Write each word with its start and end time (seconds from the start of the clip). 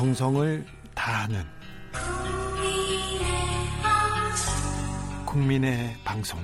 정성을 0.00 0.64
다하는 0.94 1.44
국민의 5.26 5.94
방송 6.02 6.42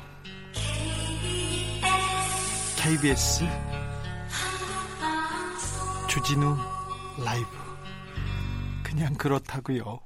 KBS 2.77 3.45
주진우 6.07 6.55
라이브 7.25 7.49
그냥 8.83 9.15
그렇다고요. 9.15 10.01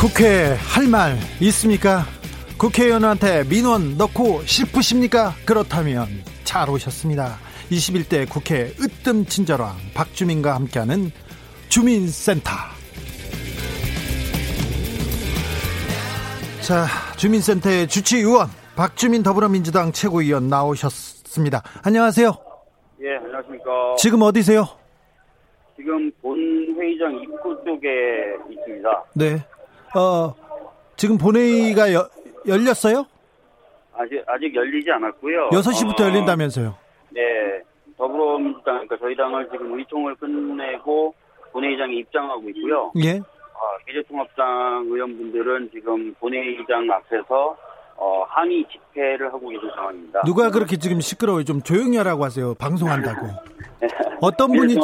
국회 0.00 0.54
할 0.54 0.86
말 0.88 1.18
있습니까? 1.42 2.06
국회의원한테 2.62 3.42
민원 3.48 3.96
넣고 3.98 4.42
싶으십니까? 4.42 5.32
그렇다면 5.44 6.06
잘 6.44 6.70
오셨습니다. 6.70 7.34
21대 7.72 8.30
국회 8.30 8.72
으뜸 8.80 9.26
친절왕 9.26 9.74
박주민과 9.94 10.54
함께하는 10.54 11.10
주민센터. 11.68 12.52
자, 16.60 16.86
주민센터의 17.16 17.88
주치의원 17.88 18.46
박주민 18.76 19.24
더불어민주당 19.24 19.90
최고위원 19.90 20.46
나오셨습니다. 20.46 21.64
안녕하세요. 21.84 22.32
예, 23.02 23.16
안녕하십니까. 23.16 23.96
지금 23.98 24.22
어디세요? 24.22 24.68
지금 25.74 26.12
본회의장 26.22 27.20
입구 27.24 27.60
쪽에 27.64 27.88
있습니다. 28.52 29.04
네. 29.16 29.44
어, 29.98 30.32
지금 30.96 31.18
본회의가 31.18 31.92
여, 31.92 32.08
열렸어요? 32.46 33.06
아직, 33.94 34.22
아직 34.26 34.54
열리지 34.54 34.90
않았고요. 34.90 35.50
6시부터 35.50 36.00
어, 36.00 36.04
열린다면서요? 36.04 36.74
네. 37.10 37.20
더불어민주당, 37.96 38.86
그러니까 38.86 38.96
저희 39.00 39.14
당을 39.14 39.48
지금 39.50 39.78
의총을 39.78 40.14
끝내고 40.16 41.14
본회의장에 41.52 41.94
입장하고 41.94 42.48
있고요. 42.50 42.90
예. 43.04 43.18
어, 43.18 43.64
미래통합당 43.86 44.86
의원분들은 44.86 45.70
지금 45.72 46.14
본회의장 46.14 46.90
앞에서 46.90 47.56
어, 47.96 48.24
항의 48.28 48.64
집회를 48.72 49.28
하고 49.32 49.48
계신 49.48 49.70
상황입니다. 49.76 50.22
누가 50.24 50.50
그렇게 50.50 50.76
지금 50.76 51.00
시끄러워요? 51.00 51.44
좀 51.44 51.60
조용히 51.62 51.96
하라고 51.98 52.24
하세요. 52.24 52.54
방송한다고. 52.54 53.26
어떤 54.20 54.52
분이, 54.52 54.74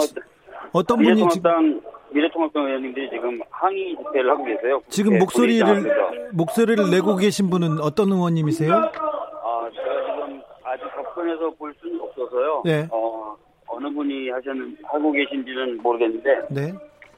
어떤 0.73 1.03
분이 1.03 1.29
지금, 1.31 1.81
미래통합당, 2.11 2.65
의원님들이 2.67 3.11
지금 3.11 3.41
항의 3.51 3.97
집회를 3.97 4.31
하고 4.31 4.45
계세요. 4.45 4.81
지금 4.89 5.13
네, 5.15 5.19
목소리를. 5.19 6.31
목소리를 6.33 6.91
내고 6.91 7.17
계신 7.17 7.51
분은 7.51 7.81
어떤 7.81 8.13
의원님이세요? 8.13 8.73
아, 8.73 9.71
제가 9.75 10.05
지금 10.05 10.41
아직 10.65 10.85
접근해서 10.95 11.51
볼 11.51 11.75
수는 11.81 12.01
없어서요. 12.01 12.63
네. 12.65 12.89
어, 12.91 13.37
어느 13.67 13.89
분이 13.91 14.31
하셨는, 14.31 14.77
하고 14.85 15.13
계신지는 15.13 15.79
모르겠는데, 15.83 16.47
네. 16.51 16.73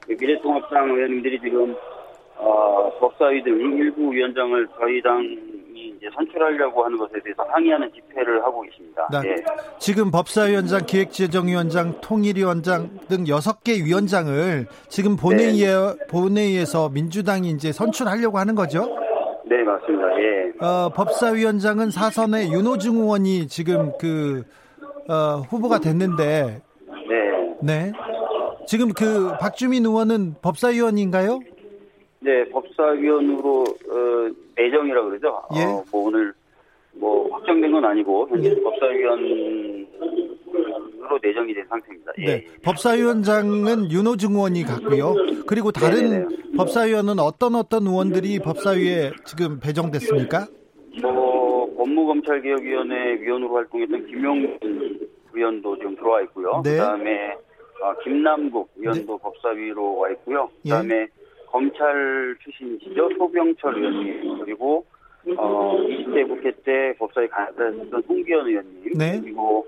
미래통합당 0.08 0.90
의원님들이 0.90 1.40
지금, 1.40 1.76
어, 2.36 2.90
법사위 2.98 3.42
등 3.42 3.54
일부 3.76 4.12
위원장을 4.12 4.68
저희 4.78 5.00
당 5.02 5.22
이 6.00 6.06
이제 6.06 6.08
선출하려고 6.14 6.84
하는 6.84 6.96
것에 6.96 7.12
대해서 7.22 7.42
항의하는 7.48 7.90
집회를 7.92 8.42
하고 8.42 8.62
계십니다. 8.62 9.06
나- 9.10 9.22
예. 9.24 9.34
지금 9.78 10.10
법사위원장, 10.10 10.86
기획재정위원장, 10.86 12.00
통일위원장 12.00 12.90
등 13.08 13.26
여섯 13.28 13.62
개 13.62 13.74
위원장을 13.74 14.66
지금 14.88 15.16
본회의에, 15.16 15.74
본회의에서 16.08 16.88
민주당이 16.88 17.50
이제 17.50 17.72
선출하려고 17.72 18.38
하는 18.38 18.54
거죠? 18.54 18.86
네, 19.44 19.62
맞습니다. 19.62 20.06
예. 20.20 20.66
어, 20.66 20.88
법사위원장은 20.94 21.90
사선의 21.90 22.50
윤호중 22.52 22.96
의원이 22.96 23.48
지금 23.48 23.92
그, 23.98 24.44
어, 25.08 25.42
후보가 25.50 25.80
됐는데, 25.80 26.62
네. 27.08 27.60
네. 27.62 27.92
지금 28.66 28.92
그 28.92 29.32
박주민 29.40 29.84
의원은 29.84 30.36
법사위원인가요? 30.40 31.40
네, 32.20 32.44
법사위원으로, 32.50 33.62
어, 33.62 34.30
내정이라 34.56 35.04
그러죠. 35.04 35.42
예. 35.56 35.64
어, 35.64 35.82
뭐 35.90 36.06
오늘, 36.08 36.32
뭐, 36.92 37.28
확정된 37.32 37.72
건 37.72 37.84
아니고, 37.84 38.28
현재 38.28 38.54
법사위원으로 38.62 39.86
내정이 41.22 41.54
된 41.54 41.64
상태입니다. 41.68 42.12
예. 42.18 42.24
네. 42.26 42.44
법사위원장은 42.62 43.90
윤호중 43.90 44.32
의원이 44.32 44.64
갔고요. 44.64 45.14
그리고 45.46 45.72
다른 45.72 46.10
네네네. 46.10 46.26
법사위원은 46.56 47.18
어떤 47.18 47.54
어떤 47.54 47.86
의원들이 47.86 48.38
법사위에 48.40 49.12
지금 49.24 49.58
배정됐습니까? 49.60 50.46
뭐 51.02 51.74
법무검찰개혁위원회 51.76 53.20
위원으로 53.20 53.54
활동했던 53.56 54.06
김용민 54.06 54.58
의원도 55.32 55.78
지금 55.78 55.96
들어와 55.96 56.20
있고요. 56.22 56.60
네. 56.64 56.72
그다음에 56.72 57.32
어, 57.82 57.94
김남국 58.04 58.70
의원도 58.76 59.18
법사위로 59.18 59.96
와 59.98 60.10
있고요. 60.10 60.50
예. 60.66 60.70
그다음에 60.70 61.06
검찰 61.50 62.36
출신이시죠 62.42 63.10
소병철 63.18 63.76
의원님 63.76 64.44
그리고 64.44 64.84
어, 65.36 65.76
20대 65.78 66.26
국회 66.28 66.50
때 66.64 66.94
법사위 66.98 67.28
간사였던 67.28 68.02
송기현 68.06 68.46
의원님 68.46 68.92
네. 68.96 69.20
그리고 69.20 69.66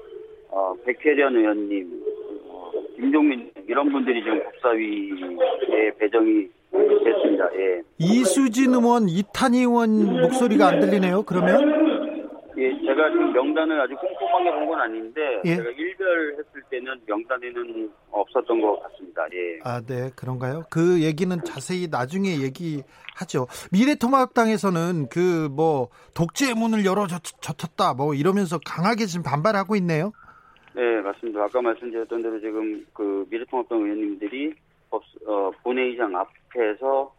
어, 0.49 0.75
백혜련 0.85 1.37
의원님 1.37 2.03
어, 2.49 2.71
김종민 2.97 3.51
이런 3.67 3.91
분들이 3.91 4.23
지금 4.23 4.43
법사위에 4.45 5.93
배정이 5.99 6.49
됐습니다. 6.73 7.49
예. 7.55 7.83
이수진 7.99 8.73
의원, 8.75 9.09
이탄희 9.09 9.59
의원 9.59 10.21
목소리가 10.23 10.69
안 10.69 10.81
들리네요. 10.81 11.23
그러면 11.25 12.12
예, 12.57 12.71
제가 12.85 13.11
지금 13.11 13.33
명단을 13.33 13.81
아주 13.81 13.95
꼼꼼하게 13.97 14.51
본 14.53 14.67
건 14.69 14.81
아닌데 14.81 15.41
예. 15.45 15.57
제가 15.57 15.71
일별했을 15.71 16.63
때는 16.71 17.01
명단에는 17.07 17.91
없었던 18.11 18.61
것 18.61 18.81
같습니다. 18.83 19.25
예. 19.33 19.59
아, 19.65 19.81
네, 19.81 20.11
그런가요? 20.17 20.65
그 20.71 21.03
얘기는 21.03 21.35
자세히 21.45 21.89
나중에 21.91 22.41
얘기하죠. 22.41 23.47
미래통합당에서는 23.73 25.09
그 25.09 25.49
뭐 25.51 25.89
독재의 26.15 26.55
문을 26.55 26.85
열어 26.85 27.07
젖혔다 27.07 27.95
뭐 27.95 28.15
이러면서 28.15 28.59
강하게 28.65 29.07
지금 29.07 29.23
반발하고 29.23 29.77
있네요. 29.77 30.13
네, 30.75 31.01
맞습니다. 31.03 31.43
아까 31.45 31.61
말씀드렸던 31.61 32.23
대로 32.23 32.41
지금 32.41 32.87
그 32.95 33.27
미래통합당 33.31 33.79
의원님들이 33.81 34.55
법, 34.91 35.03
어, 35.27 35.51
본회의장 35.63 36.15
앞에서 36.17 37.03
어, 37.03 37.13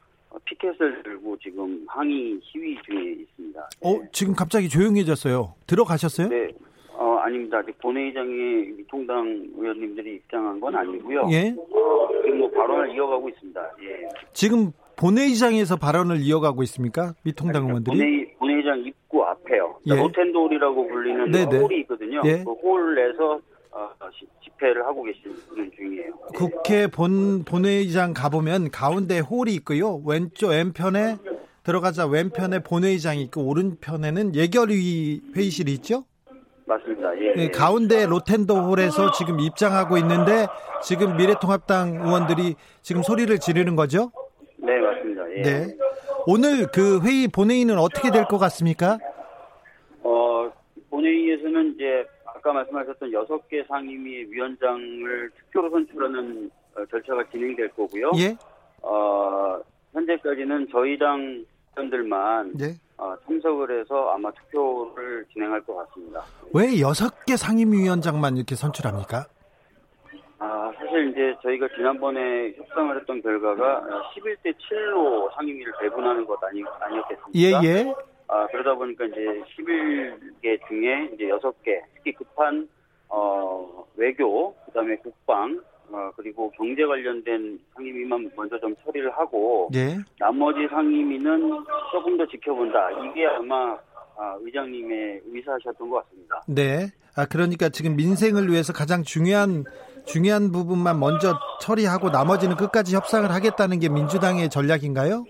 피켓을 0.46 1.04
들고 1.04 1.38
지금 1.38 1.84
항의 1.88 2.40
시위 2.44 2.78
중에 2.86 3.12
있습니다. 3.22 3.70
어, 3.84 4.00
지금 4.12 4.34
갑자기 4.34 4.70
조용해졌어요. 4.70 5.54
들어가셨어요? 5.68 6.28
네. 6.30 6.50
어, 6.96 7.16
아닙니다. 7.18 7.58
아직 7.60 7.78
본회의장에 7.80 8.32
미통당 8.78 9.26
의원님들이 9.58 10.16
입장한 10.16 10.60
건 10.60 10.76
아니고요. 10.76 11.28
예. 11.32 11.56
어, 11.58 12.08
지금 12.24 12.38
뭐 12.40 12.52
발언을 12.52 12.94
이어가고 12.96 13.30
있습니다. 13.30 13.62
예. 13.84 14.08
지금 14.34 14.72
본회의장에서 14.96 15.76
발언을 15.78 16.18
이어가고 16.22 16.62
있습니까? 16.64 17.14
미통당 17.24 17.66
의원들이? 17.68 17.98
본회의, 17.98 18.34
본회의장 18.38 18.80
입구 18.86 19.24
앞에요. 19.24 19.80
예. 19.88 19.96
로텐돌이라고 19.96 20.88
불리는 20.88 21.32
네네. 21.32 21.58
홀이 21.58 21.80
있거든요. 21.82 22.22
예. 22.26 22.44
그 22.44 22.52
홀에서 22.52 23.34
어, 23.34 23.40
시- 23.40 23.53
집회를 24.44 24.86
하고 24.86 25.04
계시는 25.04 25.72
중이에요. 25.76 26.14
국회 26.36 26.88
본 26.88 27.44
본회의장 27.44 28.14
가보면 28.14 28.72
가운데 28.72 29.20
홀이 29.20 29.54
있고요. 29.56 30.02
왼쪽 30.06 30.50
왼편에 30.50 31.18
들어가자 31.64 32.06
왼편에 32.08 32.60
본회의장이 32.60 33.22
있고 33.24 33.48
오른편에는 33.48 34.36
예결위 34.36 35.22
회의실이 35.36 35.72
있죠. 35.76 36.04
맞습니다. 36.66 37.18
예. 37.20 37.34
네, 37.36 37.50
가운데 37.50 38.06
로텐도 38.06 38.56
홀에서 38.56 39.12
지금 39.12 39.40
입장하고 39.40 39.98
있는데 39.98 40.48
지금 40.82 41.18
미래통합당 41.18 41.96
의원들이 42.06 42.56
지금 42.82 43.02
소리를 43.04 43.38
지르는 43.40 43.76
거죠. 43.76 44.12
네, 44.58 44.78
맞습니다. 44.80 45.22
예. 45.38 45.42
네. 45.42 45.78
오늘 46.26 46.68
그 46.72 47.02
회의 47.02 47.28
본회의는 47.28 47.78
어떻게 47.78 48.12
될 48.12 48.26
것 48.26 48.38
같습니까? 48.38 48.98
어, 50.04 50.50
본회의에서는 50.90 51.76
이제 51.76 52.06
아까 52.44 52.52
말씀하셨던 52.52 53.14
여섯 53.14 53.48
개 53.48 53.64
상임위 53.64 54.26
위원장을 54.30 55.32
투표로 55.32 55.70
선출하는 55.70 56.52
어, 56.76 56.86
절차가 56.92 57.24
진행될 57.32 57.70
거고요. 57.70 58.12
예. 58.18 58.36
어, 58.82 59.62
현재까지는 59.94 60.68
저희 60.70 60.98
당 61.00 61.46
의원들만 61.78 62.52
네. 62.58 62.76
어, 62.98 63.16
참석을 63.26 63.80
해서 63.80 64.10
아마 64.10 64.30
투표를 64.32 65.26
진행할 65.32 65.62
것 65.62 65.76
같습니다. 65.76 66.22
왜 66.54 66.82
여섯 66.82 67.24
개 67.26 67.38
상임위원장만 67.38 68.36
이렇게 68.36 68.56
선출합니까? 68.56 69.26
아, 70.40 70.72
사실 70.78 71.12
이제 71.12 71.34
저희가 71.42 71.70
지난번에 71.78 72.54
협상을 72.58 73.00
했던 73.00 73.22
결과가 73.22 73.84
11대 74.18 74.54
7로 74.54 75.34
상임위를 75.36 75.72
배분하는 75.80 76.26
것 76.26 76.44
아니, 76.44 76.62
아니었겠습니까? 76.82 77.32
예, 77.36 77.52
예. 77.64 77.94
아, 78.28 78.48
그러다 78.48 78.76
보니까 78.76 79.06
이제 79.06 79.44
11개 79.58 80.68
중에 80.68 81.10
이제 81.14 81.26
6개, 81.26 81.82
특히 81.96 82.14
급한, 82.14 82.68
어, 83.10 83.86
외교, 83.96 84.54
그 84.66 84.72
다음에 84.72 84.96
국방, 84.98 85.62
어, 85.92 86.12
그리고 86.16 86.50
경제 86.52 86.86
관련된 86.86 87.60
상임위만 87.76 88.32
먼저 88.36 88.60
좀 88.60 88.76
처리를 88.84 89.12
하고, 89.12 89.70
예. 89.76 89.98
나머지 90.18 90.68
상임위는 90.70 91.66
조금 91.92 92.18
더 92.18 92.26
지켜본다. 92.26 92.92
이게 93.06 93.26
아마, 93.28 93.74
아, 93.74 93.80
아, 94.18 94.38
의장님의 94.42 95.22
의사셨던 95.26 95.90
것 95.90 96.04
같습니다. 96.04 96.42
네. 96.48 96.88
아 97.16 97.26
그러니까 97.26 97.70
지금 97.70 97.96
민생을 97.96 98.50
위해서 98.50 98.74
가장 98.74 99.04
중요한 99.04 99.66
중요한 100.06 100.52
부분만 100.52 101.00
먼저 101.00 101.38
처리하고 101.62 102.10
나머지는 102.10 102.56
끝까지 102.56 102.96
협상을 102.96 103.30
하겠다는 103.30 103.80
게 103.80 103.90
민주당의 103.90 104.50
전략인가요? 104.50 105.24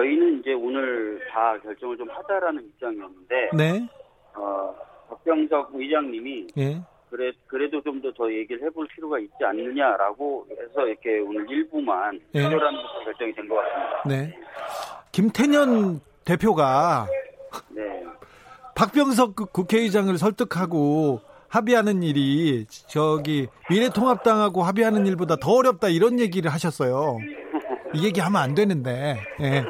어, 0.00 0.02
저희는 0.02 0.40
이제 0.40 0.52
오늘 0.52 1.20
다 1.30 1.58
결정을 1.62 1.96
좀 1.96 2.08
하자라는 2.10 2.62
입장이었는데, 2.64 3.50
네. 3.56 3.88
어, 4.34 4.74
박병석 5.08 5.70
의장님이 5.74 6.46
예. 6.56 6.80
그래, 7.10 7.32
그래도 7.46 7.82
좀 7.82 8.00
더 8.00 8.12
더 8.12 8.32
얘기를 8.32 8.62
해볼 8.62 8.86
필요가 8.94 9.18
있지 9.18 9.34
않느냐라고 9.44 10.46
해서 10.50 10.86
이렇게 10.86 11.18
오늘 11.18 11.48
일부만 11.50 12.20
예. 12.34 12.44
해결하는 12.44 12.82
것으로 12.82 13.04
결정이 13.04 13.32
된 13.34 13.48
것 13.48 13.56
같습니다. 13.56 14.02
네. 14.06 14.38
김태년 15.12 16.00
대표가 16.24 17.06
네. 17.70 18.04
박병석 18.76 19.34
그 19.34 19.46
국회의장을 19.46 20.16
설득하고 20.16 21.20
합의하는 21.48 22.04
일이 22.04 22.64
저기 22.86 23.48
미래통합당하고 23.68 24.62
합의하는 24.62 25.04
일보다 25.06 25.34
더 25.36 25.50
어렵다 25.54 25.88
이런 25.88 26.20
얘기를 26.20 26.52
하셨어요. 26.52 27.18
이 27.92 28.04
얘기하면 28.06 28.40
안 28.40 28.54
되는데. 28.54 29.16
예. 29.40 29.64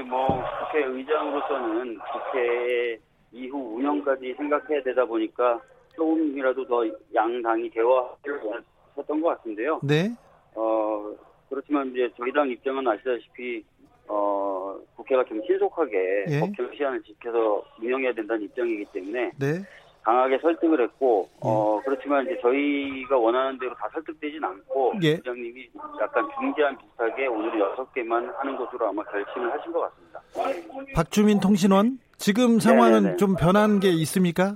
이제 0.00 0.08
뭐 0.08 0.42
국회의장으로서는 0.64 1.98
국회 1.98 2.98
이후 3.32 3.76
운영까지 3.76 4.34
생각해야 4.36 4.82
되다 4.82 5.04
보니까 5.04 5.60
조금이라도 5.94 6.66
더 6.66 6.84
양당이 7.14 7.70
대화를 7.70 8.40
원했던 8.42 9.20
것 9.20 9.28
같은데요. 9.28 9.80
네. 9.82 10.10
어, 10.54 11.12
그렇지만 11.48 11.90
이제 11.90 12.10
저희 12.16 12.32
당 12.32 12.48
입장은 12.48 12.86
아시다시피 12.88 13.62
어, 14.08 14.78
국회가 14.96 15.24
좀 15.24 15.40
신속하게 15.46 16.24
예. 16.30 16.40
법정 16.40 16.74
시한을 16.74 17.02
지켜서 17.02 17.62
운영해야 17.80 18.12
된다는 18.12 18.42
입장이기 18.44 18.86
때문에 18.92 19.32
네. 19.38 19.62
강하게 20.02 20.38
설득을 20.38 20.82
했고 20.82 21.28
어, 21.40 21.80
그렇지만 21.84 22.24
이제 22.24 22.38
저희가 22.40 23.16
원하는 23.18 23.58
대로 23.58 23.74
다 23.74 23.88
설득되진 23.92 24.42
않고 24.42 24.94
예. 25.02 25.16
부장님이 25.16 25.68
약간 26.00 26.26
중재안 26.38 26.76
비슷하게 26.78 27.26
오늘 27.26 27.58
여섯 27.60 27.92
개만 27.92 28.32
하는 28.38 28.56
것으로 28.56 28.88
아마 28.88 29.02
결심을 29.04 29.52
하신 29.52 29.72
것 29.72 29.80
같습니다. 29.80 30.20
박주민 30.94 31.40
통신원 31.40 31.98
지금 32.16 32.58
상황은 32.58 33.02
네네네. 33.02 33.16
좀 33.16 33.34
변한 33.36 33.80
게 33.80 33.88
있습니까? 33.90 34.54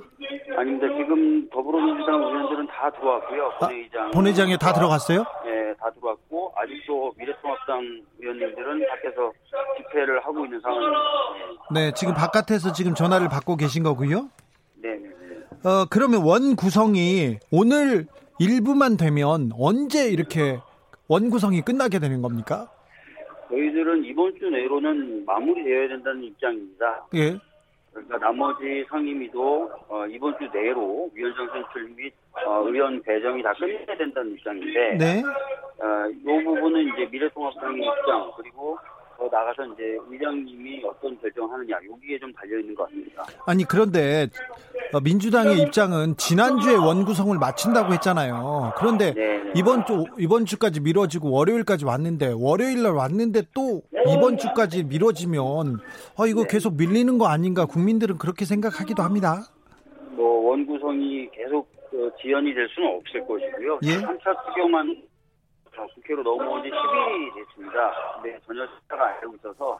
아닙니다. 0.56 0.86
지금 0.96 1.48
더불어민주당 1.50 2.22
의원들은 2.22 2.66
다 2.68 2.90
들어왔고요. 2.90 3.44
아, 3.46 3.58
본회의장 3.58 4.10
본회장에 4.12 4.56
다 4.56 4.72
들어갔어요? 4.72 5.24
네, 5.44 5.74
다 5.80 5.90
들어왔고 5.90 6.52
아직도 6.56 7.12
미래통합당 7.18 8.02
의원님들은 8.20 8.86
밖에서 8.88 9.32
집회를 9.78 10.24
하고 10.24 10.44
있는 10.44 10.60
상황입니다. 10.60 10.98
네, 11.72 11.92
지금 11.94 12.14
바깥에서 12.14 12.72
지금 12.72 12.94
전화를 12.94 13.28
받고 13.28 13.56
계신 13.56 13.82
거고요. 13.82 14.28
어, 15.64 15.86
그러면 15.88 16.22
원 16.22 16.56
구성이 16.56 17.38
오늘 17.50 18.06
일부만 18.38 18.98
되면 18.98 19.50
언제 19.58 20.10
이렇게 20.10 20.58
원 21.08 21.30
구성이 21.30 21.62
끝나게 21.62 21.98
되는 21.98 22.20
겁니까? 22.20 22.68
저희들은 23.48 24.04
이번 24.04 24.38
주 24.38 24.50
내로는 24.50 25.24
마무리되어야 25.24 25.88
된다는 25.88 26.24
입장입니다. 26.24 27.06
예. 27.14 27.38
그러니까 27.92 28.18
나머지 28.18 28.84
상임위도 28.90 29.70
어, 29.88 30.06
이번 30.06 30.36
주 30.38 30.50
내로 30.52 31.08
위원장 31.14 31.46
선출 31.46 31.88
및 31.96 32.12
어, 32.44 32.62
의원 32.66 33.00
배정이 33.02 33.42
다 33.42 33.54
끝내야 33.54 33.96
된다는 33.96 34.32
입장인데 34.32 34.96
네. 34.98 35.22
어, 35.22 36.10
이 36.10 36.44
부분은 36.44 36.92
이제 36.92 37.08
미래통합당의 37.10 37.78
입장 37.78 38.32
그리고 38.36 38.76
더 39.16 39.24
나가서 39.24 39.66
이제 39.72 39.98
의장님이 40.08 40.82
어떤 40.84 41.18
결정하느냐 41.20 41.76
여기에 41.76 42.18
좀 42.18 42.32
달려 42.32 42.58
있는 42.58 42.74
것 42.74 42.84
같습니다. 42.84 43.24
아니 43.46 43.64
그런데 43.64 44.28
어, 44.92 45.00
민주당의 45.00 45.58
입장은 45.60 46.16
지난주에 46.16 46.74
원 46.74 47.04
구성을 47.04 47.36
마친다고 47.38 47.92
했잖아요. 47.94 48.72
그런데 48.76 49.14
네. 49.14 49.52
이번 49.54 49.86
주 49.86 50.04
이번 50.18 50.44
주까지 50.44 50.80
미뤄지고 50.80 51.30
월요일까지 51.30 51.84
왔는데 51.84 52.34
월요일 52.36 52.82
날 52.82 52.92
왔는데 52.92 53.42
또 53.54 53.82
이번 54.06 54.38
주까지 54.38 54.84
미뤄지면 54.84 55.80
아 56.18 56.26
이거 56.26 56.44
계속 56.44 56.76
밀리는 56.76 57.18
거 57.18 57.26
아닌가 57.26 57.66
국민들은 57.66 58.18
그렇게 58.18 58.44
생각하기도 58.44 59.02
합니다. 59.02 59.42
뭐 60.10 60.50
원구성이 60.50 61.28
계속 61.32 61.68
그 61.90 62.10
지연이 62.20 62.52
될 62.54 62.68
수는 62.68 62.88
없을 62.96 63.20
것이고요. 63.26 63.78
예. 63.84 63.96
3차 63.98 64.46
투표만 64.46 65.02
어, 65.76 65.86
국회로 65.94 66.22
넘어온 66.22 66.62
지 66.62 66.70
10일이 66.70 67.34
됐습니다. 67.34 67.92
근데 68.14 68.38
전혀 68.46 68.66
숫자가 68.66 69.06
안 69.06 69.20
되고 69.20 69.34
있어서 69.36 69.78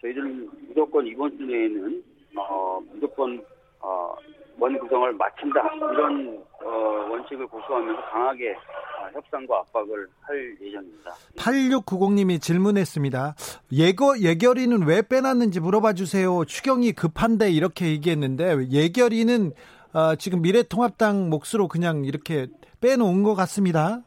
저희들은 0.00 0.50
무조건 0.68 1.06
이번 1.06 1.36
주 1.36 1.44
내에는 1.44 2.04
어, 2.36 2.80
무조건 2.92 3.44
어, 3.80 4.14
원 4.58 4.76
구성을 4.78 5.12
마친다 5.12 5.60
이런 5.92 6.42
어, 6.64 6.68
원칙을 7.10 7.46
고수하면서 7.46 8.02
강하게 8.10 8.52
어, 8.52 9.08
협상과 9.12 9.58
압박을 9.60 10.08
할 10.20 10.56
예정입니다. 10.60 11.12
8690님이 11.36 12.40
질문했습니다. 12.40 13.34
예거, 13.72 14.18
예결위는 14.18 14.86
왜 14.86 15.02
빼놨는지 15.02 15.60
물어봐 15.60 15.92
주세요. 15.92 16.44
추경이 16.44 16.92
급한데 16.92 17.50
이렇게 17.50 17.86
얘기했는데 17.86 18.68
예결위는 18.70 19.52
어, 19.94 20.16
지금 20.16 20.42
미래통합당 20.42 21.30
몫으로 21.30 21.68
그냥 21.68 22.04
이렇게 22.04 22.48
빼놓은 22.80 23.22
것 23.22 23.34
같습니다. 23.34 24.02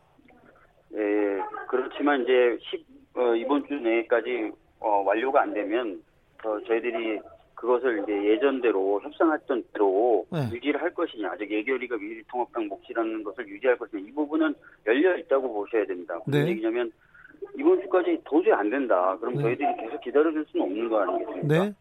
예, 2.02 2.04
그렇지만 2.04 2.24
이제 2.24 2.58
10, 2.62 2.86
어, 3.16 3.36
이번 3.36 3.66
주 3.68 3.76
내까지 3.76 4.52
어, 4.80 5.04
완료가 5.06 5.42
안 5.42 5.54
되면 5.54 6.02
어, 6.44 6.60
저희들이 6.68 7.20
그것을 7.54 8.02
이제 8.04 8.24
예전대로 8.32 9.00
협상했던 9.02 9.64
대로 9.72 10.26
네. 10.32 10.50
유지를 10.52 10.82
할 10.82 10.92
것이냐, 10.94 11.38
즉 11.38 11.52
예결위가 11.52 11.98
미래통합당 11.98 12.68
몫이라는 12.68 13.24
것을 13.24 13.48
유지할 13.48 13.78
것이냐 13.78 14.08
이 14.08 14.12
부분은 14.14 14.56
열려 14.88 15.16
있다고 15.18 15.54
보셔야 15.54 15.86
됩니다. 15.86 16.20
무슨 16.26 16.44
네. 16.44 16.50
얘기냐면 16.50 16.92
이번 17.58 17.80
주까지 17.82 18.20
도저히 18.24 18.54
안 18.54 18.70
된다. 18.72 19.16
그럼 19.20 19.36
네. 19.36 19.42
저희들이 19.44 19.68
계속 19.80 20.02
기다려줄 20.02 20.46
수는 20.50 20.66
없는 20.66 20.90
거 20.90 21.02
아니겠습니까? 21.02 21.48
네. 21.48 21.74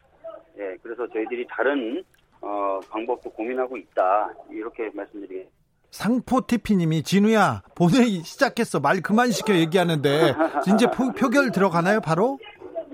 예, 0.58 0.76
그래서 0.82 1.08
저희들이 1.08 1.46
다른 1.48 2.04
어, 2.42 2.80
방법도 2.90 3.30
고민하고 3.30 3.78
있다 3.78 4.34
이렇게 4.50 4.90
말씀드리겠습니다. 4.92 5.59
상포 5.90 6.46
TP님이 6.46 7.02
진우야 7.02 7.62
본회의 7.74 8.22
시작했어 8.22 8.80
말 8.80 9.00
그만 9.00 9.30
시켜 9.30 9.54
얘기하는데 9.54 10.34
이제 10.74 10.86
표, 10.86 11.12
표결 11.12 11.52
들어가나요 11.52 12.00
바로? 12.00 12.38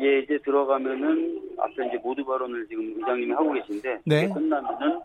예, 0.00 0.21
이제 0.21 0.38
들어가면은 0.45 1.41
앞서 1.59 1.83
이제 1.83 1.99
모두 2.03 2.25
발언을 2.25 2.67
지금 2.69 2.95
의장님이 2.97 3.33
하고 3.33 3.53
계신데 3.53 4.00
네. 4.05 4.29
끝나면은 4.29 5.00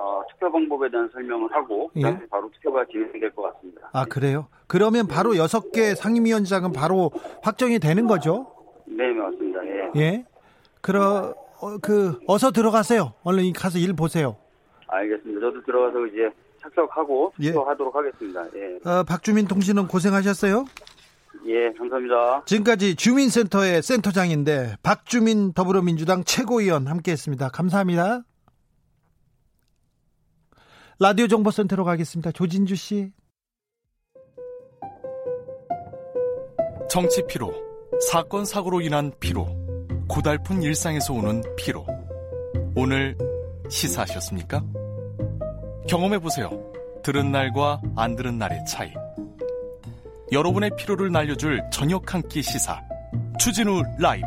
어, 0.00 0.22
투표 0.30 0.50
방법에 0.50 0.90
대한 0.90 1.08
설명을 1.12 1.52
하고 1.52 1.90
예. 1.96 2.02
바로 2.28 2.50
투표가 2.50 2.84
진행될 2.86 3.30
것 3.34 3.42
같습니다. 3.54 3.88
아 3.92 4.04
그래요? 4.04 4.48
그러면 4.66 5.06
바로 5.06 5.36
여섯 5.36 5.70
개 5.70 5.94
상임위원장은 5.94 6.72
바로 6.72 7.10
확정이 7.42 7.78
되는 7.78 8.06
거죠? 8.06 8.52
네, 8.86 9.12
맞습니다. 9.12 9.60
예. 9.66 10.00
예. 10.00 10.24
그러 10.80 11.34
어, 11.60 11.78
그 11.80 12.18
어서 12.26 12.50
들어가세요. 12.50 13.14
얼른 13.22 13.52
가서 13.52 13.78
일 13.78 13.94
보세요. 13.94 14.36
알겠습니다. 14.88 15.40
저도 15.40 15.62
들어가서 15.62 16.06
이제 16.06 16.28
착석하고 16.62 17.32
예. 17.40 17.48
투표하도록 17.48 17.94
하겠습니다. 17.94 18.44
예. 18.54 18.88
어, 18.88 19.02
박주민 19.04 19.46
통신은 19.46 19.88
고생하셨어요. 19.88 20.64
예, 21.46 21.72
감사합니다. 21.72 22.44
지금까지 22.44 22.94
주민센터의 22.94 23.82
센터장인데 23.82 24.76
박주민 24.82 25.52
더불어민주당 25.52 26.24
최고위원 26.24 26.86
함께했습니다. 26.86 27.48
감사합니다. 27.48 28.22
라디오 31.00 31.26
정보센터로 31.26 31.84
가겠습니다. 31.84 32.30
조진주 32.30 32.76
씨. 32.76 33.12
정치 36.88 37.26
피로, 37.26 37.52
사건 38.10 38.44
사고로 38.44 38.82
인한 38.82 39.10
피로, 39.18 39.48
고달픈 40.08 40.62
일상에서 40.62 41.14
오는 41.14 41.42
피로. 41.56 41.86
오늘 42.76 43.16
시사하셨습니까? 43.68 44.62
경험해 45.88 46.18
보세요. 46.20 46.50
들은 47.02 47.32
날과 47.32 47.80
안 47.96 48.16
들은 48.16 48.38
날의 48.38 48.64
차이. 48.66 48.92
여러분의 50.32 50.70
피로를 50.76 51.10
날려줄 51.12 51.62
저녁 51.70 52.14
한 52.14 52.22
끼 52.28 52.42
시사. 52.42 52.80
추진우 53.38 53.82
라이브. 53.98 54.26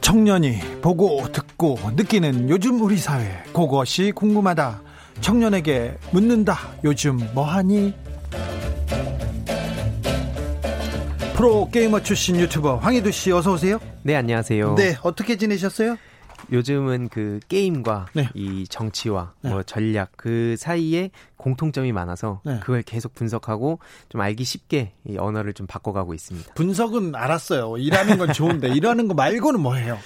청년이 0.00 0.80
보고 0.80 1.30
듣고 1.32 1.78
느끼는 1.94 2.48
요즘 2.48 2.80
우리 2.80 2.96
사회 2.96 3.42
그것이 3.52 4.12
궁금하다. 4.12 4.80
청년에게 5.20 5.98
묻는다. 6.12 6.56
요즘 6.84 7.18
뭐하니? 7.34 7.92
프로 11.38 11.70
게이머 11.70 12.02
출신 12.02 12.34
유튜버 12.40 12.78
황희두 12.78 13.12
씨 13.12 13.30
어서 13.30 13.52
오세요. 13.52 13.78
네, 14.02 14.16
안녕하세요. 14.16 14.74
네, 14.74 14.96
어떻게 15.04 15.36
지내셨어요? 15.36 15.96
요즘은 16.50 17.10
그 17.10 17.38
게임과 17.48 18.06
네. 18.12 18.28
이 18.34 18.66
정치와 18.68 19.34
네. 19.42 19.50
뭐 19.50 19.62
전략 19.62 20.10
그 20.16 20.56
사이에 20.58 21.12
공통점이 21.36 21.92
많아서 21.92 22.40
네. 22.44 22.58
그걸 22.58 22.82
계속 22.82 23.14
분석하고 23.14 23.78
좀 24.08 24.20
알기 24.20 24.42
쉽게 24.42 24.94
이 25.08 25.16
언어를 25.16 25.52
좀 25.52 25.68
바꿔가고 25.68 26.12
있습니다. 26.12 26.54
분석은 26.54 27.14
알았어요. 27.14 27.76
일하는 27.78 28.18
건 28.18 28.32
좋은데 28.32 28.70
일하는 28.74 29.06
거 29.06 29.14
말고는 29.14 29.60
뭐해요? 29.60 29.96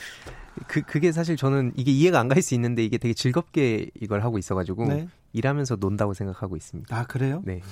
그 0.66 0.82
그게 0.82 1.12
사실 1.12 1.38
저는 1.38 1.72
이게 1.76 1.92
이해가 1.92 2.20
안 2.20 2.28
갈 2.28 2.42
수 2.42 2.52
있는데 2.56 2.84
이게 2.84 2.98
되게 2.98 3.14
즐겁게 3.14 3.88
이걸 4.02 4.22
하고 4.22 4.36
있어가지고 4.36 4.84
네. 4.88 5.08
일하면서 5.32 5.76
논다고 5.80 6.12
생각하고 6.12 6.56
있습니다. 6.56 6.94
아 6.94 7.06
그래요? 7.06 7.40
네. 7.46 7.62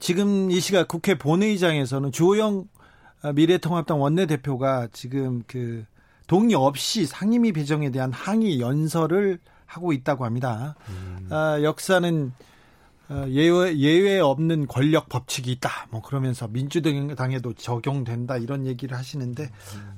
지금 0.00 0.50
이 0.50 0.60
시각 0.60 0.86
국회 0.86 1.16
본회의장에서는 1.16 2.12
주호영 2.12 2.64
미래통합당 3.34 4.00
원내대표가 4.00 4.88
지금 4.92 5.42
그 5.46 5.84
동의 6.26 6.54
없이 6.54 7.06
상임위 7.06 7.52
배정에 7.52 7.90
대한 7.90 8.12
항의 8.12 8.60
연설을 8.60 9.38
하고 9.66 9.92
있다고 9.92 10.24
합니다. 10.24 10.74
음. 10.88 11.28
아, 11.30 11.60
역사는 11.62 12.32
어, 13.10 13.26
예외, 13.28 13.76
예외 13.76 14.20
없는 14.20 14.68
권력 14.68 15.08
법칙이 15.08 15.50
있다. 15.50 15.88
뭐 15.90 16.00
그러면서 16.00 16.46
민주당에도 16.46 17.52
적용된다 17.54 18.36
이런 18.36 18.66
얘기를 18.66 18.96
하시는데 18.96 19.50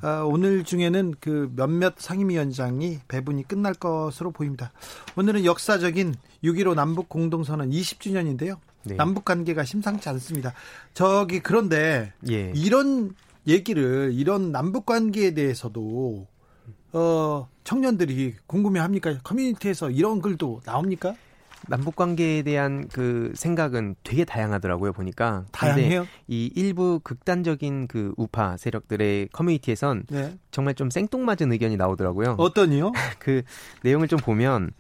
어, 0.03 0.25
오늘 0.25 0.65
중에는 0.65 1.15
그 1.21 1.53
몇몇 1.55 1.95
상임위원장이 1.99 3.01
배분이 3.09 3.47
끝날 3.47 3.75
것으로 3.75 4.31
보입니다. 4.31 4.73
오늘은 5.17 5.45
역사적인 5.45 6.15
6.15 6.43 6.75
남북 6.75 7.11
공동선언 7.11 7.69
20주년인데요. 7.71 8.57
네. 8.85 8.97
남북 8.97 9.25
관계가 9.25 9.65
심상치 9.65 10.09
않습니다. 10.09 10.53
저기 10.95 11.41
그런데 11.41 12.13
예. 12.31 12.53
이런 12.55 13.15
얘기를 13.47 14.13
이런 14.15 14.53
남북 14.53 14.87
관계에 14.87 15.35
대해서도 15.35 16.27
어 16.93 17.49
청년들이 17.65 18.35
궁금해 18.47 18.81
합니까? 18.81 19.19
커뮤니티에서 19.23 19.91
이런 19.91 20.21
글도 20.21 20.63
나옵니까? 20.65 21.15
남북 21.69 21.97
관계에 21.97 22.43
대한 22.43 22.89
그 22.89 23.33
생각은 23.35 23.95
되게 24.03 24.25
다양하더라고요 24.25 24.93
보니까. 24.93 25.45
다양해요? 25.53 26.07
이 26.27 26.51
일부 26.55 27.01
극단적인 27.03 27.87
그 27.87 28.13
우파 28.17 28.57
세력들의 28.57 29.29
커뮤니티에선 29.33 30.05
네. 30.09 30.37
정말 30.51 30.75
좀 30.75 30.91
생뚱맞은 30.91 31.53
의견이 31.53 31.77
나오더라고요. 31.77 32.37
어떤이요? 32.39 32.93
그 33.19 33.43
내용을 33.83 34.09
좀 34.09 34.19
보면 34.19 34.73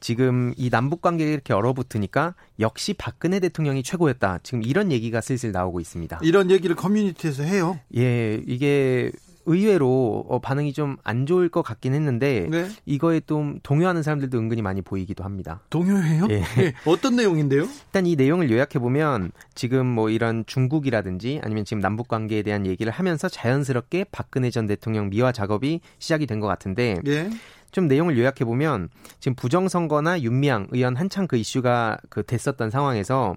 지금 0.00 0.52
이 0.56 0.70
남북 0.70 1.00
관계가 1.02 1.30
이렇게 1.30 1.52
얼어붙으니까 1.54 2.34
역시 2.60 2.94
박근혜 2.94 3.40
대통령이 3.40 3.82
최고였다. 3.82 4.40
지금 4.42 4.62
이런 4.62 4.92
얘기가 4.92 5.20
슬슬 5.20 5.52
나오고 5.52 5.80
있습니다. 5.80 6.20
이런 6.22 6.50
얘기를 6.50 6.76
커뮤니티에서 6.76 7.42
해요? 7.42 7.78
예, 7.96 8.40
이게 8.46 9.10
의외로 9.48 10.24
어, 10.28 10.40
반응이 10.40 10.72
좀 10.72 10.96
안 11.04 11.24
좋을 11.24 11.48
것 11.48 11.62
같긴 11.62 11.94
했는데 11.94 12.48
네. 12.50 12.68
이거에 12.84 13.20
좀 13.20 13.60
동요하는 13.62 14.02
사람들도 14.02 14.36
은근히 14.36 14.60
많이 14.60 14.82
보이기도 14.82 15.22
합니다. 15.22 15.60
동요해요? 15.70 16.26
예. 16.30 16.40
네. 16.40 16.74
어떤 16.84 17.14
내용인데요? 17.14 17.62
일단 17.62 18.06
이 18.06 18.16
내용을 18.16 18.50
요약해 18.50 18.80
보면 18.80 19.30
지금 19.54 19.86
뭐 19.86 20.10
이런 20.10 20.44
중국이라든지 20.46 21.40
아니면 21.44 21.64
지금 21.64 21.80
남북 21.80 22.08
관계에 22.08 22.42
대한 22.42 22.66
얘기를 22.66 22.92
하면서 22.92 23.28
자연스럽게 23.28 24.06
박근혜 24.10 24.50
전 24.50 24.66
대통령 24.66 25.10
미화 25.10 25.30
작업이 25.32 25.80
시작이 26.00 26.26
된 26.26 26.40
것 26.40 26.48
같은데 26.48 26.96
네. 27.04 27.30
좀 27.76 27.88
내용을 27.88 28.16
요약해 28.16 28.46
보면 28.46 28.88
지금 29.20 29.34
부정선거나 29.34 30.22
윤미향 30.22 30.68
의원 30.70 30.96
한창 30.96 31.26
그 31.26 31.36
이슈가 31.36 31.98
그 32.08 32.22
됐었던 32.22 32.70
상황에서 32.70 33.36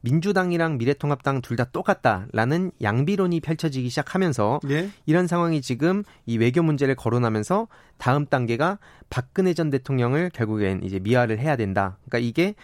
민주당이랑 0.00 0.76
미래통합당 0.76 1.40
둘 1.40 1.56
다 1.56 1.66
똑같다라는 1.66 2.72
양비론이 2.82 3.38
펼쳐지기 3.38 3.88
시작하면서 3.88 4.58
예? 4.70 4.90
이런 5.06 5.28
상황이 5.28 5.62
지금 5.62 6.02
이 6.26 6.36
외교 6.36 6.64
문제를 6.64 6.96
거론하면서 6.96 7.68
다음 7.96 8.26
단계가 8.26 8.80
박근혜 9.08 9.54
전 9.54 9.70
대통령을 9.70 10.30
결국엔 10.34 10.82
이제 10.82 10.98
미화를 10.98 11.38
해야 11.38 11.54
된다. 11.54 11.96
그러니까 12.06 12.28
이게 12.28 12.56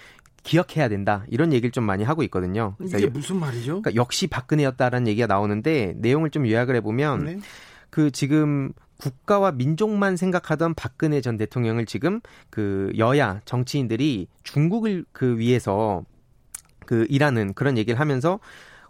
기억해야 0.42 0.88
된다 0.88 1.24
이런 1.28 1.52
얘기를 1.52 1.70
좀 1.70 1.84
많이 1.84 2.02
하고 2.02 2.24
있거든요. 2.24 2.74
이게 2.84 3.06
무슨 3.06 3.36
말이죠? 3.36 3.80
그러니까 3.80 3.94
역시 3.94 4.26
박근혜였다라는 4.26 5.06
얘기가 5.06 5.28
나오는데 5.28 5.94
내용을 5.98 6.30
좀 6.30 6.48
요약을 6.48 6.74
해보면 6.74 7.24
네. 7.24 7.38
그 7.90 8.10
지금 8.10 8.72
국가와 9.02 9.50
민족만 9.50 10.16
생각하던 10.16 10.74
박근혜 10.74 11.20
전 11.20 11.36
대통령을 11.36 11.86
지금 11.86 12.20
그 12.50 12.92
여야 12.96 13.40
정치인들이 13.44 14.28
중국을 14.44 15.04
그 15.10 15.38
위해서 15.38 16.04
그 16.86 17.06
일하는 17.10 17.52
그런 17.54 17.76
얘기를 17.76 17.98
하면서 17.98 18.38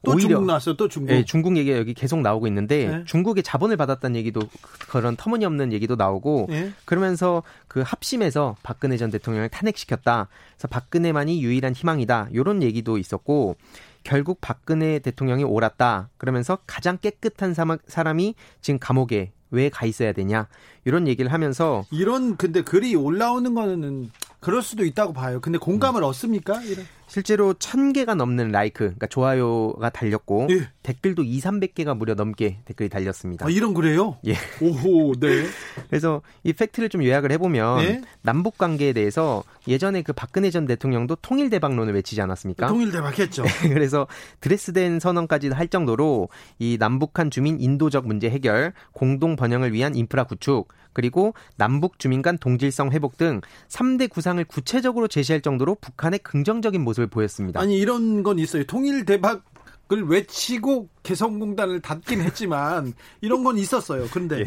또 0.04 0.12
오히려 0.12 0.28
중국 0.28 0.47
나왔어요. 0.47 0.76
또 0.76 0.88
중국. 0.88 1.12
예, 1.12 1.25
중국 1.25 1.57
얘기가 1.57 1.78
여기 1.78 1.95
계속 1.95 2.21
나오고 2.21 2.47
있는데 2.49 2.88
네. 2.88 3.04
중국의 3.07 3.42
자본을 3.42 3.76
받았다는 3.78 4.16
얘기도 4.16 4.42
그런 4.90 5.16
터무니없는 5.16 5.73
얘기도 5.73 5.97
나오고 5.97 6.49
네. 6.50 6.73
그러면서 6.85 7.42
그 7.69 7.81
합심해서 7.81 8.57
박근혜 8.62 8.99
전 8.99 9.11
대통령을 9.11 9.49
탄핵시켰다. 9.49 10.28
그래서 10.57 10.69
박근혜만이 10.69 11.42
유일한 11.42 11.73
희망이다. 11.73 12.28
이런 12.33 12.62
얘기도 12.62 12.99
있었고 12.99 13.57
결국 14.02 14.40
박근혜 14.40 14.99
대통령이 14.99 15.45
옳았다. 15.45 16.11
그러면서 16.19 16.59
가장 16.66 16.99
깨끗한 16.99 17.54
사람이 17.87 18.35
지금 18.61 18.78
감옥에 18.78 19.33
왜 19.52 19.71
가 19.71 19.87
있어야 19.87 20.12
되냐. 20.12 20.49
이런 20.85 21.06
얘기를 21.06 21.32
하면서 21.32 21.85
이런 21.90 22.37
근데 22.37 22.62
글이 22.62 22.97
올라오는 22.97 23.54
거는 23.54 24.11
그럴 24.40 24.62
수도 24.62 24.85
있다고 24.85 25.12
봐요. 25.12 25.40
근데 25.40 25.59
공감을 25.59 26.02
음. 26.02 26.09
얻습니까? 26.09 26.61
이런. 26.62 26.85
실제로 27.12 27.52
1000개가 27.52 28.14
넘는 28.14 28.52
라이크, 28.52 28.78
그러니까 28.85 29.07
좋아요가 29.07 29.90
달렸고 29.90 30.47
예. 30.49 30.71
댓글도 30.83 31.25
2, 31.25 31.40
300개가 31.40 31.95
무려 31.95 32.14
넘게 32.14 32.61
댓글이 32.64 32.88
달렸습니다. 32.88 33.45
아, 33.45 33.50
이런 33.50 33.75
그래요? 33.75 34.16
예. 34.26 34.35
오호, 34.62 35.16
네. 35.21 35.45
그래서 35.90 36.23
이 36.42 36.54
팩트를 36.54 36.88
좀 36.88 37.04
요약을 37.04 37.31
해 37.31 37.37
보면 37.37 37.85
네? 37.85 38.00
남북 38.23 38.57
관계에 38.57 38.95
대해서 38.95 39.45
예전에 39.69 40.00
그 40.00 40.14
박근혜 40.14 40.50
전 40.50 40.64
대통령도 40.64 41.16
통일 41.16 41.50
대박론을 41.50 41.92
외치지 41.92 42.23
않았습니까? 42.23 42.69
통일 42.69 42.90
대박했죠. 42.90 43.45
그래서 43.61 44.07
드레스덴 44.40 44.99
선언까지도 44.99 45.54
할 45.54 45.69
정도로 45.69 46.31
이 46.59 46.78
남북한 46.81 47.31
주민 47.31 47.61
인도적 47.61 48.07
문제 48.07 48.31
해결, 48.31 48.73
공동 48.92 49.37
번영을 49.37 49.75
위한 49.75 49.95
인프라 49.95 50.25
구축, 50.25 50.69
그리고 50.92 51.34
남북 51.56 51.99
주민 51.99 52.22
간 52.22 52.38
동질성 52.38 52.92
회복 52.92 53.16
등 53.16 53.40
3대 53.68 54.08
구상을 54.08 54.42
구체적으로 54.44 55.08
제시할 55.08 55.40
정도로 55.40 55.76
북한의 55.76 56.20
긍정적인 56.20 56.80
모습을 56.82 57.08
보였습니다. 57.08 57.61
아니 57.61 57.78
이런 57.78 58.22
건 58.22 58.38
있어요. 58.38 58.64
통일 58.64 59.04
대박 59.04 59.44
을 59.92 60.04
외치고 60.04 60.88
개성공단을 61.02 61.80
닫긴 61.80 62.20
했지만 62.22 62.92
이런 63.20 63.44
건 63.44 63.58
있었어요. 63.58 64.06
그런데 64.12 64.40
예. 64.40 64.46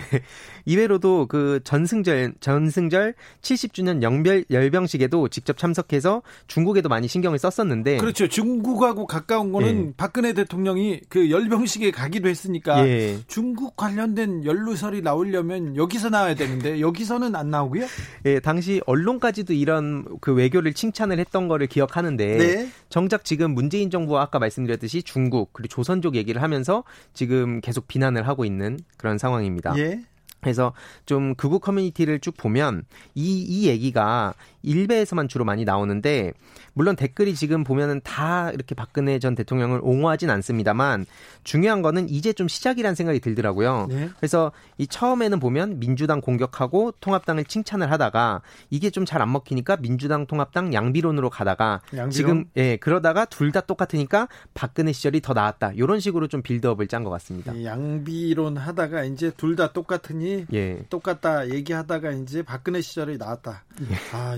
이외로도 0.65 1.27
그 1.27 1.59
전승절 1.63 2.35
전승절 2.39 3.13
70주년 3.41 4.01
영별 4.01 4.45
열병식에도 4.49 5.27
직접 5.27 5.57
참석해서 5.57 6.21
중국에도 6.47 6.89
많이 6.89 7.07
신경을 7.07 7.37
썼었는데 7.37 7.97
그렇죠. 7.97 8.27
중국하고 8.27 9.05
가까운 9.05 9.51
거는 9.51 9.87
예. 9.87 9.93
박근혜 9.97 10.33
대통령이 10.33 11.01
그 11.09 11.29
열병식에 11.29 11.91
가기도 11.91 12.29
했으니까 12.29 12.87
예. 12.87 13.19
중국 13.27 13.75
관련된 13.75 14.45
연루설이 14.45 15.01
나오려면 15.01 15.75
여기서 15.75 16.09
나와야 16.09 16.35
되는데 16.35 16.79
여기서는 16.79 17.35
안 17.35 17.49
나오고요. 17.51 17.85
예, 18.25 18.39
당시 18.39 18.81
언론까지도 18.85 19.53
이런 19.53 20.05
그 20.21 20.33
외교를 20.33 20.73
칭찬을 20.73 21.19
했던 21.19 21.47
거를 21.47 21.67
기억하는데 21.67 22.37
네. 22.37 22.69
정작 22.89 23.25
지금 23.25 23.53
문재인 23.53 23.89
정부가 23.89 24.21
아까 24.21 24.39
말씀드렸듯이 24.39 25.03
중국 25.03 25.34
그리고 25.51 25.67
조선족 25.67 26.15
얘기를 26.15 26.41
하면서 26.41 26.83
지금 27.13 27.59
계속 27.61 27.87
비난을 27.87 28.27
하고 28.27 28.45
있는 28.45 28.79
그런 28.97 29.17
상황입니다. 29.17 29.77
예. 29.77 30.01
그래서 30.45 30.73
좀 31.07 31.33
극우 31.33 31.59
커뮤니티를 31.59 32.19
쭉 32.19 32.37
보면 32.37 32.83
이, 33.15 33.41
이 33.41 33.67
얘기가 33.67 34.35
일베에서만 34.61 35.27
주로 35.27 35.43
많이 35.43 35.65
나오는데 35.65 36.33
물론 36.73 36.95
댓글이 36.95 37.33
지금 37.35 37.63
보면은 37.63 38.01
다 38.03 38.51
이렇게 38.51 38.75
박근혜 38.75 39.17
전 39.17 39.33
대통령을 39.33 39.79
옹호하진 39.81 40.29
않습니다만 40.29 41.05
중요한 41.43 41.81
거는 41.81 42.09
이제 42.09 42.31
좀 42.33 42.47
시작이란 42.47 42.93
생각이 42.95 43.19
들더라고요. 43.21 43.87
네. 43.89 44.09
그래서 44.17 44.51
이 44.77 44.85
처음에는 44.85 45.39
보면 45.39 45.79
민주당 45.79 46.21
공격하고 46.21 46.91
통합당을 46.99 47.45
칭찬을 47.45 47.91
하다가 47.91 48.41
이게 48.69 48.89
좀 48.91 49.05
잘 49.05 49.21
안 49.21 49.31
먹히니까 49.31 49.77
민주당 49.77 50.27
통합당 50.27 50.73
양비론으로 50.73 51.29
가다가 51.29 51.81
양비론? 51.93 52.11
지금 52.11 52.45
예 52.57 52.77
그러다가 52.77 53.25
둘 53.25 53.51
다 53.51 53.61
똑같으니까 53.61 54.27
박근혜 54.53 54.91
시절이 54.91 55.21
더 55.21 55.33
나았다. 55.33 55.71
이런 55.75 55.99
식으로 56.01 56.27
좀 56.27 56.41
빌드업을 56.41 56.87
짠 56.87 57.03
것 57.05 57.09
같습니다. 57.11 57.53
양비론 57.63 58.57
하다가 58.57 59.05
이제 59.05 59.31
둘 59.37 59.55
다 59.55 59.71
똑같으니 59.71 60.34
예. 60.53 60.83
똑같다 60.89 61.49
얘기하다가 61.49 62.11
이제 62.11 62.41
박근혜 62.41 62.81
시절이 62.81 63.17
나왔다. 63.17 63.63
예. 63.81 63.95
아 64.13 64.37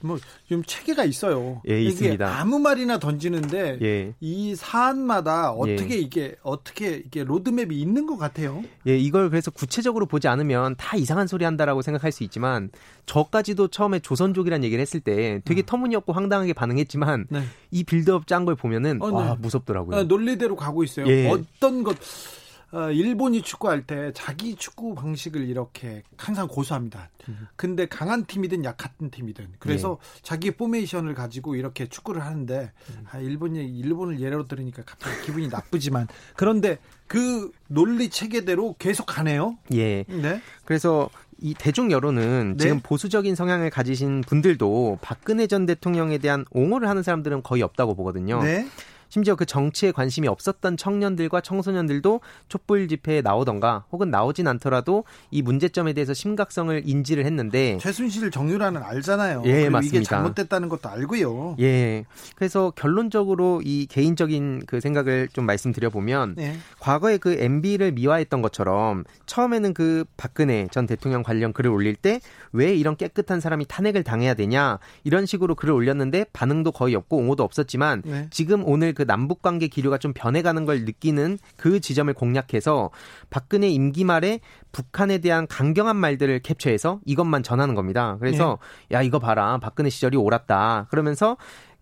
뭐좀 0.00 0.64
체계가 0.66 1.04
있어요. 1.04 1.62
예, 1.68 1.80
있습니다. 1.82 2.38
아무 2.40 2.58
말이나 2.58 2.98
던지는데 2.98 3.78
예. 3.82 4.14
이 4.20 4.54
사안마다 4.54 5.52
어떻게 5.52 5.96
예. 5.96 5.98
이게 5.98 6.36
어떻게 6.42 6.96
이게 6.96 7.24
로드맵이 7.24 7.78
있는 7.78 8.06
것 8.06 8.16
같아요. 8.16 8.62
예, 8.86 8.96
이걸 8.98 9.30
그래서 9.30 9.50
구체적으로 9.50 10.06
보지 10.06 10.28
않으면 10.28 10.74
다 10.76 10.96
이상한 10.96 11.26
소리 11.26 11.44
한다라고 11.44 11.82
생각할 11.82 12.12
수 12.12 12.24
있지만 12.24 12.70
저까지도 13.06 13.68
처음에 13.68 14.00
조선족이라는 14.00 14.64
얘기를 14.64 14.80
했을 14.82 15.00
때 15.00 15.40
되게 15.44 15.60
어. 15.60 15.64
터무니없고 15.66 16.12
황당하게 16.12 16.52
반응했지만 16.52 17.26
네. 17.30 17.42
이 17.70 17.84
빌드업 17.84 18.26
짠 18.26 18.38
걸 18.44 18.54
보면은 18.54 19.02
어, 19.02 19.10
네. 19.10 19.16
와 19.16 19.36
무섭더라고요. 19.40 19.96
아, 19.96 20.02
논리대로 20.04 20.56
가고 20.56 20.84
있어요. 20.84 21.06
예. 21.08 21.28
어떤 21.28 21.82
것 21.82 21.96
어, 21.96 22.47
일본이 22.92 23.42
축구할 23.42 23.86
때 23.86 24.12
자기 24.14 24.54
축구 24.56 24.94
방식을 24.94 25.48
이렇게 25.48 26.02
항상 26.16 26.48
고수합니다. 26.48 27.10
근데 27.56 27.86
강한 27.86 28.26
팀이든 28.26 28.64
약한 28.64 28.90
팀이든 29.10 29.54
그래서 29.58 29.98
네. 30.00 30.20
자기 30.22 30.50
포메이션을 30.50 31.14
가지고 31.14 31.54
이렇게 31.54 31.86
축구를 31.86 32.24
하는데 32.24 32.72
아, 33.10 33.18
일본이 33.18 33.66
일본을 33.78 34.20
예로 34.20 34.44
들으니까 34.46 34.82
갑자기 34.84 35.26
기분이 35.26 35.48
나쁘지만 35.48 36.08
그런데 36.36 36.78
그 37.06 37.50
논리 37.68 38.10
체계대로 38.10 38.76
계속 38.78 39.06
가네요. 39.06 39.56
예. 39.72 40.04
네. 40.04 40.42
그래서 40.64 41.08
이 41.40 41.54
대중 41.54 41.90
여론은 41.90 42.56
네? 42.56 42.62
지금 42.62 42.80
보수적인 42.80 43.34
성향을 43.34 43.70
가지신 43.70 44.22
분들도 44.22 44.98
박근혜 45.00 45.46
전 45.46 45.66
대통령에 45.66 46.18
대한 46.18 46.44
옹호를 46.50 46.88
하는 46.88 47.02
사람들은 47.02 47.42
거의 47.42 47.62
없다고 47.62 47.94
보거든요. 47.94 48.42
네? 48.42 48.66
심지어 49.08 49.34
그 49.34 49.46
정치에 49.46 49.92
관심이 49.92 50.28
없었던 50.28 50.76
청년들과 50.76 51.40
청소년들도 51.40 52.20
촛불 52.48 52.88
집회에 52.88 53.22
나오던가 53.22 53.84
혹은 53.90 54.10
나오진 54.10 54.46
않더라도 54.48 55.04
이 55.30 55.42
문제점에 55.42 55.92
대해서 55.92 56.14
심각성을 56.14 56.82
인지를 56.84 57.24
했는데 57.24 57.78
최순실 57.80 58.30
정유라는 58.30 58.82
알잖아요. 58.82 59.42
예, 59.46 59.68
맞습니다. 59.68 59.98
이게 59.98 60.02
잘못됐다는 60.02 60.68
것도 60.68 60.88
알고요. 60.88 61.56
예. 61.60 62.04
그래서 62.34 62.72
결론적으로 62.76 63.62
이 63.64 63.86
개인적인 63.86 64.62
그 64.66 64.80
생각을 64.80 65.28
좀 65.32 65.46
말씀드려 65.46 65.90
보면 65.90 66.34
네. 66.36 66.56
과거에 66.78 67.18
그 67.18 67.36
MB를 67.38 67.92
미화했던 67.92 68.42
것처럼 68.42 69.04
처음에는 69.26 69.74
그 69.74 70.04
박근혜 70.16 70.68
전 70.70 70.86
대통령 70.86 71.22
관련 71.22 71.52
글을 71.52 71.70
올릴 71.70 71.94
때 71.94 72.20
왜 72.52 72.74
이런 72.74 72.96
깨끗한 72.96 73.40
사람이 73.40 73.66
탄핵을 73.66 74.02
당해야 74.02 74.34
되냐 74.34 74.78
이런 75.04 75.26
식으로 75.26 75.54
글을 75.54 75.74
올렸는데 75.74 76.26
반응도 76.32 76.72
거의 76.72 76.94
없고 76.94 77.16
옹호도 77.18 77.42
없었지만 77.42 78.02
네. 78.04 78.26
지금 78.30 78.66
오늘 78.66 78.92
그 78.98 79.06
남북 79.06 79.42
관계 79.42 79.68
기류가 79.68 79.98
좀 79.98 80.12
변해가는 80.12 80.64
걸 80.64 80.84
느끼는 80.84 81.38
그 81.56 81.78
지점을 81.78 82.12
공략해서 82.12 82.90
박근혜 83.30 83.68
임기 83.68 84.02
말에 84.02 84.40
북한에 84.72 85.18
대한 85.18 85.46
강경한 85.46 85.94
말들을 85.94 86.40
캡처해서 86.40 86.98
이것만 87.04 87.44
전하는 87.44 87.76
겁니다. 87.76 88.16
그래서 88.18 88.58
네. 88.88 88.96
야 88.96 89.02
이거 89.02 89.20
봐라 89.20 89.58
박근혜 89.58 89.88
시절이 89.88 90.16
옳았다. 90.16 90.88
그러면서 90.90 91.36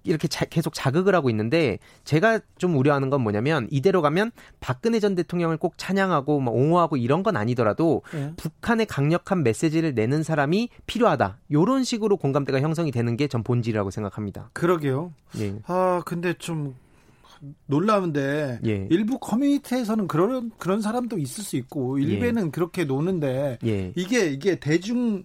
이렇게 0.05 0.29
자, 0.29 0.45
계속 0.45 0.73
자극을 0.73 1.17
하고 1.17 1.31
있는데 1.31 1.79
제가 2.05 2.39
좀 2.59 2.77
우려하는 2.77 3.11
건 3.11 3.23
뭐냐면 3.23 3.67
이대로 3.73 4.03
가면 4.03 4.31
박근혜 4.61 5.01
전 5.01 5.17
대통령을 5.17 5.57
꼭 5.57 5.79
찬양하고 5.79 6.39
뭐 6.39 6.55
옹호하고 6.55 6.97
이런 6.97 7.25
건 7.25 7.37
아니더라도 7.37 8.03
네. 8.13 8.33
북한의 8.37 8.87
강력한 8.87 9.43
메시지를 9.43 9.95
내는 9.95 10.23
사람이 10.23 10.69
필요하다. 10.87 11.39
요런 11.51 11.83
식으로 11.83 12.19
공감대가 12.19 12.61
형성이 12.61 12.93
되는 12.93 13.17
게 13.17 13.27
전 13.27 13.43
본질이라고 13.43 13.91
생각합니다. 13.91 14.51
그러게요. 14.53 15.13
네. 15.33 15.57
아 15.67 16.03
근데 16.07 16.35
좀 16.35 16.77
놀라운데 17.67 18.61
예. 18.67 18.87
일부 18.91 19.19
커뮤니티에서는 19.19 20.09
그런 20.09 20.51
그런 20.59 20.81
사람도 20.81 21.19
있을 21.19 21.45
수 21.45 21.57
있고 21.57 21.99
일베는 21.99 22.47
예. 22.47 22.51
그렇게 22.51 22.85
노는데 22.85 23.59
예. 23.65 23.93
이게 23.97 24.31
이게 24.31 24.59
대중 24.59 25.25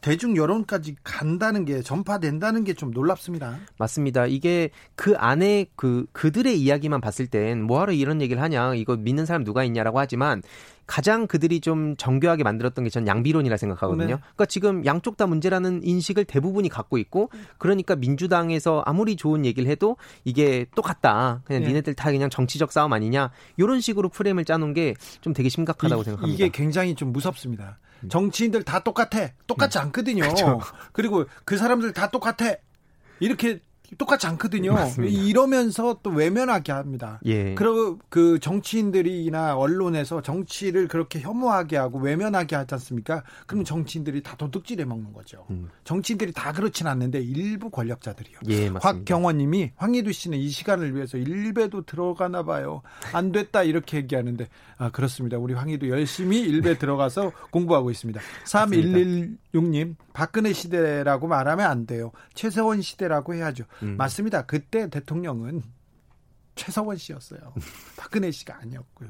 대중 0.00 0.36
여론까지 0.36 0.96
간다는 1.02 1.64
게 1.64 1.82
전파된다는 1.82 2.64
게 2.64 2.74
좀 2.74 2.90
놀랍습니다. 2.92 3.58
맞습니다. 3.78 4.26
이게 4.26 4.70
그 4.94 5.14
안에 5.16 5.66
그 5.76 6.06
그들의 6.12 6.58
이야기만 6.60 7.00
봤을 7.00 7.26
땐 7.26 7.62
뭐하러 7.62 7.92
이런 7.92 8.20
얘기를 8.22 8.40
하냐 8.42 8.74
이거 8.74 8.96
믿는 8.96 9.26
사람 9.26 9.44
누가 9.44 9.64
있냐라고 9.64 9.98
하지만 9.98 10.42
가장 10.86 11.26
그들이 11.28 11.60
좀 11.60 11.96
정교하게 11.96 12.42
만들었던 12.42 12.84
게 12.84 12.90
전 12.90 13.06
양비론이라 13.06 13.56
생각하거든요. 13.56 14.06
네. 14.06 14.20
그러니까 14.20 14.46
지금 14.46 14.84
양쪽 14.84 15.16
다 15.16 15.26
문제라는 15.26 15.82
인식을 15.84 16.24
대부분이 16.24 16.68
갖고 16.68 16.98
있고 16.98 17.30
그러니까 17.58 17.94
민주당에서 17.96 18.82
아무리 18.86 19.14
좋은 19.16 19.44
얘기를 19.44 19.70
해도 19.70 19.96
이게 20.24 20.66
똑같다. 20.74 21.42
그냥 21.44 21.62
네. 21.62 21.68
니네들 21.68 21.94
다 21.94 22.10
그냥 22.10 22.28
정치적 22.30 22.72
싸움 22.72 22.92
아니냐. 22.92 23.30
이런 23.56 23.80
식으로 23.80 24.08
프레임을 24.08 24.44
짜놓은 24.44 24.74
게 24.74 24.94
좀 25.20 25.32
되게 25.32 25.48
심각하다고 25.48 26.02
이, 26.02 26.04
생각합니다. 26.04 26.34
이게 26.34 26.48
굉장히 26.52 26.94
좀 26.94 27.12
무섭습니다. 27.12 27.78
정치인들 28.08 28.62
다 28.62 28.80
똑같아. 28.80 29.28
똑같지 29.46 29.78
음. 29.78 29.84
않거든요. 29.84 30.22
그렇죠. 30.22 30.60
그리고 30.92 31.26
그 31.44 31.56
사람들 31.56 31.92
다 31.92 32.10
똑같아. 32.10 32.56
이렇게 33.20 33.60
똑같지 33.98 34.26
않거든요. 34.28 34.72
맞습니다. 34.72 35.20
이러면서 35.22 35.98
또 36.02 36.10
외면하게 36.10 36.72
합니다. 36.72 37.20
예. 37.26 37.54
그리고 37.54 37.98
그 38.08 38.38
정치인들이나 38.38 39.56
언론에서 39.56 40.22
정치를 40.22 40.88
그렇게 40.88 41.20
혐오하게 41.20 41.76
하고 41.76 41.98
외면하게 41.98 42.56
하지 42.56 42.74
않습니까? 42.74 43.22
그러면 43.46 43.64
정치인들이 43.64 44.22
다 44.22 44.36
도둑질해 44.36 44.84
먹는 44.84 45.12
거죠. 45.12 45.46
음. 45.50 45.68
정치인들이 45.84 46.32
다 46.32 46.52
그렇진 46.52 46.86
않는데 46.86 47.20
일부 47.20 47.70
권력자들이요. 47.70 48.38
예, 48.48 48.70
곽경원님이 48.70 49.72
황희두 49.76 50.12
씨는 50.12 50.38
이 50.38 50.48
시간을 50.48 50.94
위해서 50.94 51.18
일배도 51.18 51.82
들어가나 51.82 52.42
봐요. 52.42 52.82
안 53.12 53.32
됐다 53.32 53.62
이렇게 53.62 53.98
얘기하는데 53.98 54.48
아 54.78 54.90
그렇습니다. 54.90 55.36
우리 55.38 55.54
황희두 55.54 55.88
열심히 55.88 56.40
일배 56.40 56.78
들어가서 56.78 57.32
공부하고 57.50 57.90
있습니다. 57.90 58.20
3116님 58.44 59.96
박근혜 60.12 60.52
시대라고 60.52 61.26
말하면 61.28 61.68
안 61.70 61.86
돼요. 61.86 62.12
최세원 62.34 62.82
시대라고 62.82 63.34
해야죠. 63.34 63.64
음. 63.82 63.96
맞습니다. 63.96 64.42
그때 64.46 64.88
대통령은 64.90 65.62
최서원 66.56 66.96
씨였어요. 66.96 67.54
박근혜 67.96 68.30
씨가 68.30 68.58
아니었고요. 68.60 69.08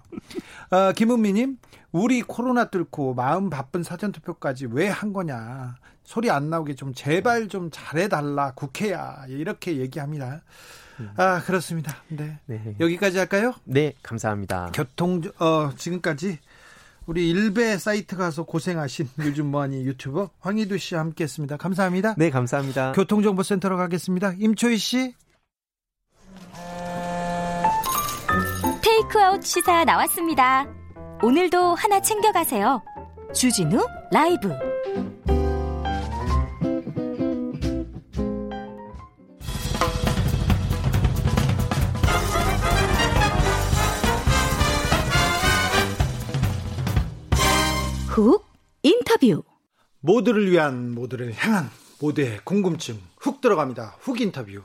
어, 0.70 0.92
김은미님, 0.92 1.58
우리 1.90 2.22
코로나 2.22 2.66
뚫고 2.66 3.14
마음 3.14 3.50
바쁜 3.50 3.82
사전투표까지 3.82 4.66
왜 4.66 4.88
한 4.88 5.12
거냐. 5.12 5.76
소리 6.04 6.30
안 6.30 6.50
나오게 6.50 6.74
좀 6.74 6.92
제발 6.94 7.48
좀 7.48 7.70
잘해달라. 7.72 8.52
국회야. 8.54 9.24
이렇게 9.28 9.78
얘기합니다. 9.78 10.42
음. 11.00 11.10
아, 11.16 11.40
그렇습니다. 11.42 11.96
네. 12.08 12.38
네. 12.46 12.76
여기까지 12.78 13.18
할까요? 13.18 13.54
네, 13.64 13.94
감사합니다. 14.02 14.70
교통, 14.74 15.22
어, 15.38 15.70
지금까지 15.76 16.38
우리 17.10 17.28
일베 17.28 17.76
사이트 17.78 18.16
가서 18.16 18.44
고생하신 18.44 19.08
요즘 19.26 19.46
뭐하니 19.46 19.84
유튜버 19.84 20.30
황희두 20.38 20.78
씨와 20.78 21.00
함께했습니다. 21.00 21.56
감사합니다. 21.56 22.14
네, 22.16 22.30
감사합니다. 22.30 22.92
교통정보센터로 22.92 23.76
가겠습니다. 23.76 24.34
임초희 24.38 24.76
씨. 24.76 25.14
테이크아웃 28.80 29.44
시사 29.44 29.84
나왔습니다. 29.84 30.68
오늘도 31.20 31.74
하나 31.74 32.00
챙겨가세요. 32.00 32.80
주진우 33.34 33.84
라이브. 34.12 34.48
훅 48.20 48.44
인터뷰 48.82 49.42
모두를 50.00 50.50
위한 50.50 50.94
모두를 50.94 51.32
향한 51.32 51.70
모두의 52.00 52.40
궁금증 52.44 53.00
훅 53.16 53.40
들어갑니다. 53.40 53.96
훅 54.00 54.20
인터뷰 54.20 54.62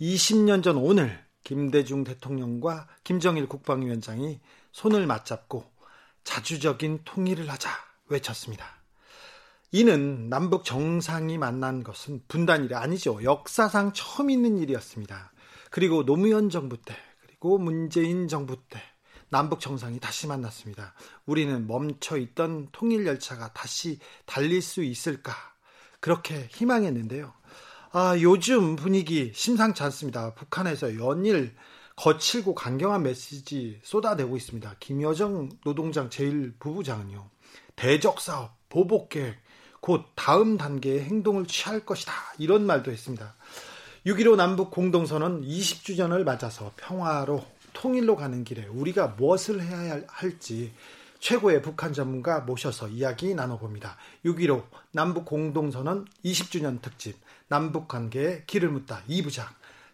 20년 0.00 0.64
전 0.64 0.76
오늘 0.76 1.24
김대중 1.44 2.02
대통령과 2.02 2.88
김정일 3.04 3.46
국방위원장이 3.46 4.40
손을 4.72 5.06
맞잡고 5.06 5.64
자주적인 6.24 7.02
통일을 7.04 7.48
하자 7.48 7.70
외쳤습니다. 8.08 8.66
이는 9.70 10.28
남북 10.28 10.64
정상이 10.64 11.38
만난 11.38 11.84
것은 11.84 12.22
분단일이 12.26 12.74
아니죠. 12.74 13.22
역사상 13.22 13.92
처음 13.92 14.30
있는 14.30 14.58
일이었습니다. 14.58 15.32
그리고 15.70 16.04
노무현 16.04 16.50
정부 16.50 16.76
때, 16.80 16.96
그리고 17.20 17.58
문재인 17.58 18.26
정부 18.26 18.56
때, 18.68 18.80
남북 19.34 19.58
정상이 19.58 19.98
다시 19.98 20.28
만났습니다. 20.28 20.94
우리는 21.26 21.66
멈춰 21.66 22.18
있던 22.18 22.68
통일 22.70 23.04
열차가 23.04 23.52
다시 23.52 23.98
달릴 24.26 24.62
수 24.62 24.84
있을까? 24.84 25.32
그렇게 25.98 26.46
희망했는데요. 26.52 27.32
아, 27.90 28.16
요즘 28.20 28.76
분위기 28.76 29.32
심상치 29.34 29.82
않습니다. 29.82 30.34
북한에서 30.34 31.00
연일 31.00 31.52
거칠고 31.96 32.54
강경한 32.54 33.02
메시지 33.02 33.80
쏟아내고 33.82 34.36
있습니다. 34.36 34.76
김여정 34.78 35.48
노동장 35.64 36.10
제1부부장은요. 36.10 37.24
대적 37.74 38.20
사업, 38.20 38.56
보복 38.68 39.08
계획, 39.08 39.34
곧 39.80 40.04
다음 40.14 40.56
단계의 40.56 41.00
행동을 41.06 41.46
취할 41.46 41.84
것이다. 41.84 42.12
이런 42.38 42.66
말도 42.66 42.92
했습니다. 42.92 43.34
6.15 44.06 44.36
남북 44.36 44.70
공동선언 44.70 45.42
20주년을 45.42 46.22
맞아서 46.22 46.70
평화로 46.76 47.44
통일로 47.74 48.16
가는 48.16 48.42
길에 48.44 48.66
우리가 48.66 49.08
무엇을 49.08 49.62
해야 49.62 50.00
할지 50.08 50.72
최고의 51.18 51.62
북한 51.62 51.92
전문가 51.92 52.40
모셔서 52.40 52.88
이야기 52.88 53.34
나눠봅니다. 53.34 53.96
6.15 54.24 54.64
남북 54.92 55.26
공동선언 55.26 56.06
20주년 56.24 56.80
특집 56.80 57.16
남북 57.48 57.88
관계에 57.88 58.44
길을 58.46 58.70
묻다 58.70 59.02
2부장 59.08 59.44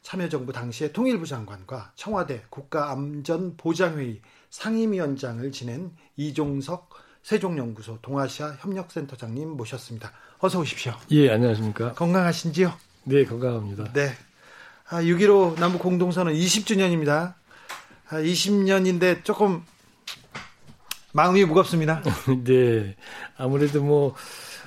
참여정부 0.03 0.53
당시의 0.53 0.93
통일부 0.93 1.27
장관과 1.27 1.93
청와대 1.95 2.43
국가안전보장회의 2.51 4.21
상임위원장을 4.51 5.53
지낸 5.53 5.93
이종석 6.17 6.91
세종연구소 7.23 7.99
동아시아 8.01 8.57
협력센터장님 8.61 9.51
모셨습니다. 9.51 10.13
어서 10.39 10.59
오십시오. 10.59 10.95
예, 11.11 11.31
안녕하십니까. 11.31 11.93
건강하신지요? 11.93 12.73
네, 13.05 13.25
건강합니다. 13.25 13.93
네. 13.93 14.11
아, 14.89 15.03
6.15 15.03 15.61
남북 15.61 15.83
공동선언 15.83 16.35
20주년입니다. 16.35 17.35
20년인데 18.11 19.21
아, 19.21 19.23
조금 19.23 19.63
마음이 21.13 21.45
무겁습니다. 21.45 22.03
네. 22.45 22.97
아무래도 23.37 23.83
뭐 23.83 24.15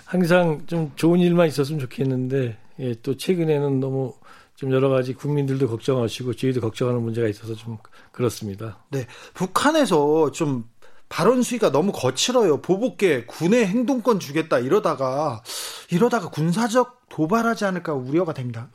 항상 0.05 0.63
좀 0.67 0.91
좋은 0.95 1.19
일만 1.19 1.47
있었으면 1.47 1.79
좋겠는데 1.79 2.57
예, 2.79 2.95
또 3.01 3.17
최근에는 3.17 3.79
너무 3.79 4.13
좀 4.55 4.71
여러 4.71 4.89
가지 4.89 5.13
국민들도 5.13 5.67
걱정하시고 5.67 6.35
저희도 6.35 6.61
걱정하는 6.61 7.01
문제가 7.01 7.27
있어서 7.27 7.55
좀 7.55 7.77
그렇습니다. 8.11 8.79
네. 8.89 9.07
북한에서 9.33 10.31
좀 10.31 10.65
발언 11.09 11.43
수위가 11.43 11.71
너무 11.71 11.91
거칠어요. 11.91 12.61
보복계 12.61 13.25
군의 13.25 13.67
행동권 13.67 14.19
주겠다 14.19 14.59
이러다가 14.59 15.43
이러다가 15.91 16.29
군사적 16.29 17.07
도발하지 17.09 17.65
않을까 17.65 17.93
우려가 17.93 18.33
됩니다. 18.33 18.69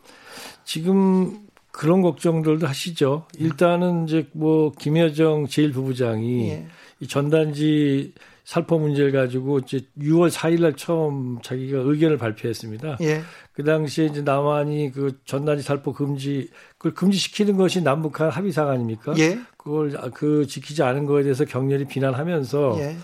지금 0.64 1.47
그런 1.78 2.02
걱정들도 2.02 2.66
하시죠. 2.66 3.26
일단은 3.38 4.08
이제 4.08 4.26
뭐 4.32 4.72
김여정 4.72 5.44
제1부부장이 5.44 6.48
예. 6.48 6.66
이 6.98 7.06
전단지 7.06 8.14
살포 8.42 8.80
문제를 8.80 9.12
가지고 9.12 9.60
이제 9.60 9.82
6월 9.96 10.28
4일 10.28 10.62
날 10.62 10.72
처음 10.72 11.40
자기가 11.40 11.78
의견을 11.84 12.18
발표했습니다. 12.18 12.98
예. 13.02 13.22
그 13.52 13.62
당시에 13.62 14.06
이제 14.06 14.22
남한이 14.22 14.90
그 14.90 15.20
전단지 15.24 15.62
살포 15.62 15.92
금지 15.92 16.50
그걸 16.78 16.94
금지시키는 16.94 17.56
것이 17.56 17.80
남북한 17.80 18.28
합의 18.30 18.50
사항 18.50 18.70
아닙니까? 18.70 19.14
예. 19.18 19.38
그걸 19.56 19.92
그 20.14 20.48
지키지 20.48 20.82
않은 20.82 21.06
거에 21.06 21.22
대해서 21.22 21.44
격렬히 21.44 21.84
비난하면서 21.84 22.76
예. 22.80 22.96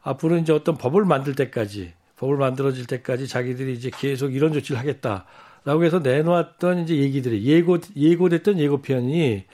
앞으로 0.00 0.38
이제 0.38 0.54
어떤 0.54 0.78
법을 0.78 1.04
만들 1.04 1.34
때까지 1.34 1.92
법을 2.16 2.38
만들어질 2.38 2.86
때까지 2.86 3.28
자기들이 3.28 3.74
이제 3.74 3.90
계속 3.92 4.34
이런 4.34 4.54
조치를 4.54 4.78
하겠다 4.78 5.26
라고 5.64 5.84
해서 5.84 5.98
내놓았던 6.00 6.84
이제 6.84 6.96
얘기들이 6.96 7.44
예고 7.44 7.78
예고됐던 7.96 8.58
예고편이 8.58 9.44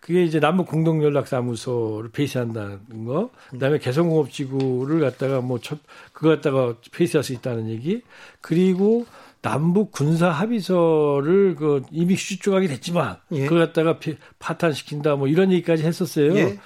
그게 0.00 0.24
이제 0.24 0.40
남북 0.40 0.68
공동 0.68 1.02
연락 1.02 1.26
사무소를 1.26 2.10
폐쇄한다는 2.12 3.04
거, 3.04 3.30
그다음에 3.50 3.78
개성공업지구를 3.78 5.00
갖다가 5.00 5.40
뭐 5.40 5.58
첫, 5.58 5.78
그거 6.12 6.28
갖다가 6.30 6.76
폐쇄할 6.92 7.24
수 7.24 7.32
있다는 7.32 7.68
얘기, 7.68 8.02
그리고 8.40 9.06
남북 9.42 9.90
군사 9.90 10.30
합의서를 10.30 11.56
그 11.56 11.82
이미 11.90 12.14
휴지 12.14 12.38
조각이 12.38 12.68
됐지만 12.68 13.16
예. 13.32 13.44
그걸 13.44 13.66
갖다가 13.66 13.98
파탄시킨다 14.38 15.16
뭐 15.16 15.26
이런 15.28 15.52
얘기까지 15.52 15.84
했었어요. 15.84 16.34
예. 16.36 16.58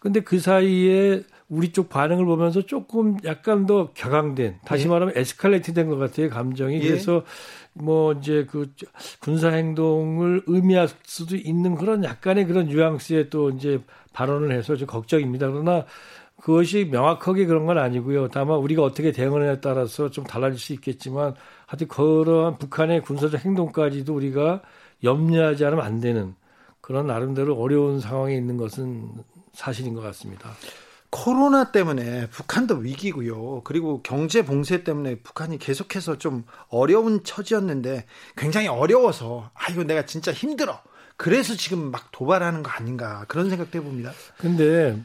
근데 0.00 0.20
그 0.20 0.38
사이에 0.38 1.22
우리 1.48 1.72
쪽 1.72 1.88
반응을 1.88 2.24
보면서 2.24 2.62
조금 2.62 3.16
약간 3.24 3.66
더 3.66 3.92
격앙된 3.94 4.56
다시 4.64 4.84
예. 4.84 4.88
말하면 4.88 5.14
에스컬레이트 5.16 5.72
된 5.74 5.88
것 5.88 5.96
같아요 5.96 6.28
감정이 6.30 6.76
예. 6.76 6.80
그래서 6.80 7.22
뭐 7.78 8.12
이제 8.12 8.46
그 8.50 8.72
군사 9.20 9.50
행동을 9.50 10.42
의미할 10.46 10.88
수도 11.04 11.36
있는 11.36 11.74
그런 11.74 12.04
약간의 12.04 12.46
그런 12.46 12.66
뉘앙스의 12.66 13.30
또 13.30 13.50
이제 13.50 13.80
발언을 14.12 14.52
해서 14.52 14.76
좀 14.76 14.86
걱정입니다. 14.86 15.50
그러나 15.50 15.84
그것이 16.40 16.86
명확하게 16.90 17.46
그런 17.46 17.66
건 17.66 17.78
아니고요. 17.78 18.28
다만 18.28 18.58
우리가 18.58 18.82
어떻게 18.82 19.12
대응하느냐에 19.12 19.60
따라서 19.60 20.10
좀 20.10 20.24
달라질 20.24 20.58
수 20.58 20.72
있겠지만 20.72 21.34
하여튼 21.66 21.88
그러한 21.88 22.58
북한의 22.58 23.02
군사적 23.02 23.44
행동까지도 23.44 24.14
우리가 24.14 24.62
염려하지 25.02 25.64
않으면 25.64 25.84
안 25.84 26.00
되는 26.00 26.34
그런 26.80 27.06
나름대로 27.06 27.56
어려운 27.56 28.00
상황에 28.00 28.34
있는 28.36 28.56
것은 28.56 29.10
사실인 29.52 29.94
것 29.94 30.00
같습니다. 30.02 30.50
코로나 31.10 31.70
때문에 31.72 32.28
북한도 32.30 32.76
위기고요. 32.76 33.62
그리고 33.64 34.02
경제 34.02 34.44
봉쇄 34.44 34.84
때문에 34.84 35.16
북한이 35.16 35.58
계속해서 35.58 36.18
좀 36.18 36.44
어려운 36.68 37.22
처지였는데 37.24 38.04
굉장히 38.36 38.68
어려워서 38.68 39.50
아 39.54 39.70
이거 39.72 39.84
내가 39.84 40.04
진짜 40.06 40.32
힘들어. 40.32 40.80
그래서 41.16 41.54
지금 41.54 41.90
막 41.90 42.10
도발하는 42.12 42.62
거 42.62 42.70
아닌가 42.70 43.24
그런 43.28 43.48
생각도 43.48 43.78
해봅니다. 43.78 44.12
근데 44.38 44.98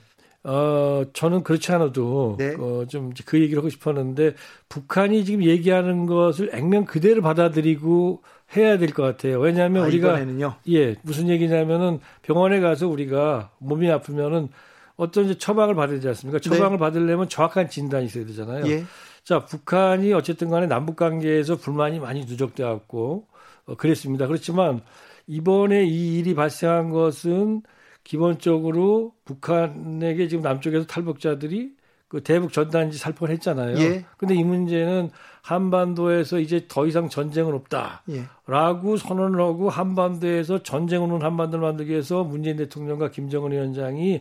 어 0.43 1.03
저는 1.13 1.43
그렇지 1.43 1.71
않아도 1.71 2.35
네. 2.39 2.55
어, 2.57 2.85
좀 2.89 3.11
그 3.25 3.39
얘기를 3.39 3.59
하고 3.59 3.69
싶었는데 3.69 4.33
북한이 4.69 5.23
지금 5.23 5.43
얘기하는 5.43 6.07
것을 6.07 6.49
액면 6.53 6.85
그대로 6.85 7.21
받아들이고 7.21 8.23
해야 8.57 8.77
될 8.77 8.91
것 8.93 9.03
같아요. 9.03 9.39
왜냐하면 9.39 9.83
아, 9.83 9.87
우리가 9.87 10.09
이번에는요? 10.17 10.55
예 10.69 10.95
무슨 11.03 11.29
얘기냐면은 11.29 11.99
병원에 12.23 12.59
가서 12.59 12.87
우리가 12.87 13.51
몸이 13.59 13.89
아프면은 13.91 14.49
어떤 14.95 15.25
이제 15.25 15.37
처방을 15.37 15.75
받아야 15.75 15.95
되지 15.95 16.07
않습니까? 16.09 16.39
네. 16.39 16.49
처방을 16.49 16.77
네. 16.77 16.79
받으려면 16.79 17.29
정확한 17.29 17.69
진단이 17.69 18.05
있어야 18.05 18.25
되잖아요. 18.25 18.67
예. 18.67 18.83
자, 19.23 19.45
북한이 19.45 20.13
어쨌든 20.13 20.49
간에 20.49 20.67
남북 20.67 20.95
관계에서 20.95 21.55
불만이 21.57 21.99
많이 21.99 22.25
누적돼 22.25 22.63
갖고 22.63 23.27
어, 23.65 23.75
그랬습니다. 23.75 24.27
그렇지만 24.27 24.81
이번에 25.27 25.85
이 25.85 26.17
일이 26.19 26.33
발생한 26.33 26.89
것은 26.89 27.61
기본적으로 28.03 29.13
북한에게 29.25 30.27
지금 30.27 30.43
남쪽에서 30.43 30.85
탈북자들이 30.87 31.75
그 32.07 32.21
대북 32.23 32.51
전단지 32.51 32.97
살포를 32.97 33.33
했잖아요. 33.35 33.77
예. 33.77 34.03
근데 34.17 34.35
이 34.35 34.43
문제는 34.43 35.11
한반도에서 35.43 36.39
이제 36.39 36.65
더 36.67 36.85
이상 36.85 37.07
전쟁은 37.07 37.53
없다라고 37.53 38.93
예. 38.93 38.97
선언을 38.97 39.39
하고 39.39 39.69
한반도에서 39.69 40.61
전쟁 40.61 41.03
없는 41.03 41.21
한반도를 41.21 41.65
만들기 41.65 41.91
위해서 41.91 42.25
문재인 42.25 42.57
대통령과 42.57 43.11
김정은 43.11 43.53
위원장이 43.53 44.19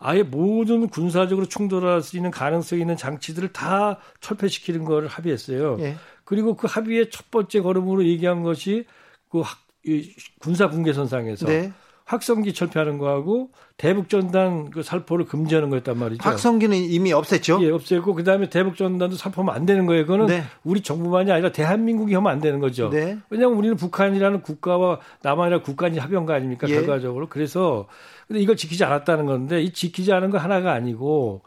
아예 0.00 0.22
모든 0.22 0.88
군사적으로 0.88 1.46
충돌할 1.46 2.00
수 2.00 2.16
있는 2.16 2.30
가능성이 2.30 2.80
있는 2.80 2.96
장치들을 2.96 3.52
다 3.52 3.98
철폐시키는 4.20 4.84
걸 4.84 5.06
합의했어요. 5.06 5.76
예. 5.80 5.96
그리고 6.24 6.56
그 6.56 6.66
합의의 6.66 7.10
첫 7.10 7.30
번째 7.30 7.60
걸음으로 7.60 8.04
얘기한 8.06 8.42
것이 8.42 8.86
그 9.28 9.40
학, 9.40 9.58
이 9.84 10.14
군사 10.40 10.68
분계선상에서 10.68 11.46
네. 11.46 11.72
확성기 12.10 12.54
철폐하는 12.54 12.98
거하고 12.98 13.50
대북전단 13.76 14.70
그 14.70 14.82
살포를 14.82 15.26
금지하는 15.26 15.70
거였단 15.70 15.96
말이죠. 15.96 16.28
확성기는 16.28 16.76
이미 16.76 17.12
없앴죠. 17.12 17.62
예, 17.62 17.70
없앴고 17.70 18.16
그다음에 18.16 18.50
대북전단도 18.50 19.14
살포하면 19.14 19.54
안 19.54 19.64
되는 19.64 19.86
거예요. 19.86 20.06
그거는 20.06 20.26
네. 20.26 20.42
우리 20.64 20.80
정부만이 20.80 21.30
아니라 21.30 21.52
대한민국이 21.52 22.14
하면 22.14 22.32
안 22.32 22.40
되는 22.40 22.58
거죠. 22.58 22.90
네. 22.90 23.16
왜냐하면 23.30 23.56
우리는 23.56 23.76
북한이라는 23.76 24.42
국가와 24.42 24.98
남한이라는 25.22 25.62
국가인 25.62 25.96
합의한 25.96 26.28
아닙니까? 26.28 26.68
예. 26.68 26.74
결과적으로. 26.74 27.28
그래서 27.28 27.86
근데 28.26 28.40
이걸 28.40 28.56
지키지 28.56 28.82
않았다는 28.82 29.26
건데 29.26 29.62
이 29.62 29.72
지키지 29.72 30.12
않은 30.12 30.30
거 30.30 30.38
하나가 30.38 30.72
아니고 30.72 31.42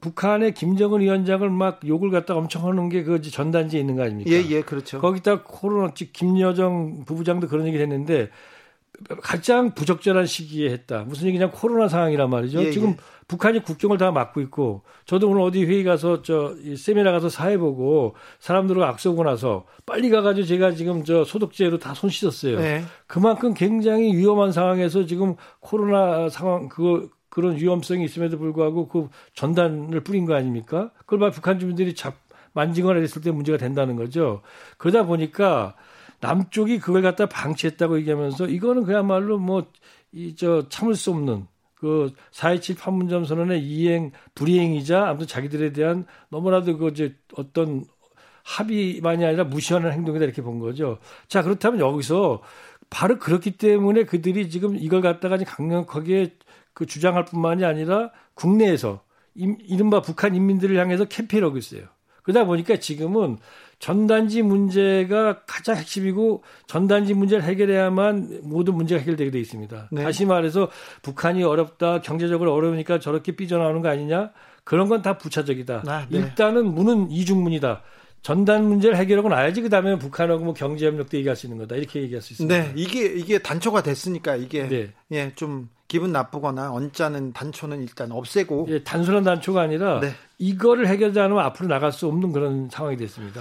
북한의 0.00 0.54
김정은 0.54 1.02
위원장을 1.02 1.46
막 1.50 1.80
욕을 1.86 2.10
갖다 2.10 2.34
엄청 2.34 2.66
하는 2.66 2.88
게 2.88 3.02
그 3.02 3.20
전단지에 3.20 3.78
있는 3.78 3.96
거 3.96 4.04
아닙니까? 4.04 4.30
예, 4.30 4.42
예, 4.48 4.62
그렇죠. 4.62 4.98
거기다 4.98 5.42
코로나 5.42 5.92
김여정 5.92 7.04
부부장도 7.04 7.48
그런 7.48 7.66
얘기를 7.66 7.84
했는데 7.84 8.30
가장 9.22 9.74
부적절한 9.74 10.26
시기에 10.26 10.70
했다. 10.70 11.04
무슨 11.04 11.28
얘기냐 11.28 11.50
코로나 11.50 11.88
상황이란 11.88 12.28
말이죠. 12.30 12.64
예, 12.64 12.70
지금 12.70 12.90
예. 12.90 12.96
북한이 13.28 13.62
국경을 13.62 13.96
다 13.96 14.10
막고 14.10 14.40
있고 14.40 14.82
저도 15.04 15.30
오늘 15.30 15.42
어디 15.42 15.64
회의 15.64 15.84
가서 15.84 16.22
저 16.22 16.54
세미나 16.76 17.12
가서 17.12 17.28
사회 17.28 17.56
보고 17.56 18.14
사람들과 18.40 18.88
악수하고 18.88 19.22
나서 19.22 19.66
빨리 19.86 20.10
가가지고 20.10 20.46
제가 20.46 20.72
지금 20.72 21.04
저 21.04 21.24
소독제로 21.24 21.78
다 21.78 21.94
손 21.94 22.10
씻었어요. 22.10 22.58
네. 22.58 22.82
그만큼 23.06 23.54
굉장히 23.54 24.16
위험한 24.16 24.52
상황에서 24.52 25.06
지금 25.06 25.36
코로나 25.60 26.28
상황 26.28 26.68
그거 26.68 27.08
그런 27.28 27.56
위험성이 27.56 28.04
있음에도 28.04 28.36
불구하고 28.38 28.88
그 28.88 29.08
전단을 29.34 30.00
뿌린 30.00 30.26
거 30.26 30.34
아닙니까? 30.34 30.90
그걸 30.98 31.20
봐 31.20 31.30
북한 31.30 31.58
주민들이 31.60 31.94
잡 31.94 32.14
만지거나 32.52 32.98
했을 32.98 33.22
때 33.22 33.30
문제가 33.30 33.56
된다는 33.58 33.94
거죠. 33.94 34.42
그러다 34.76 35.04
보니까 35.06 35.76
남쪽이 36.20 36.78
그걸 36.78 37.02
갖다 37.02 37.26
방치했다고 37.26 37.98
얘기하면서 37.98 38.46
이거는 38.46 38.84
그야말로 38.84 39.38
뭐 39.38 39.66
이 40.12 40.34
저 40.36 40.68
참을 40.68 40.94
수 40.94 41.10
없는 41.10 41.46
그4.27 41.78 42.78
판문점 42.78 43.24
선언의 43.24 43.62
이행 43.62 44.12
불이행이자 44.34 45.08
아무튼 45.08 45.26
자기들에 45.26 45.72
대한 45.72 46.04
너무나도 46.28 46.78
그 46.78 46.88
이제 46.88 47.14
어떤 47.36 47.84
합의만이 48.44 49.24
아니라 49.24 49.44
무시하는 49.44 49.92
행동이다 49.92 50.24
이렇게 50.24 50.42
본 50.42 50.58
거죠. 50.58 50.98
자 51.28 51.42
그렇다면 51.42 51.80
여기서 51.80 52.42
바로 52.90 53.18
그렇기 53.18 53.52
때문에 53.52 54.04
그들이 54.04 54.50
지금 54.50 54.76
이걸 54.76 55.00
갖다가 55.00 55.36
강력하게 55.38 56.36
그 56.74 56.86
주장할 56.86 57.24
뿐만이 57.26 57.64
아니라 57.64 58.10
국내에서 58.34 59.02
이른바 59.34 60.02
북한 60.02 60.34
인민들을 60.34 60.76
향해서 60.76 61.04
캠페인을 61.04 61.48
하고 61.48 61.56
있어요. 61.56 61.82
그러다 62.24 62.44
보니까 62.44 62.76
지금은 62.76 63.38
전단지 63.80 64.42
문제가 64.42 65.40
가장 65.46 65.76
핵심이고 65.76 66.44
전단지 66.66 67.14
문제를 67.14 67.42
해결해야만 67.44 68.40
모든 68.42 68.74
문제가 68.74 69.00
해결되게 69.00 69.30
돼 69.30 69.40
있습니다. 69.40 69.88
네. 69.90 70.02
다시 70.04 70.26
말해서 70.26 70.68
북한이 71.02 71.42
어렵다, 71.42 72.02
경제적으로 72.02 72.52
어려우니까 72.54 73.00
저렇게 73.00 73.32
삐져나오는 73.32 73.80
거 73.80 73.88
아니냐? 73.88 74.30
그런 74.64 74.88
건 74.88 75.00
다 75.00 75.16
부차적이다. 75.16 75.84
아, 75.86 76.06
네. 76.10 76.18
일단은 76.18 76.66
문은 76.74 77.10
이중문이다. 77.10 77.82
전단 78.22 78.64
문제를 78.64 78.98
해결하고 78.98 79.30
나야지 79.30 79.62
그다음에 79.62 79.98
북한하고 79.98 80.44
뭐 80.44 80.52
경제 80.52 80.86
협력도 80.86 81.16
얘기할 81.16 81.34
수 81.34 81.46
있는 81.46 81.56
거다. 81.58 81.76
이렇게 81.76 82.02
얘기할 82.02 82.20
수 82.20 82.34
있습니다. 82.34 82.54
네, 82.54 82.72
이게 82.76 83.06
이게 83.06 83.38
단초가 83.38 83.82
됐으니까 83.82 84.36
이게 84.36 84.68
네. 84.68 84.92
예, 85.12 85.32
좀 85.36 85.70
기분 85.88 86.12
나쁘거나 86.12 86.70
언짢은 86.70 87.32
단초는 87.32 87.82
일단 87.82 88.12
없애고 88.12 88.66
예, 88.68 88.84
단순한 88.84 89.24
단초가 89.24 89.62
아니라 89.62 90.00
네. 90.00 90.10
이거를 90.38 90.86
해결하지 90.86 91.18
않으면 91.18 91.42
앞으로 91.46 91.68
나갈 91.68 91.92
수 91.92 92.06
없는 92.08 92.32
그런 92.32 92.68
상황이 92.70 92.98
됐습니다. 92.98 93.40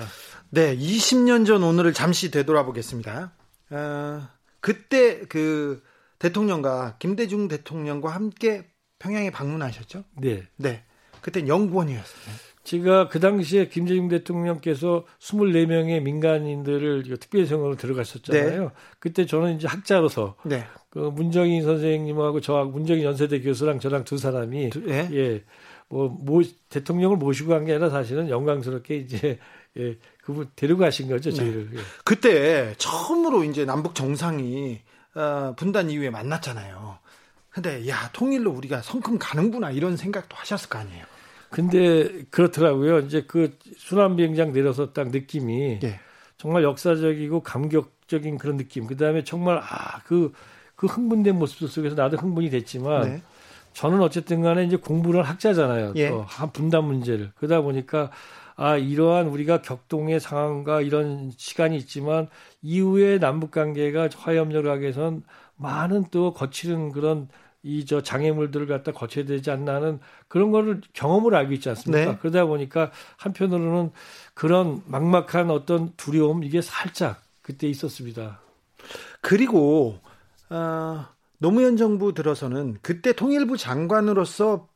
네, 0.51 0.75
20년 0.75 1.45
전 1.45 1.63
오늘을 1.63 1.93
잠시 1.93 2.31
되돌아보겠습니다. 2.31 3.31
어, 3.71 4.21
그때 4.61 5.21
그 5.29 5.81
대통령과 6.17 6.95
김대중 6.99 7.47
대통령과 7.47 8.09
함께 8.09 8.65
평양에 8.97 9.29
방문하셨죠? 9.29 10.03
네. 10.17 10.47
네. 10.57 10.83
그때 11.21 11.47
연구원이었어요. 11.47 12.35
제가 12.63 13.07
그 13.09 13.19
당시에 13.19 13.67
김대중 13.67 14.09
대통령께서 14.09 15.05
24명의 15.19 16.01
민간인들을 16.01 17.03
특별성으로 17.19 17.75
들어갔었잖아요. 17.77 18.63
네. 18.63 18.69
그때 18.99 19.25
저는 19.25 19.55
이제 19.55 19.67
학자로서 19.67 20.35
네. 20.45 20.65
그 20.89 20.99
문정인 20.99 21.63
선생님하고 21.63 22.41
저하고 22.41 22.71
문정인 22.71 23.03
연세대 23.03 23.41
교수랑 23.41 23.79
저랑 23.79 24.03
두 24.03 24.17
사람이 24.17 24.71
네. 24.71 25.09
예. 25.13 25.43
뭐, 25.89 26.07
모, 26.09 26.41
대통령을 26.69 27.17
모시고 27.17 27.49
간 27.49 27.65
게 27.65 27.73
아니라 27.73 27.89
사실은 27.89 28.29
영광스럽게 28.29 28.97
이제 28.97 29.39
예, 29.77 29.97
그분 30.23 30.49
데려가신 30.55 31.09
거죠, 31.09 31.31
저희를. 31.31 31.69
네. 31.71 31.79
예. 31.79 31.83
그때 32.03 32.73
처음으로 32.77 33.43
이제 33.43 33.65
남북 33.65 33.95
정상이 33.95 34.81
어, 35.15 35.53
분단 35.57 35.89
이후에 35.89 36.09
만났잖아요. 36.09 36.97
근데 37.49 37.87
야 37.87 38.09
통일로 38.13 38.51
우리가 38.51 38.81
성큼 38.81 39.17
가는구나 39.19 39.71
이런 39.71 39.97
생각도 39.97 40.35
하셨을 40.35 40.69
거 40.69 40.79
아니에요. 40.79 41.03
근데 41.49 42.23
그렇더라고요. 42.29 42.99
이제 42.99 43.25
그 43.27 43.57
순환 43.77 44.15
비행장 44.15 44.53
내려서 44.53 44.93
딱 44.93 45.09
느낌이 45.09 45.79
예. 45.83 45.99
정말 46.37 46.63
역사적이고 46.63 47.41
감격적인 47.41 48.37
그런 48.37 48.57
느낌. 48.57 48.85
그 48.87 48.95
다음에 48.95 49.23
정말 49.23 49.57
아 49.57 49.99
그그 50.03 50.31
그 50.75 50.87
흥분된 50.87 51.37
모습 51.37 51.69
속에서 51.69 51.95
나도 51.95 52.17
흥분이 52.17 52.49
됐지만 52.51 53.01
네. 53.01 53.23
저는 53.73 54.01
어쨌든 54.01 54.41
간에 54.41 54.63
이제 54.65 54.77
공부를 54.77 55.23
학자잖아요. 55.23 55.93
예. 55.95 56.09
또 56.09 56.25
분단 56.53 56.83
문제를 56.85 57.31
그러다 57.35 57.61
보니까 57.61 58.11
아 58.61 58.75
이러한 58.75 59.27
우리가 59.27 59.61
격동의 59.61 60.19
상황과 60.19 60.81
이런 60.81 61.31
시간이 61.37 61.77
있지만 61.77 62.27
이후에 62.61 63.17
남북 63.17 63.51
관계가 63.51 64.09
화해협력을 64.13 64.81
위해선 64.81 65.23
많은 65.55 66.05
또 66.11 66.33
거치는 66.33 66.91
그런 66.91 67.29
이 67.63 67.85
저 67.85 68.01
장애물들을 68.01 68.67
갖다 68.67 68.91
거쳐야 68.91 69.23
되지 69.25 69.49
않나 69.51 69.75
하는 69.75 69.99
그런 70.27 70.51
거를 70.51 70.81
경험을 70.93 71.35
알고 71.35 71.53
있지 71.53 71.69
않습니까? 71.69 72.11
네. 72.11 72.17
그러다 72.19 72.45
보니까 72.45 72.91
한편으로는 73.17 73.91
그런 74.33 74.81
막막한 74.87 75.49
어떤 75.51 75.93
두려움 75.95 76.43
이게 76.43 76.61
살짝 76.61 77.21
그때 77.41 77.67
있었습니다. 77.67 78.41
그리고 79.21 79.99
어, 80.49 81.05
노무현 81.37 81.77
정부 81.77 82.13
들어서는 82.13 82.77
그때 82.81 83.13
통일부 83.13 83.57
장관으로서 83.57 84.67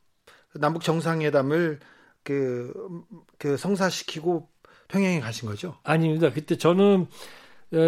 남북 0.56 0.84
정상회담을 0.84 1.80
그, 2.24 2.74
그 3.38 3.58
성사시키고 3.58 4.48
평양에 4.88 5.20
가신 5.20 5.48
거죠? 5.48 5.76
아닙니다. 5.84 6.30
그때 6.32 6.58
저는 6.58 7.08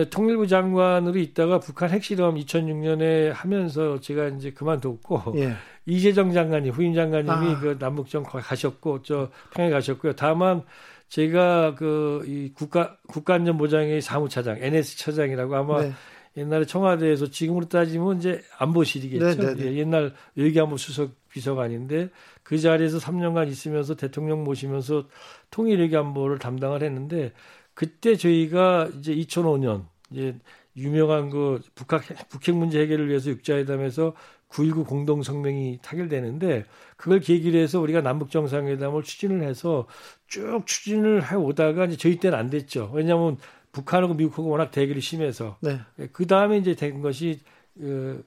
통일부 0.10 0.48
장관으로 0.48 1.20
있다가 1.20 1.60
북한 1.60 1.92
핵실험 1.92 2.36
2006년에 2.36 3.32
하면서 3.32 4.00
제가 4.00 4.30
이제 4.30 4.52
그만뒀고 4.52 5.36
예. 5.38 5.54
이재정 5.86 6.34
장관이 6.34 6.70
후임 6.70 6.96
장관님이 6.96 7.56
아. 7.56 7.60
그 7.60 7.78
남북정 7.80 8.24
가셨고 8.24 9.04
저 9.04 9.30
평양에 9.52 9.72
가셨고요. 9.72 10.14
다만 10.14 10.64
제가 11.10 11.76
그 11.76 12.24
이 12.26 12.52
국가 12.54 12.98
국가안전보장회 13.08 14.02
사무차장 14.02 14.58
NS 14.60 14.98
차장이라고 14.98 15.56
아마 15.56 15.82
네. 15.82 15.94
옛날에 16.38 16.66
청와대에서 16.66 17.30
지금으로 17.30 17.68
따지면 17.68 18.18
이제 18.18 18.42
안보실이겠죠. 18.58 19.26
네, 19.26 19.36
네, 19.36 19.56
네. 19.56 19.66
예, 19.66 19.78
옛날 19.78 20.14
외교안보 20.36 20.78
수석 20.78 21.12
비서관인데 21.30 22.10
그 22.44 22.58
자리에서 22.58 22.98
3년간 22.98 23.48
있으면서 23.50 23.96
대통령 23.96 24.44
모시면서 24.44 25.08
통일 25.50 25.80
외교안보를 25.80 26.40
담당을 26.40 26.84
했는데 26.84 27.32
그때 27.74 28.16
저희가 28.16 28.90
이제 28.98 29.16
2005년 29.16 29.86
이제 30.12 30.38
유명한 30.78 31.30
그 31.30 31.62
북핵 31.74 32.02
북핵 32.30 32.56
문제 32.56 32.80
해결을 32.82 33.08
위해서 33.10 33.30
육자회담에서 33.30 34.14
9.19 34.50 34.88
공동 34.88 35.24
성명이 35.24 35.80
타결되는데 35.82 36.66
그걸 36.98 37.20
계기로 37.20 37.58
해서 37.58 37.80
우리가 37.80 38.02
남북 38.02 38.32
정상회담을 38.32 39.04
추진을 39.04 39.44
해서 39.44 39.88
쭉 40.28 40.64
추진을 40.66 41.30
해 41.30 41.36
오다가 41.36 41.86
이제 41.86 41.98
저희 41.98 42.18
때는 42.18 42.38
안 42.38 42.50
됐죠. 42.50 42.92
왜냐하면 42.94 43.38
북한하고 43.76 44.14
미국하고 44.14 44.48
워낙 44.50 44.72
대결이 44.72 45.02
심해서 45.02 45.58
네. 45.60 45.82
그 46.14 46.26
다음에 46.26 46.58
이제 46.58 46.76
된 46.76 47.02
것이 47.02 47.42
그 47.78 48.26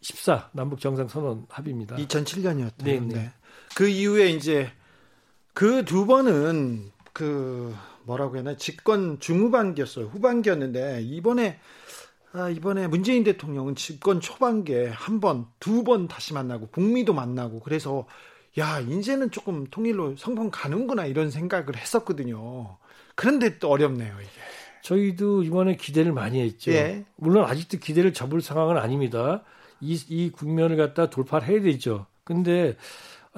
14 0.00 0.50
남북 0.52 0.78
정상 0.80 1.08
선언 1.08 1.46
합의입니다. 1.48 1.96
2007년이었죠. 1.96 2.84
네, 2.84 3.00
네. 3.00 3.32
그 3.74 3.88
이후에 3.88 4.28
이제 4.30 4.70
그 5.52 5.84
두 5.84 6.06
번은 6.06 6.92
그 7.12 7.74
뭐라고 8.04 8.34
해야 8.36 8.40
하나 8.44 8.56
집권 8.56 9.18
중후반기였어요. 9.18 10.06
후반기였는데 10.06 11.02
이번에 11.02 11.58
아, 12.32 12.48
이번에 12.50 12.86
문재인 12.88 13.22
대통령은 13.24 13.76
집권 13.76 14.20
초반기에 14.20 14.88
한 14.88 15.20
번, 15.20 15.46
두 15.60 15.84
번 15.84 16.08
다시 16.08 16.34
만나고 16.34 16.68
북미도 16.72 17.14
만나고 17.14 17.60
그래서 17.60 18.06
야 18.58 18.80
이제는 18.80 19.30
조금 19.30 19.66
통일로 19.70 20.16
성공 20.16 20.50
가는구나 20.50 21.06
이런 21.06 21.30
생각을 21.30 21.76
했었거든요. 21.76 22.76
그런데 23.14 23.58
또 23.58 23.70
어렵네요 23.70 24.14
이게. 24.20 24.30
저희도 24.84 25.44
이번에 25.44 25.76
기대를 25.76 26.12
많이 26.12 26.40
했죠. 26.40 26.70
예. 26.70 27.04
물론 27.16 27.46
아직도 27.46 27.78
기대를 27.78 28.12
접을 28.12 28.42
상황은 28.42 28.76
아닙니다. 28.76 29.42
이, 29.80 29.98
이 30.08 30.30
국면을 30.30 30.76
갖다 30.76 31.08
돌파를 31.08 31.48
해야 31.48 31.62
되죠. 31.62 32.04
근데 32.22 32.76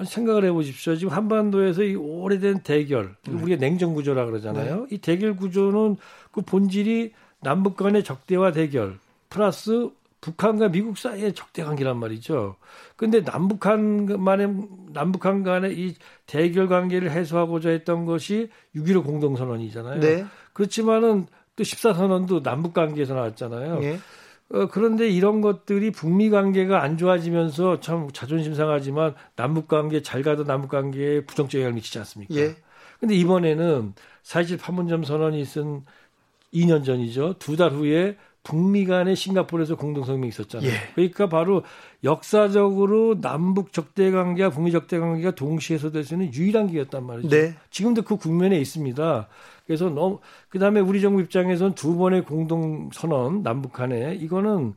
생각을 0.05 0.43
해보십시오. 0.45 0.97
지금 0.97 1.13
한반도에서 1.13 1.83
이 1.83 1.95
오래된 1.95 2.63
대결, 2.63 3.15
네. 3.25 3.33
우리가 3.33 3.59
냉전 3.59 3.93
구조라 3.93 4.25
그러잖아요. 4.25 4.81
네. 4.81 4.87
이 4.91 4.97
대결 4.97 5.37
구조는 5.37 5.95
그 6.31 6.41
본질이 6.41 7.13
남북 7.41 7.77
간의 7.77 8.03
적대와 8.03 8.51
대결, 8.51 8.99
플러스 9.29 9.89
북한과 10.19 10.69
미국 10.69 10.97
사이의 10.97 11.33
적대 11.33 11.63
관계란 11.63 11.97
말이죠. 11.97 12.57
근데 12.97 13.21
남북한만의 13.21 14.67
남북한 14.91 15.43
간의 15.43 15.79
이 15.79 15.95
대결 16.25 16.67
관계를 16.67 17.11
해소하고자 17.11 17.69
했던 17.69 18.05
것이 18.05 18.49
6.15 18.75 19.05
공동선언이잖아요. 19.05 19.99
네. 20.01 20.25
그렇지만은 20.53 21.27
또 21.57 21.63
14선언도 21.63 22.43
남북 22.43 22.73
관계에서 22.73 23.13
나왔잖아요. 23.15 23.79
네. 23.79 23.99
어, 24.49 24.67
그런데 24.67 25.09
이런 25.09 25.41
것들이 25.41 25.91
북미 25.91 26.29
관계가 26.29 26.81
안 26.81 26.97
좋아지면서 26.97 27.81
참 27.81 28.09
자존심 28.13 28.53
상하지만 28.53 29.13
남북 29.35 29.67
관계 29.67 30.01
잘 30.01 30.21
가던 30.21 30.45
남북 30.45 30.69
관계에 30.69 31.25
부정적 31.25 31.59
영향을 31.59 31.73
미치지 31.73 31.97
않습니까? 31.99 32.33
예. 32.35 32.55
근데 33.01 33.13
이번에는 33.15 33.93
사실 34.23 34.57
판문점 34.57 35.03
선언이 35.03 35.41
있은 35.41 35.83
2년 36.53 36.83
전이죠. 36.85 37.35
두 37.39 37.57
달 37.57 37.71
후에 37.71 38.15
북미 38.47 38.85
간에 38.85 39.13
싱가포르에서 39.13 39.75
공동성명이 39.75 40.29
있었잖아요. 40.29 40.69
예. 40.69 40.73
그러니까 40.95 41.27
바로 41.27 41.63
역사적으로 42.05 43.19
남북 43.19 43.73
적대 43.73 44.09
관계와 44.09 44.51
북미 44.51 44.71
적대 44.71 44.99
관계가 44.99 45.35
동시에 45.35 45.77
서될 45.77 46.05
수 46.05 46.13
있는 46.13 46.33
유일한 46.33 46.67
기회였단 46.67 47.05
말이죠. 47.05 47.27
네. 47.27 47.55
지금도 47.71 48.03
그 48.03 48.15
국면에 48.15 48.57
있습니다. 48.57 49.27
그래서 49.65 49.89
너무 49.89 50.19
그다음에 50.47 50.79
우리 50.79 51.01
정부 51.01 51.19
입장에서는 51.19 51.75
두 51.75 51.97
번의 51.97 52.23
공동 52.23 52.89
선언 52.93 53.43
남북 53.43 53.73
간에 53.73 54.15
이거는 54.15 54.75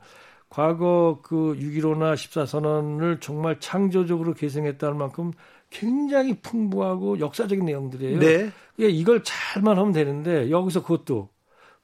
과거 0.49 1.21
그 1.23 1.57
6.15나 1.57 2.15
14선언을 2.15 3.21
정말 3.21 3.61
창조적으로 3.61 4.35
개성했다는 4.35 4.99
만큼 4.99 5.31
굉장히 5.71 6.35
풍부하고 6.41 7.21
역사적인 7.21 7.65
내용들이에요. 7.65 8.19
네. 8.19 8.51
이걸 8.79 9.23
잘만 9.23 9.79
하면 9.79 9.93
되는데 9.93 10.51
여기서 10.51 10.83
그것도 10.83 11.29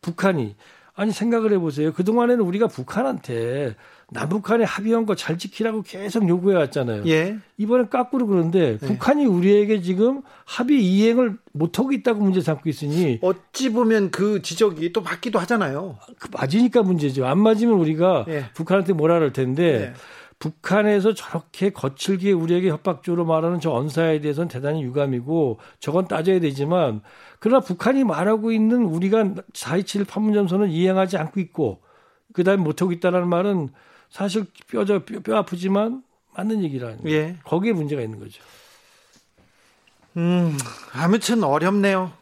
북한이 0.00 0.56
아니 0.96 1.12
생각을 1.12 1.52
해보세요. 1.52 1.92
그 1.92 2.04
동안에는 2.04 2.42
우리가 2.42 2.68
북한한테 2.68 3.76
남북한에 4.10 4.64
합의한 4.64 5.04
거 5.04 5.14
잘 5.14 5.36
지키라고 5.36 5.82
계속 5.82 6.26
요구해 6.28 6.56
왔잖아요. 6.56 7.02
예. 7.06 7.36
이번엔 7.58 7.90
까꾸로 7.90 8.26
그런데 8.26 8.72
예. 8.72 8.76
북한이 8.78 9.26
우리에게 9.26 9.82
지금 9.82 10.22
합의 10.46 10.82
이행을 10.82 11.36
못하고 11.52 11.92
있다고 11.92 12.20
문제 12.22 12.40
삼고 12.40 12.68
있으니 12.68 13.18
어찌 13.20 13.72
보면 13.72 14.10
그 14.10 14.40
지적이 14.42 14.92
또 14.92 15.02
맞기도 15.02 15.38
하잖아요. 15.40 15.98
그 16.18 16.28
맞으니까 16.32 16.82
문제죠. 16.82 17.26
안 17.26 17.38
맞으면 17.40 17.74
우리가 17.74 18.24
예. 18.28 18.44
북한한테 18.54 18.92
뭐라 18.94 19.14
그럴 19.14 19.32
텐데 19.32 19.64
예. 19.88 19.92
북한에서 20.38 21.14
저렇게 21.14 21.70
거칠게 21.70 22.32
우리에게 22.32 22.68
협박적으로 22.68 23.24
말하는 23.24 23.58
저 23.58 23.70
언사에 23.70 24.20
대해서는 24.20 24.48
대단히 24.48 24.82
유감이고 24.82 25.58
저건 25.80 26.08
따져야 26.08 26.40
되지만 26.40 27.00
그러나 27.38 27.60
북한이 27.60 28.04
말하고 28.04 28.52
있는 28.52 28.84
우리가 28.84 29.22
4.27 29.24 30.08
판문점선을 30.08 30.68
이행하지 30.70 31.16
않고 31.16 31.40
있고 31.40 31.82
그다음에 32.32 32.62
못하고 32.62 32.92
있다라는 32.92 33.28
말은 33.28 33.70
사실 34.10 34.46
뼈저 34.70 35.00
뼈, 35.04 35.20
뼈 35.20 35.36
아프지만 35.36 36.02
맞는 36.36 36.62
얘기라는 36.64 36.98
예. 37.06 37.36
거기에 37.44 37.72
문제가 37.72 38.02
있는 38.02 38.18
거죠. 38.18 38.42
음 40.16 40.56
아무튼 40.92 41.44
어렵네요. 41.44 42.12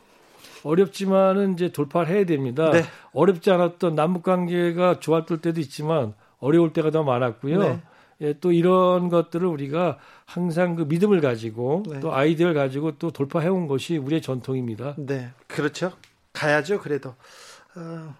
어렵지만은 0.64 1.54
이제 1.54 1.70
돌파를 1.70 2.14
해야 2.14 2.24
됩니다. 2.24 2.70
네. 2.70 2.82
어렵지 3.12 3.50
않았던 3.50 3.94
남북 3.94 4.22
관계가 4.22 4.98
좋았을 5.00 5.40
때도 5.40 5.60
있지만 5.60 6.14
어려울 6.38 6.72
때가 6.72 6.90
더 6.90 7.02
많았고요. 7.04 7.58
네. 7.60 7.80
예, 8.20 8.34
또 8.40 8.52
이런 8.52 9.08
것들을 9.08 9.46
우리가 9.46 9.98
항상 10.26 10.74
그 10.74 10.82
믿음을 10.82 11.20
가지고 11.20 11.82
네. 11.88 12.00
또 12.00 12.14
아이디어를 12.14 12.54
가지고 12.54 12.92
또 12.98 13.10
돌파해 13.10 13.48
온 13.48 13.66
것이 13.66 13.96
우리의 13.98 14.22
전통입니다. 14.22 14.94
네, 14.98 15.30
그렇죠. 15.46 15.92
가야죠. 16.32 16.80
그래도 16.80 17.14
어, 17.76 18.14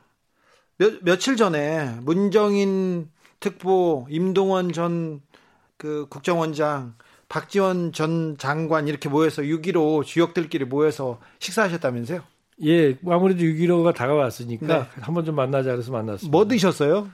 며, 0.79 0.91
며칠 1.03 1.37
전에 1.37 1.97
문정인 2.03 3.11
특보 3.41 4.07
임동원 4.11 4.73
전 4.73 5.21
그 5.77 6.07
국정원장 6.09 6.95
박지원 7.29 7.93
전 7.93 8.37
장관 8.39 8.89
이렇게 8.89 9.09
모여서 9.11 9.43
6.15 9.43 10.05
주역들끼리 10.05 10.65
모여서 10.65 11.21
식사하셨다면서요? 11.41 12.23
예, 12.65 12.97
아무래도 13.07 13.43
6.15가 13.43 13.95
다가왔으니까 13.95 14.67
네. 14.67 14.87
한번 15.01 15.25
좀 15.25 15.35
만나자 15.35 15.73
그래서 15.73 15.91
만났습니다. 15.93 16.31
뭐 16.31 16.47
드셨어요? 16.47 17.11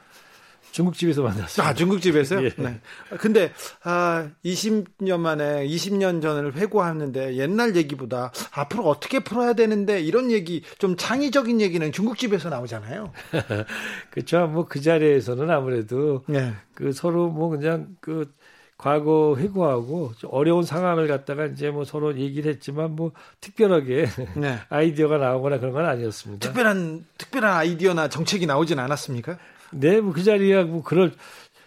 중국집에서 0.73 1.23
만났어요. 1.23 1.67
아, 1.67 1.75
중국집에서요? 1.75 2.45
예. 2.47 2.53
네. 2.57 2.81
근데, 3.19 3.53
아, 3.83 4.29
20년 4.45 5.21
만에, 5.21 5.67
20년 5.67 6.23
전을 6.23 6.55
회고하는데 6.55 7.37
옛날 7.37 7.77
얘기보다 7.77 8.33
앞으로 8.53 8.85
어떻게 8.85 9.21
풀어야 9.21 9.53
되는데 9.53 10.01
이런 10.01 10.31
얘기, 10.31 10.63
좀 10.79 10.97
창의적인 10.97 11.61
얘기는 11.61 11.93
중국집에서 11.93 12.49
나오잖아요. 12.49 13.13
그렇죠. 14.11 14.47
뭐그 14.47 14.81
자리에서는 14.81 15.51
아무래도 15.51 16.25
네. 16.27 16.53
그 16.75 16.93
서로 16.93 17.29
뭐 17.29 17.49
그냥 17.49 17.97
그 18.01 18.33
과거 18.81 19.37
회고하고 19.39 20.13
어려운 20.29 20.65
상황을 20.65 21.07
갖다가 21.07 21.45
이제 21.45 21.71
뭐 21.71 21.85
서로 21.85 22.17
얘기를 22.17 22.51
했지만 22.51 22.97
뭐 22.97 23.13
특별하게 23.43 24.07
네. 24.37 24.59
아이디어가 24.71 25.19
나오거나 25.19 25.59
그런 25.59 25.75
건 25.75 25.85
아니었습니다. 25.85 26.49
특별한 26.49 27.05
특별한 27.19 27.59
아이디어나 27.59 28.09
정책이 28.09 28.47
나오진 28.47 28.79
않았습니까? 28.79 29.37
네, 29.73 30.01
뭐 30.01 30.13
그 30.13 30.23
자리야 30.23 30.65
뭐 30.65 30.83
그럴 30.83 31.15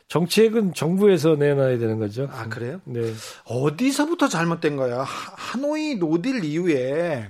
정책은 0.07 0.73
정부에서 0.73 1.35
내놔야 1.35 1.77
되는 1.79 1.97
거죠. 1.99 2.29
아 2.31 2.47
그래요? 2.47 2.81
네. 2.85 3.13
어디서부터 3.45 4.27
잘못된 4.27 4.75
거야? 4.75 5.03
하노이 5.03 5.95
노딜 5.95 6.43
이후에 6.43 7.29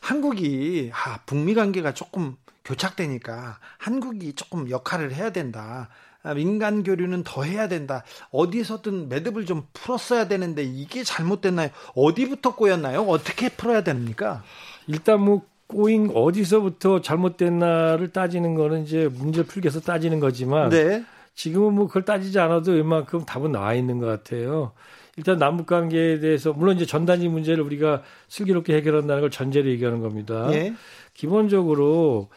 한국이 0.00 0.90
아, 0.92 1.20
북미 1.26 1.54
관계가 1.54 1.94
조금 1.94 2.36
교착되니까 2.64 3.58
한국이 3.78 4.34
조금 4.34 4.68
역할을 4.70 5.14
해야 5.14 5.30
된다. 5.30 5.88
아, 6.22 6.34
민간 6.34 6.82
교류는 6.82 7.24
더 7.24 7.42
해야 7.44 7.68
된다. 7.68 8.04
어디서든 8.30 9.08
매듭을 9.08 9.46
좀 9.46 9.66
풀었어야 9.72 10.28
되는데 10.28 10.62
이게 10.62 11.02
잘못됐나요? 11.02 11.70
어디부터 11.94 12.54
꼬였나요? 12.56 13.02
어떻게 13.02 13.48
풀어야 13.48 13.82
됩니까? 13.82 14.42
일단 14.86 15.20
뭐 15.20 15.42
꼬인 15.70 16.10
어디서부터 16.12 17.00
잘못됐나를 17.00 18.08
따지는 18.08 18.56
거는 18.56 18.82
이제 18.82 19.08
문제 19.08 19.44
풀기 19.44 19.66
위해서 19.66 19.80
따지는 19.80 20.18
거지만 20.18 20.70
네. 20.70 21.04
지금은 21.34 21.74
뭐 21.74 21.86
그걸 21.86 22.04
따지지 22.04 22.38
않아도 22.40 22.72
웬만큼 22.72 23.24
답은 23.24 23.52
나와 23.52 23.74
있는 23.74 23.98
것 23.98 24.06
같아요. 24.06 24.72
일단 25.16 25.38
남북 25.38 25.66
관계에 25.66 26.18
대해서 26.18 26.52
물론 26.52 26.76
이제 26.76 26.86
전단지 26.86 27.28
문제를 27.28 27.62
우리가 27.62 28.02
슬기롭게 28.28 28.74
해결한다는 28.76 29.20
걸 29.20 29.30
전제로 29.30 29.68
얘기하는 29.68 30.00
겁니다. 30.00 30.48
예. 30.52 30.74
기본적으로 31.14 32.28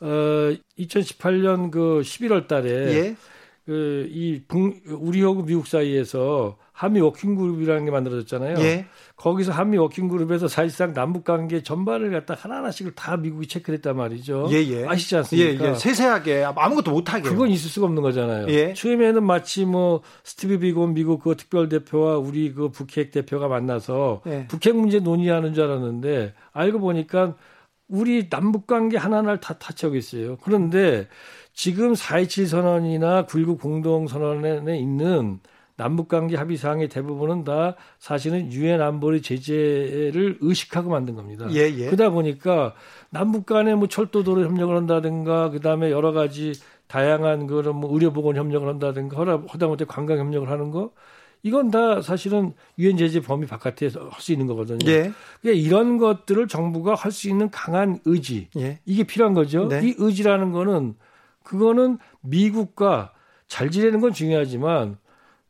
어 0.00 0.54
2018년 0.78 1.70
그 1.70 2.02
11월 2.04 2.46
달에 2.46 2.70
예. 2.70 3.16
그이 3.66 4.42
우리하고 4.88 5.44
미국 5.44 5.66
사이에서 5.66 6.56
한미 6.76 7.00
워킹 7.00 7.36
그룹이라는 7.36 7.86
게 7.86 7.90
만들어졌잖아요. 7.90 8.58
예. 8.58 8.84
거기서 9.16 9.50
한미 9.50 9.78
워킹 9.78 10.08
그룹에서 10.08 10.46
사실상 10.46 10.92
남북 10.92 11.24
관계 11.24 11.62
전반을 11.62 12.10
갖다 12.10 12.34
하나하나씩을 12.38 12.94
다 12.94 13.16
미국이 13.16 13.48
체크를 13.48 13.78
했단 13.78 13.96
말이죠. 13.96 14.48
예, 14.50 14.56
예. 14.56 14.86
아시지 14.86 15.16
않습니까? 15.16 15.64
예, 15.64 15.70
예. 15.70 15.74
세세하게 15.74 16.44
아무것도 16.44 16.90
못 16.90 17.14
하게. 17.14 17.30
그건 17.30 17.48
있을 17.48 17.70
수가 17.70 17.86
없는 17.86 18.02
거잖아요. 18.02 18.48
예. 18.50 18.74
처음에는 18.74 19.24
마치 19.24 19.64
뭐 19.64 20.02
스티브 20.24 20.58
비곤 20.58 20.92
미국 20.92 21.22
그 21.22 21.34
특별 21.34 21.70
대표와 21.70 22.18
우리 22.18 22.52
그 22.52 22.68
북핵 22.68 23.10
대표가 23.10 23.48
만나서 23.48 24.20
예. 24.26 24.46
북핵 24.46 24.76
문제 24.76 25.00
논의하는 25.00 25.54
줄 25.54 25.64
알았는데 25.64 26.34
알고 26.52 26.80
보니까 26.80 27.36
우리 27.88 28.28
남북 28.28 28.66
관계 28.66 28.98
하나하나를 28.98 29.40
다 29.40 29.54
터치하고 29.54 29.96
있어요. 29.96 30.36
그런데 30.42 31.08
지금 31.54 31.94
4.27 31.94 32.48
선언이나 32.48 33.24
9.19 33.24 33.58
공동선언에 33.58 34.78
있는 34.78 35.40
남북관계 35.76 36.36
합의 36.36 36.56
사항의 36.56 36.88
대부분은 36.88 37.44
다 37.44 37.76
사실은 37.98 38.52
유엔 38.52 38.80
안보리 38.80 39.22
제재를 39.22 40.38
의식하고 40.40 40.90
만든 40.90 41.14
겁니다. 41.14 41.46
예, 41.52 41.70
예. 41.76 41.86
그러다 41.86 42.10
보니까 42.10 42.74
남북 43.10 43.46
간에 43.46 43.74
뭐 43.74 43.86
철도도로 43.86 44.44
협력을 44.44 44.74
한다든가 44.74 45.50
그다음에 45.50 45.90
여러 45.90 46.12
가지 46.12 46.52
다양한 46.86 47.46
그런 47.46 47.76
뭐 47.76 47.92
의료보건 47.92 48.36
협력을 48.36 48.66
한다든가 48.66 49.16
허다못해 49.52 49.84
관광 49.86 50.18
협력을 50.18 50.48
하는 50.50 50.70
거 50.70 50.92
이건 51.42 51.70
다 51.70 52.00
사실은 52.00 52.54
유엔 52.78 52.96
제재 52.96 53.20
범위 53.20 53.46
바깥에서 53.46 54.08
할수 54.10 54.32
있는 54.32 54.46
거거든요. 54.46 54.78
예. 54.90 55.12
그러니까 55.42 55.66
이런 55.66 55.98
것들을 55.98 56.48
정부가 56.48 56.94
할 56.94 57.12
수 57.12 57.28
있는 57.28 57.50
강한 57.50 58.00
의지 58.04 58.48
예. 58.56 58.80
이게 58.86 59.04
필요한 59.04 59.34
거죠. 59.34 59.68
네. 59.68 59.80
이 59.84 59.94
의지라는 59.98 60.52
거는 60.52 60.94
그거는 61.42 61.98
미국과 62.22 63.12
잘 63.46 63.70
지내는 63.70 64.00
건 64.00 64.12
중요하지만 64.12 64.98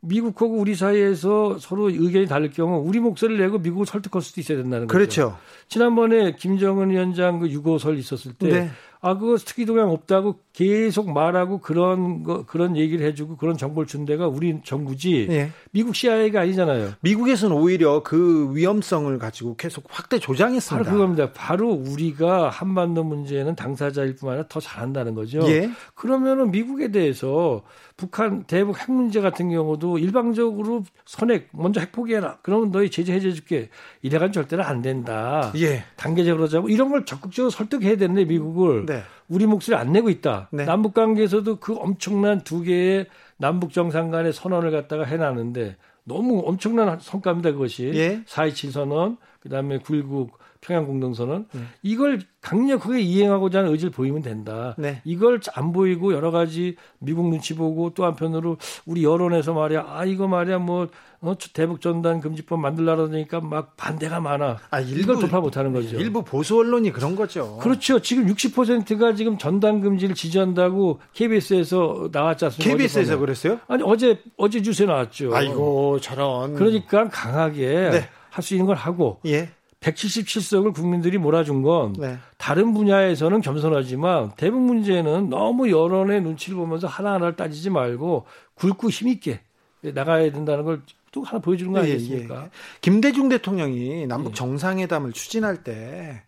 미국하고 0.06 0.54
우리 0.54 0.74
사이에서 0.74 1.58
서로 1.58 1.90
의견이 1.90 2.26
다를 2.26 2.50
경우 2.50 2.82
우리 2.86 3.00
목소리를 3.00 3.44
내고 3.44 3.58
미국을 3.58 3.86
설득할 3.86 4.22
수도 4.22 4.40
있어야 4.40 4.58
된다는 4.58 4.86
거죠. 4.86 4.96
그렇죠. 4.96 5.38
지난번에 5.68 6.36
김정은 6.36 6.90
위원장 6.90 7.40
그 7.40 7.48
유고설 7.48 7.98
있었을 7.98 8.32
때 8.34 8.48
네. 8.48 8.70
아, 9.06 9.16
그거 9.16 9.36
특이 9.36 9.64
동향 9.66 9.90
없다고 9.90 10.40
계속 10.52 11.12
말하고 11.12 11.58
그런 11.58 12.24
거, 12.24 12.44
그런 12.44 12.76
얘기를 12.76 13.06
해주고 13.06 13.36
그런 13.36 13.56
정보를 13.56 13.86
준 13.86 14.04
데가 14.04 14.26
우리 14.26 14.58
정부지. 14.64 15.26
네. 15.28 15.50
미국 15.70 15.94
CIA가 15.94 16.40
아니잖아요. 16.40 16.94
미국에서는 17.02 17.54
오히려 17.54 18.02
그 18.02 18.50
위험성을 18.54 19.16
가지고 19.18 19.54
계속 19.56 19.84
확대 19.88 20.18
조장했습니다. 20.18 20.84
바로 20.84 20.96
그겁니다. 20.96 21.32
바로 21.32 21.68
우리가 21.68 22.48
한반도 22.48 23.04
문제는 23.04 23.54
당사자일 23.54 24.16
뿐 24.16 24.30
아니라 24.30 24.46
더 24.48 24.58
잘한다는 24.58 25.14
거죠. 25.14 25.40
예. 25.46 25.70
그러면은 25.94 26.50
미국에 26.50 26.90
대해서 26.90 27.62
북한 27.96 28.44
대북 28.44 28.80
핵 28.80 28.90
문제 28.90 29.20
같은 29.20 29.50
경우도 29.50 29.98
일방적으로 29.98 30.84
선핵 31.04 31.48
먼저 31.52 31.80
핵 31.80 31.92
포기해라. 31.92 32.38
그러면 32.42 32.72
너희 32.72 32.90
제재 32.90 33.12
해제해줄게. 33.12 33.68
이래간 34.02 34.32
절대로 34.32 34.64
안 34.64 34.82
된다. 34.82 35.52
예. 35.56 35.84
단계적으로 35.96 36.48
잡고 36.48 36.70
이런 36.70 36.90
걸 36.90 37.04
적극적으로 37.04 37.50
설득해야 37.50 37.96
되는데 37.96 38.24
미국을 38.24 38.86
네. 38.86 38.95
우리 39.28 39.46
목소리 39.46 39.76
안 39.76 39.92
내고 39.92 40.10
있다. 40.10 40.48
네. 40.52 40.64
남북 40.64 40.94
관계에서도 40.94 41.56
그 41.56 41.74
엄청난 41.76 42.42
두 42.42 42.62
개의 42.62 43.06
남북 43.36 43.72
정상 43.72 44.10
간의 44.10 44.32
선언을 44.32 44.70
갖다가 44.70 45.04
해놨는데 45.04 45.76
너무 46.04 46.42
엄청난 46.46 46.98
성과입니다 47.00 47.52
그것이 47.52 47.90
예. 47.94 48.22
4.27 48.24 48.70
선언 48.70 49.16
그다음에 49.40 49.78
9.19 49.78 50.30
평양 50.60 50.86
공동선언 50.86 51.46
네. 51.52 51.60
이걸 51.82 52.20
강력하게 52.40 53.00
이행하고자 53.00 53.60
하는 53.60 53.70
의지를 53.72 53.92
보이면 53.92 54.22
된다. 54.22 54.74
네. 54.78 55.00
이걸 55.04 55.40
안 55.54 55.72
보이고 55.72 56.12
여러 56.12 56.30
가지 56.30 56.76
미국 56.98 57.28
눈치 57.28 57.54
보고 57.54 57.90
또 57.90 58.04
한편으로 58.04 58.56
우리 58.84 59.04
여론에서 59.04 59.54
말이야 59.54 59.84
아 59.88 60.04
이거 60.04 60.26
말이야 60.26 60.58
뭐 60.58 60.88
어, 61.28 61.36
대북 61.52 61.80
전단 61.80 62.20
금지법 62.20 62.60
만들라라니까 62.60 63.40
막 63.40 63.76
반대가 63.76 64.20
많아. 64.20 64.58
아, 64.70 64.80
일부, 64.80 65.18
돌파 65.18 65.40
못하는 65.40 65.72
거죠. 65.72 65.96
일부 65.96 66.22
보수 66.22 66.58
언론이 66.58 66.92
그런 66.92 67.16
거죠. 67.16 67.58
그렇죠. 67.58 68.00
지금 68.00 68.26
60%가 68.26 69.14
지금 69.14 69.38
전단 69.38 69.80
금지를 69.80 70.14
지지한다고 70.14 71.00
KBS에서 71.12 72.08
나왔지 72.12 72.46
않습니까? 72.46 72.76
KBS에서 72.76 73.18
그랬어요? 73.18 73.60
아니 73.68 73.82
어제 73.84 74.20
어제 74.36 74.62
주세 74.62 74.86
나왔죠. 74.86 75.34
아이고 75.34 76.00
저런. 76.00 76.54
그러니까 76.54 77.08
강하게 77.08 77.90
네. 77.90 78.08
할수 78.30 78.54
있는 78.54 78.66
걸 78.66 78.76
하고 78.76 79.20
예. 79.26 79.48
177석을 79.80 80.74
국민들이 80.74 81.18
몰아준 81.18 81.62
건 81.62 81.94
네. 81.98 82.18
다른 82.38 82.72
분야에서는 82.72 83.40
겸손하지만 83.40 84.32
대북 84.36 84.60
문제는 84.60 85.28
너무 85.28 85.70
여론의 85.70 86.22
눈치를 86.22 86.56
보면서 86.56 86.86
하나하나를 86.86 87.36
따지지 87.36 87.70
말고 87.70 88.26
굵고 88.54 88.90
힘있게 88.90 89.40
나가야 89.82 90.32
된다는 90.32 90.64
걸 90.64 90.82
또 91.16 91.22
하나 91.22 91.40
보여주는 91.40 91.72
거 91.72 91.78
예, 91.78 91.92
아니겠습니까? 91.92 92.34
예, 92.34 92.44
예. 92.44 92.50
김대중 92.82 93.30
대통령이 93.30 94.06
남북 94.06 94.32
예. 94.32 94.34
정상회담을 94.34 95.14
추진할 95.14 95.64
때, 95.64 96.22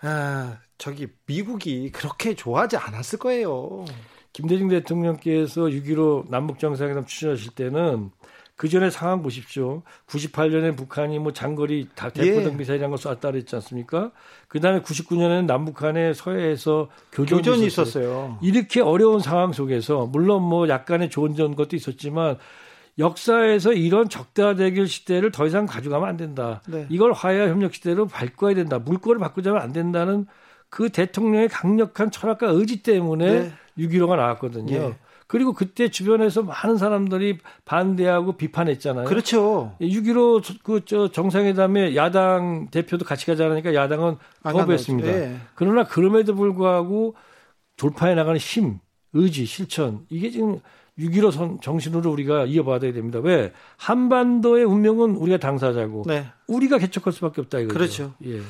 아, 0.00 0.56
저기 0.78 1.08
미국이 1.26 1.92
그렇게 1.92 2.34
좋아하지 2.34 2.78
않았을 2.78 3.18
거예요. 3.18 3.84
김대중 4.32 4.68
대통령께서 4.68 5.64
6.15 5.64 6.30
남북 6.30 6.58
정상회담 6.58 7.04
추진하실 7.04 7.50
때는 7.50 8.10
그 8.56 8.70
전에 8.70 8.88
상황 8.88 9.22
보십시오. 9.22 9.82
98년에 10.06 10.78
북한이 10.78 11.18
뭐 11.18 11.34
장거리 11.34 11.88
대포등 11.94 12.52
예. 12.52 12.56
미사일이란 12.56 12.88
걸 12.88 12.98
쐈다 12.98 13.32
그랬지 13.32 13.54
않습니까? 13.56 14.12
그 14.48 14.60
다음에 14.60 14.80
99년에는 14.80 15.44
남북한의 15.44 16.14
서해에서 16.14 16.88
교전이, 17.12 17.42
교전이 17.42 17.66
있었어요. 17.66 18.04
있었어요. 18.04 18.38
이렇게 18.40 18.80
어려운 18.80 19.20
상황 19.20 19.52
속에서 19.52 20.06
물론 20.06 20.42
뭐 20.42 20.70
약간의 20.70 21.10
좋은 21.10 21.34
점 21.34 21.54
것도 21.54 21.76
있었지만 21.76 22.38
역사에서 22.98 23.72
이런 23.72 24.08
적대화 24.08 24.54
대결 24.54 24.86
시대를 24.86 25.30
더 25.32 25.46
이상 25.46 25.66
가져가면 25.66 26.08
안 26.08 26.16
된다. 26.16 26.62
네. 26.68 26.86
이걸 26.90 27.12
화해와 27.12 27.48
협력 27.48 27.74
시대로 27.74 28.06
바꿔야 28.06 28.54
된다. 28.54 28.78
물꼬를 28.78 29.18
바꾸자면 29.18 29.60
안 29.62 29.72
된다는 29.72 30.26
그 30.68 30.90
대통령의 30.90 31.48
강력한 31.48 32.10
철학과 32.10 32.48
의지 32.48 32.82
때문에 32.82 33.40
네. 33.40 33.52
6.15가 33.78 34.16
나왔거든요. 34.16 34.78
네. 34.78 34.96
그리고 35.26 35.54
그때 35.54 35.88
주변에서 35.88 36.42
많은 36.42 36.76
사람들이 36.76 37.38
반대하고 37.64 38.36
비판했잖아요. 38.36 39.06
그렇죠. 39.06 39.74
6.15 39.80 40.62
그 40.62 40.84
저 40.84 41.10
정상회담에 41.10 41.96
야당 41.96 42.68
대표도 42.70 43.06
같이 43.06 43.24
가자니까 43.24 43.72
야당은 43.72 44.16
거부했습니다. 44.42 45.10
네. 45.10 45.36
그러나 45.54 45.84
그럼에도 45.84 46.34
불구하고 46.34 47.14
돌파해 47.78 48.14
나가는 48.14 48.38
힘, 48.38 48.78
의지, 49.14 49.46
실천 49.46 50.04
이게 50.10 50.28
지금 50.28 50.60
6.15 50.98 51.62
정신으로 51.62 52.10
우리가 52.10 52.44
이어받아야 52.44 52.92
됩니다. 52.92 53.18
왜? 53.20 53.52
한반도의 53.76 54.64
운명은 54.64 55.16
우리가 55.16 55.38
당사자고 55.38 56.04
네. 56.06 56.26
우리가 56.48 56.78
개척할 56.78 57.12
수밖에 57.12 57.40
없다 57.40 57.60
이거죠. 57.60 57.74
그렇죠. 57.74 58.14
예. 58.26 58.40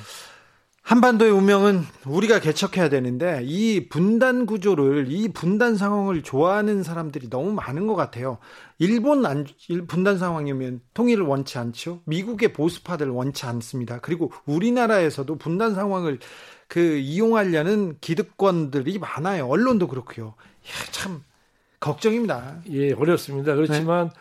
한반도의 0.82 1.30
운명은 1.30 1.82
우리가 2.06 2.40
개척해야 2.40 2.88
되는데 2.88 3.40
이 3.44 3.88
분단 3.88 4.46
구조를 4.46 5.06
이 5.08 5.28
분단 5.28 5.76
상황을 5.76 6.22
좋아하는 6.22 6.82
사람들이 6.82 7.30
너무 7.30 7.52
많은 7.52 7.86
것 7.86 7.94
같아요. 7.94 8.38
일본 8.78 9.24
안, 9.24 9.46
분단 9.86 10.18
상황이면 10.18 10.80
통일을 10.92 11.24
원치 11.24 11.56
않죠. 11.58 12.00
미국의 12.04 12.52
보수파들 12.52 13.10
원치 13.10 13.46
않습니다. 13.46 14.00
그리고 14.00 14.32
우리나라에서도 14.44 15.36
분단 15.36 15.76
상황을 15.76 16.18
그 16.66 16.96
이용하려는 16.96 17.98
기득권들이 18.00 18.98
많아요. 18.98 19.46
언론도 19.46 19.86
그렇고요. 19.86 20.34
참 20.90 21.22
걱정입니다. 21.82 22.60
예, 22.70 22.92
어렵습니다. 22.92 23.54
그렇지만 23.54 24.08
네. 24.08 24.14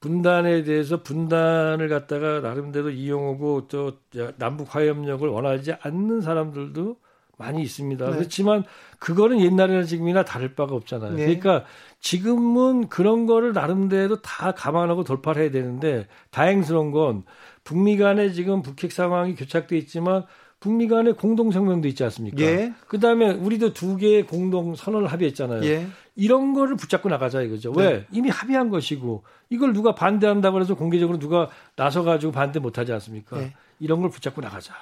분단에 0.00 0.62
대해서 0.62 1.02
분단을 1.02 1.88
갖다가 1.88 2.40
나름대로 2.40 2.90
이용하고 2.90 3.66
또 3.68 3.92
남북 4.36 4.74
화협력을 4.74 5.26
원하지 5.26 5.74
않는 5.80 6.20
사람들도 6.20 6.96
많이 7.38 7.62
있습니다. 7.62 8.04
네. 8.04 8.16
그렇지만 8.16 8.64
그거는 8.98 9.40
옛날이나 9.40 9.82
지금이나 9.82 10.24
다를 10.24 10.54
바가 10.54 10.74
없잖아요. 10.74 11.12
네. 11.14 11.24
그러니까 11.24 11.64
지금은 12.00 12.88
그런 12.88 13.26
거를 13.26 13.52
나름대로 13.52 14.20
다 14.22 14.52
감안하고 14.52 15.04
돌파를 15.04 15.42
해야 15.42 15.50
되는데 15.50 16.06
다행스러운 16.30 16.92
건 16.92 17.24
북미 17.64 17.96
간에 17.96 18.30
지금 18.30 18.62
북핵 18.62 18.92
상황이 18.92 19.34
교착돼 19.34 19.76
있지만 19.78 20.24
북미 20.60 20.88
간의 20.88 21.14
공동 21.14 21.50
성명도 21.50 21.86
있지 21.88 22.02
않습니까? 22.04 22.40
예. 22.40 22.72
그다음에 22.88 23.32
우리도 23.32 23.72
두 23.72 23.96
개의 23.96 24.26
공동 24.26 24.74
선언을 24.74 25.08
합의했잖아요. 25.08 25.62
예. 25.64 25.86
이런 26.14 26.54
거를 26.54 26.76
붙잡고 26.76 27.08
나가자 27.10 27.42
이거죠. 27.42 27.72
네. 27.74 27.82
왜? 27.84 28.06
이미 28.10 28.30
합의한 28.30 28.70
것이고 28.70 29.22
이걸 29.50 29.74
누가 29.74 29.94
반대한다고 29.94 30.60
해서 30.60 30.74
공개적으로 30.74 31.18
누가 31.18 31.48
나서 31.76 32.02
가지고 32.02 32.32
반대 32.32 32.58
못 32.58 32.78
하지 32.78 32.92
않습니까? 32.92 33.38
예. 33.42 33.54
이런 33.80 34.00
걸 34.00 34.10
붙잡고 34.10 34.40
나가자. 34.40 34.72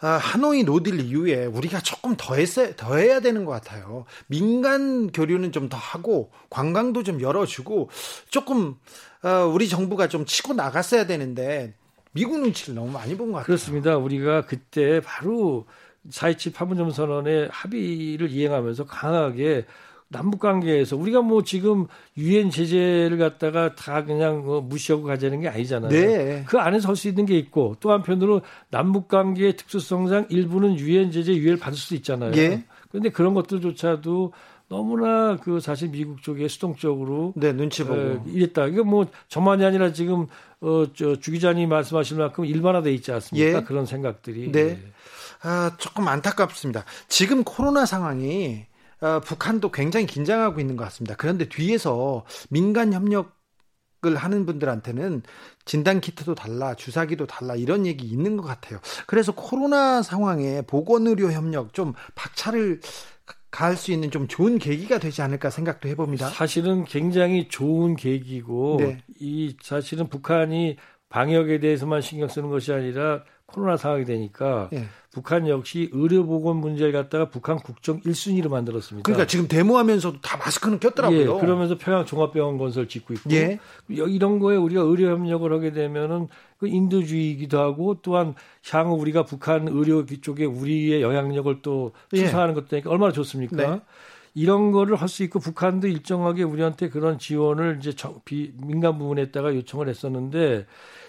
아, 0.00 0.10
하노이 0.10 0.62
no 0.62 0.75
deal 0.75 1.00
이후에 1.00 1.46
우리가 1.46 1.80
조금 1.80 2.14
더, 2.16 2.36
했어, 2.36 2.72
더 2.76 2.94
해야 2.96 3.18
되는 3.18 3.44
것 3.44 3.50
같아요. 3.50 4.04
민간 4.28 5.10
교류는 5.10 5.50
좀 5.50 5.68
더 5.68 5.76
하고 5.76 6.30
관광도 6.48 7.02
좀 7.02 7.20
열어주고 7.20 7.90
조금 8.30 8.76
어, 9.24 9.50
우리 9.52 9.68
정부가 9.68 10.06
좀 10.08 10.24
치고 10.24 10.54
나갔어야 10.54 11.06
되는데 11.08 11.74
미국 12.18 12.40
눈치를 12.40 12.74
너무 12.74 12.90
많이 12.90 13.16
본 13.16 13.28
것 13.28 13.34
같아요. 13.34 13.46
그렇습니다. 13.46 13.96
우리가 13.96 14.42
그때 14.46 15.00
바로 15.04 15.66
4.27 16.10 16.54
판문점 16.54 16.90
선언의 16.90 17.48
합의를 17.52 18.30
이행하면서 18.30 18.86
강하게 18.86 19.66
남북 20.10 20.40
관계에서 20.40 20.96
우리가 20.96 21.20
뭐 21.20 21.42
지금 21.42 21.86
유엔 22.16 22.48
제재를 22.50 23.18
갖다가 23.18 23.74
다 23.74 24.04
그냥 24.04 24.42
뭐 24.42 24.62
무시하고 24.62 25.04
가자는 25.04 25.40
게 25.42 25.48
아니잖아요. 25.48 25.90
네. 25.90 26.44
그 26.46 26.58
안에 26.58 26.80
설 26.80 26.96
수 26.96 27.08
있는 27.08 27.26
게 27.26 27.36
있고 27.38 27.76
또 27.80 27.92
한편으로 27.92 28.40
남북 28.70 29.08
관계의 29.08 29.56
특수성상 29.56 30.28
일부는 30.30 30.78
유엔 30.78 31.10
제재 31.10 31.34
유예를 31.34 31.58
받을 31.58 31.76
수도 31.76 31.94
있잖아요. 31.96 32.32
예. 32.36 32.64
그런데 32.90 33.10
그런 33.10 33.34
것들조차도 33.34 34.32
너무나 34.68 35.36
그 35.36 35.60
사실 35.60 35.88
미국 35.88 36.22
쪽에 36.22 36.46
수동적으로 36.46 37.32
네 37.36 37.52
눈치 37.52 37.84
보고 37.84 37.98
에, 37.98 38.20
이랬다. 38.26 38.66
이거 38.66 38.84
뭐 38.84 39.06
저만이 39.28 39.64
아니라 39.64 39.92
지금 39.92 40.26
어저 40.60 41.16
주 41.16 41.32
기자님 41.32 41.70
말씀하신 41.70 42.18
만큼 42.18 42.44
일반화돼 42.44 42.92
있지 42.92 43.10
않습니까? 43.12 43.58
예. 43.58 43.62
그런 43.62 43.86
생각들이. 43.86 44.52
네. 44.52 44.64
네. 44.64 44.92
아 45.42 45.72
조금 45.78 46.06
안타깝습니다. 46.06 46.84
지금 47.08 47.44
코로나 47.44 47.86
상황이 47.86 48.66
어, 49.00 49.20
북한도 49.20 49.70
굉장히 49.70 50.06
긴장하고 50.06 50.60
있는 50.60 50.76
것 50.76 50.84
같습니다. 50.84 51.14
그런데 51.16 51.48
뒤에서 51.48 52.24
민간 52.50 52.92
협력 52.92 53.38
을 54.06 54.14
하는 54.14 54.46
분들한테는 54.46 55.22
진단 55.64 56.00
키트도 56.00 56.36
달라, 56.36 56.74
주사기도 56.74 57.26
달라 57.26 57.56
이런 57.56 57.84
얘기 57.84 58.06
있는 58.06 58.36
것 58.36 58.44
같아요. 58.44 58.78
그래서 59.08 59.32
코로나 59.32 60.02
상황에 60.02 60.62
보건의료 60.62 61.32
협력 61.32 61.74
좀 61.74 61.94
박차를 62.14 62.80
가할 63.50 63.76
수 63.76 63.92
있는 63.92 64.10
좀 64.10 64.28
좋은 64.28 64.58
계기가 64.58 64.98
되지 64.98 65.22
않을까 65.22 65.50
생각도 65.50 65.88
해봅니다. 65.88 66.28
사실은 66.28 66.84
굉장히 66.84 67.48
좋은 67.48 67.96
계기고 67.96 68.76
네. 68.80 68.98
이 69.18 69.56
사실은 69.62 70.08
북한이 70.08 70.76
방역에 71.08 71.58
대해서만 71.58 72.02
신경 72.02 72.28
쓰는 72.28 72.50
것이 72.50 72.72
아니라 72.72 73.22
코로나 73.46 73.78
상황이 73.78 74.04
되니까 74.04 74.68
예. 74.74 74.84
북한 75.10 75.48
역시 75.48 75.88
의료보건 75.92 76.58
문제를 76.58 76.92
갖다가 76.92 77.30
북한 77.30 77.56
국정 77.56 78.00
1순위로 78.02 78.50
만들었습니다. 78.50 79.04
그러니까 79.04 79.26
지금 79.26 79.48
데모하면서도 79.48 80.20
다 80.20 80.36
마스크는 80.36 80.78
꼈더라고요. 80.80 81.20
예, 81.20 81.40
그러면서 81.40 81.78
평양 81.78 82.04
종합병원 82.04 82.58
건설 82.58 82.86
짓고 82.86 83.14
있고 83.14 83.30
예. 83.30 83.58
이런 83.88 84.38
거에 84.38 84.56
우리가 84.56 84.82
의료 84.82 85.10
협력을 85.10 85.50
하게 85.50 85.72
되면은 85.72 86.28
그 86.58 86.66
인도주의이기도 86.66 87.58
하고 87.58 87.98
또한 88.02 88.34
향후 88.70 88.94
우리가 88.94 89.24
북한 89.24 89.68
의료 89.68 90.04
쪽에 90.04 90.44
우리의 90.44 91.02
영향력을 91.02 91.62
또 91.62 91.92
예. 92.12 92.24
투사하는 92.24 92.56
예. 92.56 92.60
것도 92.60 92.90
얼마나 92.90 93.12
좋습니까? 93.12 93.56
네. 93.56 93.80
이런 94.34 94.70
거를 94.72 94.96
할 94.96 95.08
수 95.08 95.22
있고 95.24 95.38
북한도 95.40 95.88
일정하게 95.88 96.42
우리한테 96.42 96.90
그런 96.90 97.18
지원을 97.18 97.78
이제 97.80 97.92
비, 98.24 98.52
민간 98.62 98.98
부분에다가 98.98 99.54
요청을 99.54 99.88
했었는데 99.88 100.66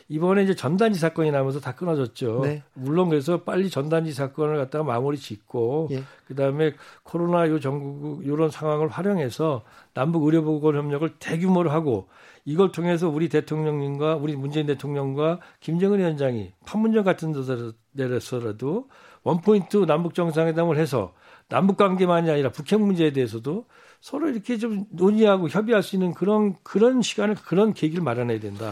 이번에 0.09 0.43
이제 0.43 0.55
전단지 0.55 0.99
사건이 0.99 1.29
나면서 1.29 1.59
다 1.59 1.73
끊어졌죠. 1.73 2.41
네. 2.43 2.63
물론 2.73 3.09
그래서 3.09 3.43
빨리 3.43 3.69
전단지 3.69 4.11
사건을 4.11 4.57
갖다가 4.57 4.83
마무리 4.83 5.17
짓고 5.17 5.89
예. 5.91 6.03
그다음에 6.27 6.73
코로나 7.03 7.47
요 7.47 7.59
전국 7.59 8.25
요런 8.25 8.49
상황을 8.49 8.87
활용해서 8.87 9.63
남북 9.93 10.25
의료 10.25 10.43
보건 10.43 10.75
협력을 10.75 11.07
대규모로 11.19 11.69
하고 11.69 12.09
이걸 12.43 12.71
통해서 12.71 13.07
우리 13.07 13.29
대통령님과 13.29 14.15
우리 14.15 14.35
문재인 14.35 14.65
대통령과 14.65 15.39
김정은 15.59 15.99
위원장이 15.99 16.53
판문점 16.65 17.03
같은 17.03 17.31
데서 17.31 17.73
내려서라도 17.91 18.89
원포인트 19.21 19.77
남북 19.85 20.15
정상회담을 20.15 20.77
해서 20.77 21.13
남북 21.49 21.77
관계만이 21.77 22.31
아니라 22.31 22.51
북핵 22.51 22.79
문제에 22.79 23.11
대해서도 23.11 23.65
서로 24.01 24.29
이렇게 24.29 24.57
좀 24.57 24.85
논의하고 24.91 25.49
협의할 25.49 25.83
수 25.83 25.95
있는 25.95 26.13
그런 26.13 26.55
그런 26.63 27.03
시간을 27.03 27.35
그런 27.35 27.73
계기를 27.73 28.03
마련해야 28.03 28.39
된다. 28.39 28.71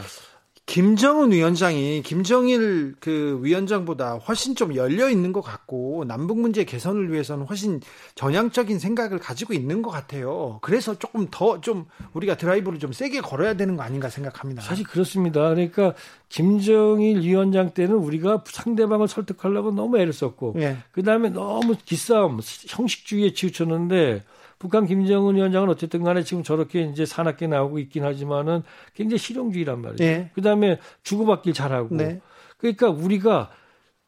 김정은 0.68 1.32
위원장이 1.32 2.01
김정일 2.03 2.93
그 2.99 3.39
위원장보다 3.41 4.15
훨씬 4.15 4.53
좀 4.53 4.76
열려 4.76 5.09
있는 5.09 5.32
것 5.32 5.39
같고 5.39 6.03
남북 6.05 6.39
문제 6.41 6.65
개선을 6.65 7.09
위해서는 7.11 7.45
훨씬 7.45 7.80
전향적인 8.15 8.78
생각을 8.78 9.18
가지고 9.18 9.53
있는 9.53 9.82
것 9.82 9.91
같아요. 9.91 10.59
그래서 10.61 10.93
조금 10.99 11.28
더 11.32 11.61
좀 11.61 11.86
우리가 12.13 12.36
드라이브를 12.36 12.80
좀 12.80 12.91
세게 12.91 13.22
걸어야 13.22 13.53
되는 13.53 13.78
거 13.78 13.84
아닌가 13.84 14.09
생각합니다. 14.09 14.61
사실 14.61 14.86
그렇습니다. 14.86 15.39
그러니까 15.49 15.93
김정일 16.28 17.22
위원장 17.22 17.72
때는 17.74 17.95
우리가 17.95 18.43
상대방을 18.45 19.07
설득하려고 19.07 19.72
너무 19.72 19.97
애를 19.97 20.11
썼고, 20.11 20.55
예. 20.57 20.78
그 20.91 21.01
다음에 21.01 21.30
너무 21.30 21.76
기싸움, 21.86 22.41
형식주의에 22.68 23.32
치우쳤는데 23.34 24.24
북한 24.60 24.86
김정은 24.86 25.36
위원장은 25.36 25.70
어쨌든 25.70 26.03
간에 26.03 26.24
지금 26.24 26.43
저렇게 26.43 26.82
이제 26.84 27.05
산악계 27.05 27.47
나오고 27.47 27.80
있긴 27.80 28.03
하지만은 28.03 28.64
굉장히 28.95 29.20
실용주의란 29.20 29.82
말이죠. 29.82 30.03
네. 30.03 30.32
그 30.34 30.41
다음에 30.41 30.80
주고받길 31.03 31.53
잘하고. 31.53 31.95
네. 31.95 32.22
그러니까 32.58 32.89
우리가 32.89 33.51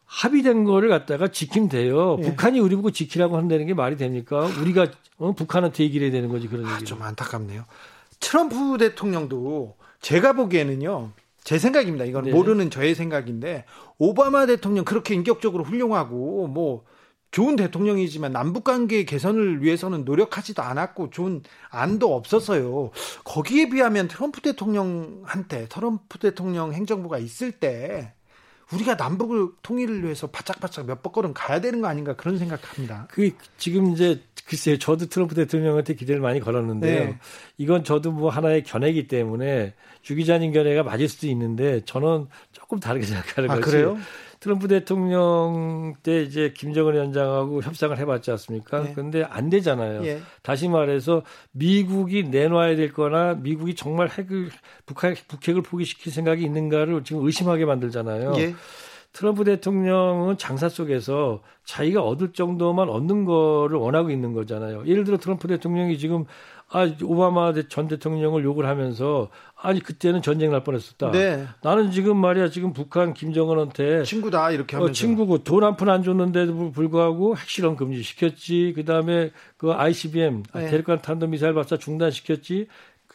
합의된 0.05 0.63
거를 0.63 0.89
갖다가 0.89 1.27
지키면 1.27 1.69
돼요. 1.69 2.17
네. 2.19 2.29
북한이 2.29 2.59
우리 2.59 2.75
보고 2.75 2.89
지키라고 2.89 3.37
한다는 3.37 3.67
게 3.67 3.75
말이 3.75 3.95
됩니까? 3.95 4.49
우리가 4.59 4.87
어, 5.17 5.33
북한한테 5.33 5.83
얘기를 5.83 6.05
해야 6.05 6.11
되는 6.11 6.29
거지 6.29 6.47
그런 6.47 6.65
아, 6.65 6.75
얘기. 6.75 6.85
좀 6.85 7.01
안타깝네요. 7.01 7.65
트럼프 8.19 8.77
대통령도 8.79 9.75
제가 10.01 10.33
보기에는요. 10.33 11.11
제 11.43 11.59
생각입니다. 11.59 12.05
이건 12.05 12.25
네. 12.25 12.31
모르는 12.31 12.71
저의 12.71 12.95
생각인데 12.95 13.65
오바마 13.97 14.47
대통령 14.47 14.83
그렇게 14.83 15.13
인격적으로 15.13 15.63
훌륭하고 15.63 16.47
뭐 16.47 16.83
좋은 17.31 17.55
대통령이지만 17.55 18.31
남북 18.31 18.63
관계 18.63 19.03
개선을 19.03 19.61
위해서는 19.63 20.03
노력하지도 20.03 20.61
않았고 20.61 21.11
좋은 21.11 21.43
안도 21.69 22.15
없었어요. 22.15 22.91
거기에 23.23 23.69
비하면 23.69 24.07
트럼프 24.07 24.41
대통령한테 24.41 25.67
트럼프 25.67 26.17
대통령 26.17 26.73
행정부가 26.73 27.19
있을 27.19 27.51
때 27.51 28.13
우리가 28.73 28.95
남북을 28.95 29.49
통일을 29.63 30.03
위해서 30.03 30.27
바짝바짝 30.27 30.85
몇 30.85 31.01
번걸음 31.01 31.33
가야 31.33 31.59
되는 31.59 31.81
거 31.81 31.87
아닌가 31.87 32.15
그런 32.15 32.37
생각합니다. 32.37 33.07
그 33.09 33.31
지금 33.57 33.91
이제 33.93 34.21
글쎄요, 34.45 34.79
저도 34.79 35.07
트럼프 35.07 35.35
대통령한테 35.35 35.93
기대를 35.93 36.21
많이 36.21 36.39
걸었는데요. 36.39 37.05
네. 37.05 37.19
이건 37.57 37.83
저도 37.83 38.11
뭐 38.11 38.31
하나의 38.31 38.63
견해이기 38.63 39.07
때문에 39.07 39.75
주 40.01 40.15
기자님 40.15 40.53
견해가 40.53 40.81
맞을 40.81 41.07
수도 41.07 41.27
있는데 41.27 41.81
저는 41.85 42.27
조금 42.51 42.79
다르게 42.79 43.05
생각하는 43.07 43.51
아, 43.51 43.55
거지. 43.55 43.69
그래요? 43.69 43.97
트럼프 44.39 44.69
대통령 44.69 45.95
때 46.01 46.21
이제 46.21 46.53
김정은 46.55 46.93
위원장하고 46.93 47.61
협상을 47.61 47.97
해봤지 47.97 48.31
않습니까? 48.31 48.83
네. 48.83 48.93
근데 48.93 49.23
안 49.23 49.49
되잖아요. 49.49 50.05
예. 50.05 50.21
다시 50.41 50.69
말해서 50.69 51.23
미국이 51.51 52.23
내놔야 52.23 52.77
될 52.77 52.93
거나 52.93 53.33
미국이 53.33 53.75
정말 53.75 54.07
핵을, 54.09 54.49
북핵, 54.85 55.27
북핵을 55.27 55.61
포기시킬 55.61 56.13
생각이 56.13 56.43
있는가를 56.43 57.03
지금 57.03 57.25
의심하게 57.25 57.65
만들잖아요. 57.65 58.33
예. 58.37 58.55
트럼프 59.11 59.43
대통령은 59.43 60.37
장사 60.37 60.69
속에서 60.69 61.41
자기가 61.65 62.01
얻을 62.01 62.31
정도만 62.31 62.89
얻는 62.89 63.25
거를 63.25 63.77
원하고 63.77 64.11
있는 64.11 64.33
거잖아요. 64.33 64.85
예를 64.85 65.03
들어 65.03 65.17
트럼프 65.17 65.47
대통령이 65.47 65.97
지금 65.97 66.25
아 66.71 66.87
오바마 67.03 67.53
전 67.69 67.87
대통령을 67.87 68.43
욕을 68.43 68.67
하면서 68.67 69.29
아니 69.55 69.79
그때는 69.79 70.21
전쟁 70.21 70.51
날 70.51 70.63
뻔했었다. 70.63 71.11
네. 71.11 71.47
나는 71.63 71.91
지금 71.91 72.17
말이야 72.17 72.49
지금 72.49 72.73
북한 72.73 73.13
김정은한테 73.13 74.03
친구다 74.03 74.51
이렇게 74.51 74.75
하면서 74.75 74.91
어, 74.91 74.93
친구고 74.93 75.43
돈 75.43 75.63
한 75.63 75.75
푼 75.77 75.89
안 75.89 76.03
줬는데도 76.03 76.71
불구하고 76.71 77.35
핵실험 77.37 77.75
금지 77.75 78.03
시켰지. 78.03 78.73
그다음에 78.75 79.31
그 79.57 79.71
ICBM 79.73 80.43
네. 80.53 80.69
대륙간 80.69 81.01
탄도 81.01 81.27
미사일 81.27 81.53
발사 81.55 81.77
중단 81.77 82.11
시켰지. 82.11 82.67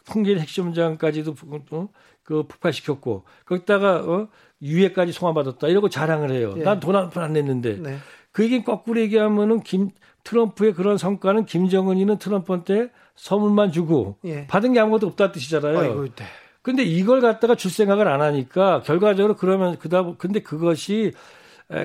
풍계리 0.06 0.38
핵시험장까지도 0.40 1.34
어? 1.70 1.88
그 2.24 2.42
폭발시켰고 2.48 3.24
거기다가 3.46 3.96
어? 4.04 4.28
유해까지 4.62 5.12
송환받았다 5.12 5.68
이러고 5.68 5.88
자랑을 5.88 6.30
해요. 6.32 6.54
네. 6.56 6.64
난돈 6.64 6.94
한 6.96 7.10
푼 7.10 7.22
안 7.22 7.32
냈는데. 7.32 7.76
네. 7.80 7.98
그 8.32 8.42
얘기 8.44 8.64
거꾸로 8.64 9.00
얘기하면은 9.00 9.60
김 9.60 9.90
트럼프의 10.24 10.74
그런 10.74 10.98
성과는 10.98 11.44
김정은이는 11.46 12.18
트럼프한테 12.18 12.90
선물만 13.16 13.72
주고 13.72 14.16
예. 14.24 14.46
받은 14.46 14.72
게 14.72 14.80
아무것도 14.80 15.06
없다는 15.08 15.32
뜻이잖아요. 15.32 15.78
아이고, 15.78 16.04
네. 16.04 16.24
근데 16.62 16.82
이걸 16.82 17.20
갖다가 17.20 17.54
줄 17.54 17.70
생각을 17.70 18.08
안 18.08 18.20
하니까 18.20 18.82
결과적으로 18.82 19.36
그러면 19.36 19.78
그다 19.78 20.14
근데 20.16 20.40
그것이 20.40 21.12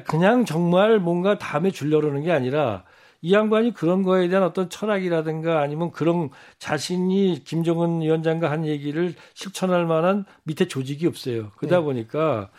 그냥 0.07 0.45
정말 0.45 0.99
뭔가 0.99 1.37
다음에 1.37 1.71
줄려는 1.71 2.23
게 2.23 2.31
아니라 2.31 2.83
이 3.21 3.33
양반이 3.33 3.73
그런 3.73 4.03
거에 4.03 4.29
대한 4.29 4.45
어떤 4.45 4.69
철학이라든가 4.69 5.59
아니면 5.59 5.91
그런 5.91 6.29
자신이 6.57 7.43
김정은 7.43 8.01
위원장과 8.01 8.49
한 8.49 8.65
얘기를 8.65 9.13
실천할 9.33 9.85
만한 9.85 10.23
밑에 10.43 10.69
조직이 10.69 11.05
없어요. 11.05 11.51
그러다 11.57 11.79
네. 11.79 11.83
보니까 11.83 12.49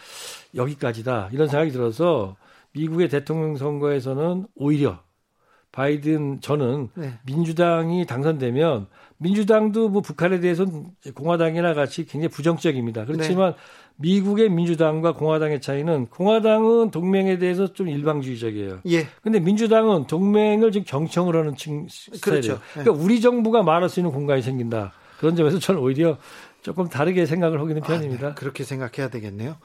여기까지다 0.55 1.31
이런 1.33 1.49
생각이 1.49 1.71
들어서 1.71 2.37
미국의 2.73 3.09
대통령 3.09 3.57
선거에서는 3.57 4.47
오히려 4.55 4.99
바이든 5.73 6.41
저는 6.41 6.89
네. 6.95 7.13
민주당이 7.27 8.07
당선되면 8.07 8.87
민주당도 9.19 9.89
뭐 9.89 10.03
북한에 10.03 10.41
대해서는 10.41 10.87
공화당이나 11.15 11.75
같이 11.75 12.07
굉장히 12.07 12.29
부정적입니다. 12.29 13.05
그렇지만 13.05 13.53
네. 13.53 13.59
미국의 13.97 14.49
민주당과 14.49 15.13
공화당의 15.13 15.61
차이는 15.61 16.07
공화당은 16.07 16.91
동맹에 16.91 17.39
대해서 17.39 17.73
좀 17.73 17.89
일방주의적이에요. 17.89 18.81
예. 18.89 19.07
근데 19.23 19.39
민주당은 19.39 20.07
동맹을 20.07 20.73
지금 20.73 20.87
경청을 20.87 21.37
하는 21.37 21.55
층 21.55 21.87
스타일이에요. 21.89 22.21
그렇죠. 22.21 22.53
네. 22.55 22.83
그러니까 22.83 23.05
우리 23.05 23.21
정부가 23.21 23.63
말할 23.63 23.89
수 23.89 24.01
있는 24.01 24.11
공간이 24.11 24.41
생긴다. 24.43 24.93
그런 25.19 25.37
점에서 25.37 25.59
저는 25.59 25.83
오히려 25.83 26.17
조금 26.63 26.89
다르게 26.89 27.27
생각을 27.27 27.59
하고 27.59 27.71
있는 27.71 27.83
편입니다. 27.83 28.27
아, 28.27 28.31
네. 28.31 28.35
그렇게 28.35 28.65
생각해야 28.65 29.09
되겠네요. 29.09 29.57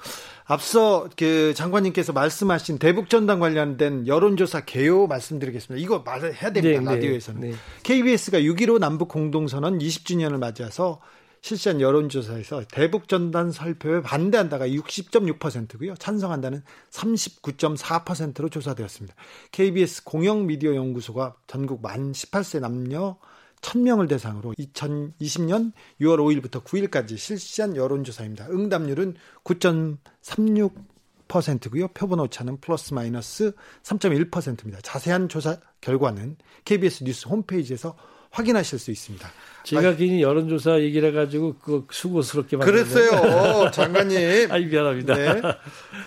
앞서 0.45 1.09
그 1.17 1.53
장관님께서 1.55 2.13
말씀하신 2.13 2.77
대북 2.79 3.09
전당 3.09 3.39
관련된 3.39 4.07
여론조사 4.07 4.61
개요 4.65 5.07
말씀드리겠습니다. 5.07 5.83
이거 5.83 5.99
말을 5.99 6.33
해야 6.33 6.51
됩니다. 6.51 6.79
네, 6.79 6.85
네. 6.85 6.95
라디오에서는. 6.95 7.41
네, 7.41 7.53
KBS가 7.83 8.39
6.15 8.39 8.79
남북 8.79 9.09
공동선언 9.09 9.79
20주년을 9.79 10.37
맞이해서 10.37 11.01
실시한 11.41 11.79
여론조사에서 11.79 12.63
대북 12.71 13.07
전단 13.07 13.51
설표에 13.51 14.01
반대한다가 14.01 14.67
60.6%고요. 14.67 15.93
찬성한다는 15.95 16.63
39.4%로 16.89 18.49
조사되었습니다. 18.49 19.15
KBS 19.51 20.05
공영미디어 20.05 20.73
연구소가 20.73 21.35
전국 21.45 21.83
만 21.83 22.13
18세 22.13 22.61
남녀 22.61 23.17
1000명을 23.61 24.07
대상으로 24.09 24.53
2020년 24.53 25.71
6월 26.01 26.17
5일부터 26.19 26.63
9일까지 26.63 27.17
실시한 27.17 27.75
여론조사입니다. 27.75 28.47
응답률은 28.49 29.15
9.36%고요. 29.43 31.87
표본 31.89 32.19
오차는 32.19 32.59
플러스 32.61 32.93
마이너스 32.93 33.53
3.1%입니다. 33.83 34.79
자세한 34.81 35.29
조사 35.29 35.57
결과는 35.81 36.37
KBS 36.65 37.03
뉴스 37.03 37.27
홈페이지에서 37.27 37.95
확인하실 38.31 38.79
수 38.79 38.91
있습니다. 38.91 39.27
제가 39.63 39.95
괜히 39.95 40.21
여론조사 40.21 40.81
얘기를 40.81 41.09
해가지고 41.09 41.55
그 41.57 41.87
수고스럽게 41.89 42.57
만들었어요. 42.57 43.09
그랬어요, 43.09 43.71
장관님. 43.75 44.51
아이 44.51 44.65
미안합니다. 44.65 45.15
네. 45.15 45.41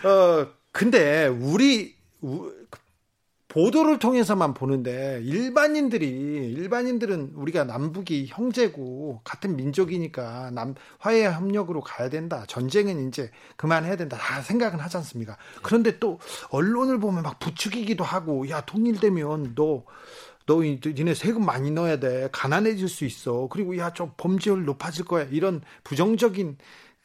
어 0.07 0.47
근데 0.71 1.27
우리 1.27 1.97
보도를 3.49 3.99
통해서만 3.99 4.53
보는데 4.53 5.21
일반인들이 5.25 6.07
일반인들은 6.07 7.33
우리가 7.35 7.65
남북이 7.65 8.27
형제고 8.29 9.23
같은 9.25 9.57
민족이니까 9.57 10.51
남 10.51 10.75
화해 10.99 11.25
협력으로 11.25 11.81
가야 11.81 12.11
된다. 12.11 12.45
전쟁은 12.47 13.09
이제 13.09 13.31
그만해야 13.57 13.97
된다. 13.97 14.19
다 14.19 14.43
생각은 14.43 14.79
하지 14.79 14.99
않습니까? 14.99 15.39
그런데 15.63 15.99
또 15.99 16.19
언론을 16.51 17.01
보면 17.01 17.23
막 17.23 17.39
부추기기도 17.39 18.05
하고 18.05 18.49
야 18.51 18.61
통일되면 18.61 19.55
너너 19.57 20.63
니네 20.63 21.15
세금 21.15 21.47
많이 21.47 21.71
넣어야 21.71 21.99
돼. 21.99 22.29
가난해질 22.31 22.87
수 22.87 23.07
있어. 23.07 23.49
그리고 23.51 23.79
야저 23.79 24.13
범죄율 24.19 24.67
높아질 24.67 25.07
거야. 25.07 25.27
이런 25.31 25.63
부정적인 25.85 26.59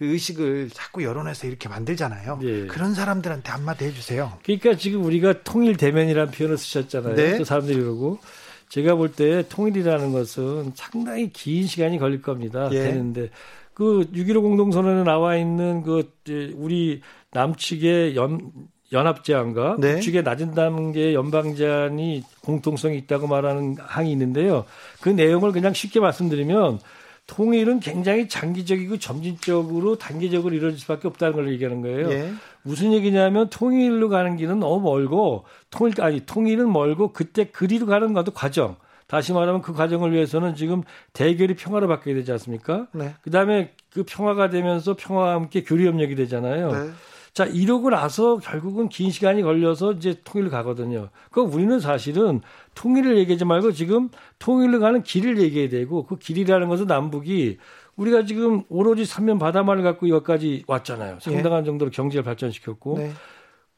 그 0.04 0.12
의식을 0.12 0.70
자꾸 0.74 1.02
여론에서 1.04 1.48
이렇게 1.48 1.70
만들잖아요. 1.70 2.40
예. 2.44 2.68
그런 2.68 2.94
사람들한테 2.94 3.50
한마디 3.50 3.86
해주세요. 3.86 4.38
그러니까 4.44 4.76
지금 4.76 5.06
우리가 5.06 5.44
통일 5.44 5.78
대면이라는 5.78 6.32
표현을 6.32 6.58
쓰셨잖아요. 6.58 7.16
네. 7.16 7.38
또 7.38 7.46
사람들이 7.46 7.80
그러고 7.80 8.20
제가 8.68 8.96
볼 8.96 9.14
때 9.14 9.48
통일이라는 9.48 10.12
것은 10.12 10.74
상당히 10.76 11.32
긴 11.32 11.66
시간이 11.68 12.00
걸릴 12.00 12.22
겁니다. 12.22 12.68
예. 12.74 12.84
되는데 12.84 13.30
그 13.74 14.06
6.15 14.14 14.42
공동선언에 14.42 15.04
나와 15.04 15.38
있는 15.38 15.84
그 15.84 16.12
우리 16.56 17.02
남측의 17.32 18.18
연 18.18 18.52
연합 18.92 19.24
제안과 19.24 19.78
네. 19.80 19.94
북측의 19.94 20.24
낮은 20.24 20.54
단계 20.54 21.14
연방 21.14 21.56
제안이 21.56 22.24
공통성이 22.42 22.98
있다고 22.98 23.28
말하는 23.28 23.78
항이 23.80 24.12
있는데요. 24.12 24.66
그 25.00 25.08
내용을 25.08 25.54
그냥 25.54 25.74
쉽게 25.74 26.02
말씀드리면 26.02 26.80
통일은 27.28 27.80
굉장히 27.80 28.28
장기적이고 28.28 29.00
점진적으로 29.00 29.98
단계적으로 29.98 30.54
이루어질 30.56 30.80
수밖에 30.80 31.08
없다는 31.08 31.34
걸 31.34 31.52
얘기하는 31.54 31.82
거예요. 31.82 32.10
예. 32.12 32.34
무슨 32.64 32.94
얘기냐면 32.94 33.50
통일로 33.50 34.10
가는 34.10 34.36
길은 34.36 34.60
너무 34.60 34.82
멀고 34.82 35.46
통일 35.70 36.02
아니 36.02 36.20
통일은 36.26 36.72
멀고 36.72 37.14
그때 37.14 37.46
그리로 37.46 37.86
가는 37.86 38.14
것도 38.14 38.32
과정. 38.32 38.76
다시 39.08 39.32
말하면 39.32 39.62
그 39.62 39.74
과정을 39.74 40.12
위해서는 40.12 40.56
지금 40.56 40.82
대결이 41.14 41.56
평화로 41.56 41.88
바뀌어야 41.88 42.16
되지 42.16 42.32
않습니까? 42.32 42.88
네. 42.94 43.14
그다음에 43.22 43.72
그 43.92 44.04
평화가 44.04 44.50
되면서 44.50 44.96
평화와 44.96 45.34
함께 45.34 45.64
교류 45.64 45.88
협력이 45.88 46.16
되잖아요. 46.16 46.72
네. 46.72 46.92
자, 47.34 47.46
이러고 47.46 47.90
나서 47.90 48.38
결국은 48.38 48.90
긴 48.90 49.10
시간이 49.10 49.42
걸려서 49.42 49.94
이제 49.94 50.16
통일을 50.24 50.52
가거든요. 50.52 51.10
그 51.32 51.42
우리는 51.42 51.80
사실은 51.80 52.42
통일을 52.76 53.18
얘기하지 53.18 53.44
말고 53.44 53.72
지금 53.72 54.10
통일을 54.38 54.80
가는 54.80 55.02
길을 55.02 55.42
얘기해야 55.42 55.68
되고 55.70 56.06
그 56.06 56.18
길이라는 56.18 56.68
것은 56.68 56.86
남북이 56.86 57.58
우리가 57.96 58.26
지금 58.26 58.64
오로지 58.70 59.06
삼면 59.06 59.40
바다만을 59.40 59.84
갖고 59.84 60.10
여기까지 60.10 60.64
왔잖아요. 60.68 61.20
상당한 61.22 61.62
예. 61.62 61.66
정도로 61.66 61.90
경제를 61.90 62.24
발전시켰고 62.24 62.98
네. 62.98 63.12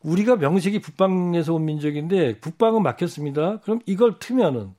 우리가 0.03 0.35
명색이 0.35 0.79
북방에서 0.79 1.53
온 1.53 1.65
민족인데 1.65 2.39
북방은 2.39 2.83
막혔습니다. 2.83 3.59
그럼 3.61 3.79
이걸 3.85 4.19
트면은 4.19 4.71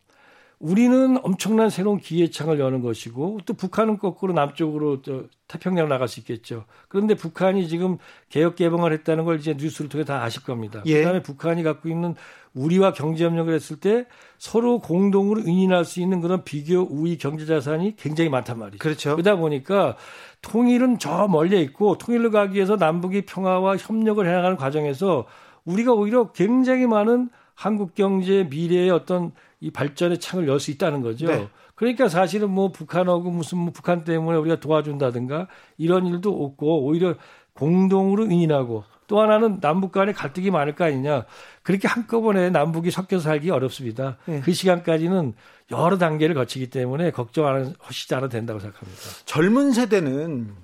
우리는 0.58 1.18
엄청난 1.22 1.68
새로운 1.68 1.98
기회창을 1.98 2.58
여는 2.58 2.80
것이고 2.80 3.40
또 3.44 3.52
북한은 3.52 3.98
거꾸로 3.98 4.32
남쪽으로 4.32 5.02
저 5.02 5.24
태평양을 5.48 5.88
나갈 5.88 6.08
수 6.08 6.20
있겠죠. 6.20 6.64
그런데 6.88 7.14
북한이 7.14 7.68
지금 7.68 7.98
개혁 8.30 8.56
개방을 8.56 8.92
했다는 8.94 9.26
걸 9.26 9.38
이제 9.38 9.54
뉴스를 9.54 9.90
통해 9.90 10.04
다 10.04 10.22
아실 10.22 10.42
겁니다. 10.42 10.82
예. 10.86 11.00
그다음에 11.00 11.22
북한이 11.22 11.62
갖고 11.62 11.90
있는 11.90 12.14
우리와 12.54 12.94
경제 12.94 13.26
협력을 13.26 13.52
했을 13.52 13.76
때 13.76 14.06
서로 14.38 14.78
공동으로 14.78 15.42
은인할 15.42 15.84
수 15.84 16.00
있는 16.00 16.22
그런 16.22 16.42
비교 16.42 16.80
우위 16.80 17.18
경제 17.18 17.44
자산이 17.44 17.96
굉장히 17.96 18.30
많단 18.30 18.58
말이죠. 18.58 18.78
그렇죠. 18.78 19.10
그러다 19.12 19.36
보니까 19.36 19.96
통일은 20.40 20.98
저 20.98 21.28
멀리 21.28 21.60
있고 21.60 21.98
통일로 21.98 22.30
가기 22.30 22.54
위해서 22.54 22.76
남북이 22.76 23.26
평화와 23.26 23.76
협력을 23.76 24.26
해나가는 24.26 24.56
과정에서 24.56 25.26
우리가 25.66 25.92
오히려 25.92 26.32
굉장히 26.32 26.86
많은 26.86 27.28
한국 27.56 27.94
경제 27.96 28.44
미래의 28.44 28.90
어떤 28.90 29.32
이 29.60 29.72
발전의 29.72 30.20
창을 30.20 30.46
열 30.46 30.60
수 30.60 30.70
있다는 30.70 31.00
거죠. 31.00 31.26
네. 31.26 31.48
그러니까 31.74 32.08
사실은 32.08 32.50
뭐 32.50 32.70
북한하고 32.70 33.30
무슨 33.30 33.58
뭐 33.58 33.72
북한 33.72 34.04
때문에 34.04 34.38
우리가 34.38 34.60
도와준다든가 34.60 35.48
이런 35.76 36.06
일도 36.06 36.44
없고 36.44 36.84
오히려 36.84 37.14
공동으로 37.54 38.26
인인하고 38.26 38.84
또 39.08 39.20
하나는 39.20 39.60
남북 39.60 39.92
간에 39.92 40.12
갈등이 40.12 40.50
많을 40.50 40.74
거 40.74 40.84
아니냐. 40.84 41.24
그렇게 41.62 41.88
한꺼번에 41.88 42.50
남북이 42.50 42.90
섞여서 42.90 43.24
살기 43.24 43.50
어렵습니다. 43.50 44.18
네. 44.26 44.40
그 44.40 44.52
시간까지는 44.52 45.34
여러 45.70 45.98
단계를 45.98 46.34
거치기 46.34 46.70
때문에 46.70 47.10
걱정 47.10 47.46
안 47.46 47.74
하시지 47.80 48.14
않아도 48.14 48.28
된다고 48.30 48.60
생각합니다. 48.60 49.02
젊은 49.24 49.72
세대는 49.72 50.54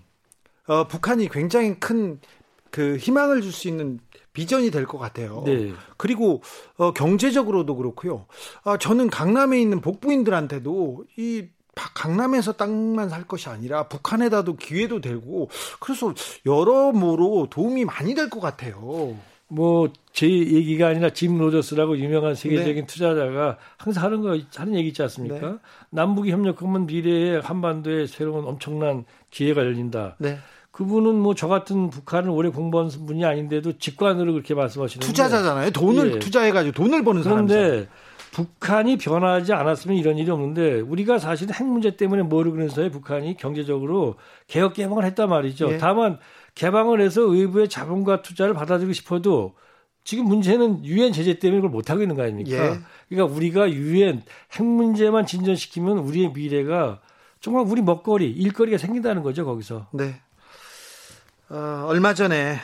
어, 0.66 0.86
북한이 0.86 1.28
굉장히 1.28 1.80
큰 1.80 2.20
그 2.72 2.97
희망을 2.97 3.43
줄 3.43 3.53
수 3.53 3.68
있는 3.68 4.01
비전이 4.33 4.70
될 4.70 4.87
것 4.87 4.99
같아요. 4.99 5.43
네. 5.47 5.72
그리고 5.97 6.43
어, 6.76 6.93
경제적으로도 6.93 7.76
그렇고요. 7.76 8.26
아, 8.64 8.76
저는 8.78 9.11
강남에 9.11 9.61
있는 9.61 9.80
복부인들한테도 9.80 11.05
이 11.16 11.45
강남에서 11.74 12.53
땅만 12.53 13.09
살 13.09 13.24
것이 13.24 13.49
아니라 13.49 13.89
북한에다도 13.89 14.57
기회도 14.57 15.01
되고 15.01 15.49
그래서 15.80 16.12
여러모로 16.45 17.49
도움이 17.51 17.85
많이 17.85 18.14
될 18.14 18.28
것 18.28 18.41
같아요. 18.41 19.16
뭐 19.49 19.89
제 20.12 20.28
얘기가 20.28 20.89
아니라 20.89 21.09
짐 21.11 21.39
로저스라고 21.39 21.97
유명한 21.99 22.35
세계적인 22.35 22.74
네. 22.83 22.87
투자자가 22.87 23.57
항상 23.78 24.05
하는 24.05 24.20
거 24.20 24.39
하는 24.57 24.74
얘기 24.74 24.89
있지 24.89 25.01
않습니까? 25.03 25.53
네. 25.53 25.57
남북이 25.89 26.30
협력하면 26.30 26.85
미래에 26.87 27.39
한반도에 27.39 28.07
새로운 28.07 28.45
엄청난 28.47 29.05
기회가 29.30 29.62
열린다. 29.62 30.16
네. 30.18 30.39
그분은 30.73 31.14
뭐 31.16 31.35
저 31.35 31.49
같은 31.49 31.91
북한을 31.91 32.31
오래 32.31 32.49
공부한 32.49 32.89
분이 32.89 33.25
아닌데도 33.25 33.79
직관으로 33.79 34.33
그렇게 34.33 34.55
말씀하시는 34.55 35.07
투자자잖아요. 35.07 35.70
돈을 35.70 36.14
예. 36.14 36.18
투자해가지고 36.18 36.73
돈을 36.75 37.05
버는 37.05 37.23
사람인데 37.23 37.55
그런데 37.55 37.89
북한이 38.33 38.97
변하지 38.97 39.53
않았으면 39.53 39.97
이런 39.99 40.16
일이 40.16 40.31
없는데 40.31 40.81
우리가 40.81 41.18
사실 41.18 41.53
핵 41.53 41.66
문제 41.66 41.97
때문에 41.97 42.23
모르면서에 42.23 42.91
북한이 42.91 43.37
경제적으로 43.37 44.16
개혁 44.47 44.73
개방을 44.73 45.05
했단 45.05 45.29
말이죠. 45.29 45.73
예. 45.73 45.77
다만 45.79 46.18
개방을 46.55 47.01
해서 47.03 47.20
의부의 47.23 47.68
자본과 47.68 48.23
투자를 48.23 48.55
받아들이고 48.55 48.95
싶어도 48.95 49.55
지금 50.05 50.25
문제는 50.25 50.85
유엔 50.87 51.12
제재 51.12 51.39
때문에 51.39 51.61
그걸 51.61 51.70
못 51.70 51.91
하고 51.91 52.01
있는 52.01 52.16
거 52.16 52.23
아닙니까? 52.23 52.51
예. 52.51 52.79
그러니까 53.09 53.37
우리가 53.37 53.70
유엔 53.73 54.23
핵 54.53 54.64
문제만 54.64 55.27
진전시키면 55.27 55.99
우리의 55.99 56.33
미래가 56.33 57.01
정말 57.41 57.64
우리 57.66 57.83
먹거리, 57.83 58.31
일거리가 58.31 58.79
생긴다는 58.79 59.23
거죠, 59.23 59.45
거기서. 59.45 59.89
네. 59.93 60.14
어, 61.53 61.84
얼마 61.86 62.14
전에 62.14 62.57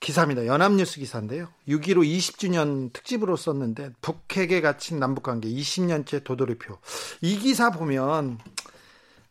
기사입니다. 0.00 0.46
연합뉴스 0.46 0.98
기사인데요. 0.98 1.48
6.15 1.68 2.06
20주년 2.06 2.90
특집으로 2.94 3.36
썼는데 3.36 3.90
북핵에 4.00 4.62
갇힌 4.62 4.98
남북관계 4.98 5.46
20년째 5.46 6.24
도돌이표. 6.24 6.78
이 7.20 7.38
기사 7.38 7.70
보면 7.70 8.38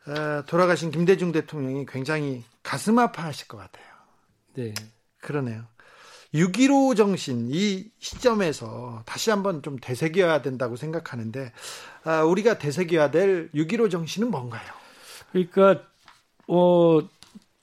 어, 0.06 0.44
돌아가신 0.46 0.92
김대중 0.92 1.32
대통령이 1.32 1.88
굉장히 1.88 2.44
가슴 2.62 3.00
아파하실 3.00 3.48
것 3.48 3.58
같아요. 3.58 3.88
네. 4.54 4.76
그러네요. 5.22 5.64
6.15 6.36 6.96
정신 6.96 7.48
이 7.50 7.90
시점에서 7.98 9.02
다시 9.08 9.32
한번 9.32 9.64
좀 9.64 9.78
되새겨야 9.82 10.44
된다고 10.44 10.76
생각하는데 10.76 11.52
아, 12.04 12.22
우리가 12.22 12.60
되새겨야 12.60 13.10
될 13.10 13.50
6.15 13.56 13.90
정신은 13.90 14.30
뭔가요? 14.30 14.70
그러니까 15.32 15.82
어 16.48 17.00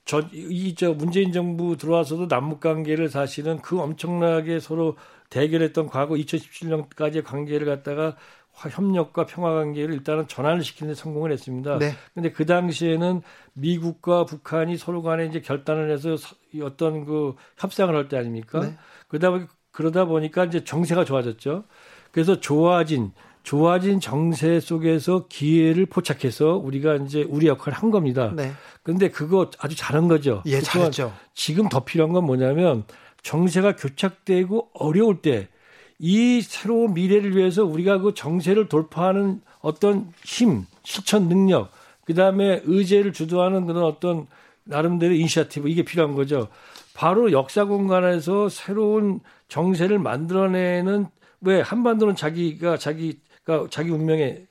저, 0.05 0.20
이, 0.32 0.74
저, 0.74 0.92
문재인 0.92 1.32
정부 1.32 1.76
들어와서도 1.76 2.28
남북 2.28 2.61
관계를 2.61 3.09
사실은 3.09 3.61
그 3.62 3.80
엄청나게 3.80 4.61
서로 4.61 4.96
대결했던 5.30 5.86
과거 5.88 6.14
2017년까지의 6.14 7.24
관계를 7.24 7.66
갖다가 7.66 8.16
협력과 8.52 9.26
평화 9.26 9.52
관계를 9.55 9.94
일단은 9.94 10.28
전환을 10.28 10.62
시키는 10.62 10.92
데 10.92 10.94
성공을 10.94 11.32
했습니다. 11.32 11.78
네. 11.78 11.92
근데 12.14 12.30
그 12.30 12.46
당시에는 12.46 13.22
미국과 13.55 14.26
북한이 14.26 14.76
서로 14.76 15.02
간에 15.02 15.26
이제 15.26 15.40
결단을 15.40 15.90
해서 15.90 16.16
어떤 16.62 17.05
그 17.05 17.34
협상을 17.59 17.92
할 17.94 18.09
때 18.09 18.16
아닙니까? 18.16 18.61
네. 18.61 18.76
그러다, 19.09 19.46
그러다 19.72 20.05
보니까 20.05 20.44
이제 20.44 20.62
정세가 20.62 21.05
좋아졌죠. 21.05 21.64
그래서 22.12 22.38
좋아진 22.38 23.11
좋아진 23.45 24.01
정세 24.01 24.59
속에서 24.59 25.26
기회를 25.28 25.86
포착해서 25.86 26.57
우리가 26.57 26.97
이제 26.97 27.24
우리 27.28 27.47
역할을 27.47 27.78
한 27.78 27.92
겁니다. 27.92 28.32
네. 28.34 28.53
근데 28.82 29.09
그거 29.11 29.51
아주 29.61 29.76
잘한 29.76 30.09
거죠. 30.09 30.42
예, 30.47 30.61
잘했죠. 30.61 31.12
지금 31.34 31.68
더 31.68 31.84
필요한 31.84 32.12
건 32.12 32.24
뭐냐면 32.24 32.84
정세가 33.22 33.76
교착되고 33.76 34.70
어려울 34.74 35.22
때 35.22 35.49
이 35.99 36.42
새로운 36.42 36.95
미래를 36.95 37.36
위해서 37.36 37.64
우리가 37.64 37.99
그 37.99 38.14
정세를 38.14 38.68
돌파하는 38.68 39.40
어떤 39.61 40.12
힘, 40.24 40.66
실천 40.82 41.28
능력, 41.28 41.70
그 42.05 42.14
다음에 42.14 42.61
의제를 42.64 43.12
주도하는 43.12 43.66
그런 43.66 43.84
어떤 43.84 44.26
나름대로 44.64 45.14
인시아티브 45.14 45.68
이게 45.68 45.82
필요한 45.82 46.14
거죠. 46.14 46.49
바로 46.95 47.32
역사 47.32 47.64
공간에서 47.64 48.49
새로운 48.49 49.20
정세를 49.49 49.99
만들어내는 49.99 51.07
왜 51.40 51.61
한반도는 51.61 52.16
자기가 52.16 52.76
자기 52.78 53.18
그러니까 53.45 53.68
자기 53.70 53.90
운명의 53.90 54.47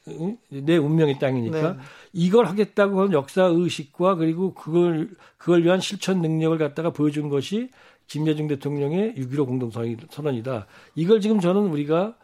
내 0.50 0.78
운명의 0.78 1.20
땅이니까 1.20 1.74
네. 1.74 1.80
이걸 2.14 2.46
하겠다고 2.46 3.00
하는 3.02 3.14
역사 3.14 3.44
의식과 3.44 4.16
그리고 4.16 4.54
그걸 4.54 5.10
그걸 5.38 5.64
위한 5.64 5.82
실천 5.82 6.22
능력을 6.22 6.58
갖다가 6.58 6.92
보여준 6.92 7.30
것이 7.30 7.70
김대중 8.08 8.48
대통령의 8.48 9.16
6.15 9.16 9.48
공동선언이다. 9.48 10.68
이걸 10.96 11.22
지금 11.22 11.40
저는 11.40 11.62
우리가 11.64 12.16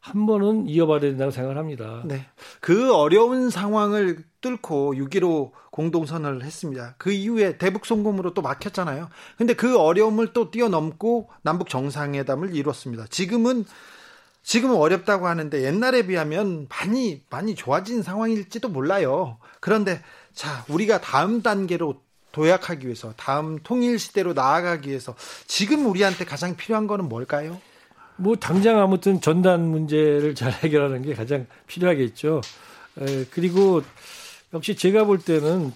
한 0.00 0.26
번은 0.26 0.68
이어봐야 0.68 1.00
된다고 1.00 1.30
생각을 1.30 1.58
합니다. 1.58 2.02
네. 2.04 2.26
그 2.60 2.94
어려운 2.94 3.50
상황을 3.50 4.24
뚫고 4.40 4.94
6.15 4.94 5.52
공동선언을 5.70 6.44
했습니다. 6.44 6.94
그 6.98 7.12
이후에 7.12 7.58
대북 7.58 7.84
송금으로 7.86 8.34
또 8.34 8.42
막혔잖아요. 8.42 9.08
근데 9.36 9.54
그 9.54 9.78
어려움을 9.78 10.32
또 10.32 10.50
뛰어넘고 10.50 11.28
남북 11.42 11.68
정상회담을 11.68 12.54
이뤘습니다. 12.54 13.06
지금은 13.08 13.64
지금은 14.42 14.76
어렵다고 14.76 15.26
하는데 15.26 15.62
옛날에 15.62 16.06
비하면 16.06 16.68
많이 16.68 17.22
많이 17.28 17.54
좋아진 17.54 18.02
상황일지도 18.02 18.68
몰라요. 18.68 19.38
그런데 19.60 20.00
자, 20.32 20.64
우리가 20.68 21.00
다음 21.00 21.42
단계로 21.42 22.00
도약하기 22.32 22.86
위해서 22.86 23.12
다음 23.16 23.58
통일 23.62 23.98
시대로 23.98 24.32
나아가기 24.32 24.88
위해서 24.88 25.14
지금 25.46 25.86
우리한테 25.86 26.24
가장 26.24 26.56
필요한 26.56 26.86
거는 26.86 27.08
뭘까요? 27.08 27.60
뭐 28.16 28.36
당장 28.36 28.80
아무튼 28.80 29.20
전단 29.20 29.62
문제를 29.62 30.34
잘 30.34 30.52
해결하는 30.52 31.02
게 31.02 31.14
가장 31.14 31.46
필요하겠죠. 31.66 32.40
에, 33.00 33.24
그리고 33.30 33.82
역시 34.54 34.74
제가 34.76 35.04
볼 35.04 35.18
때는 35.18 35.72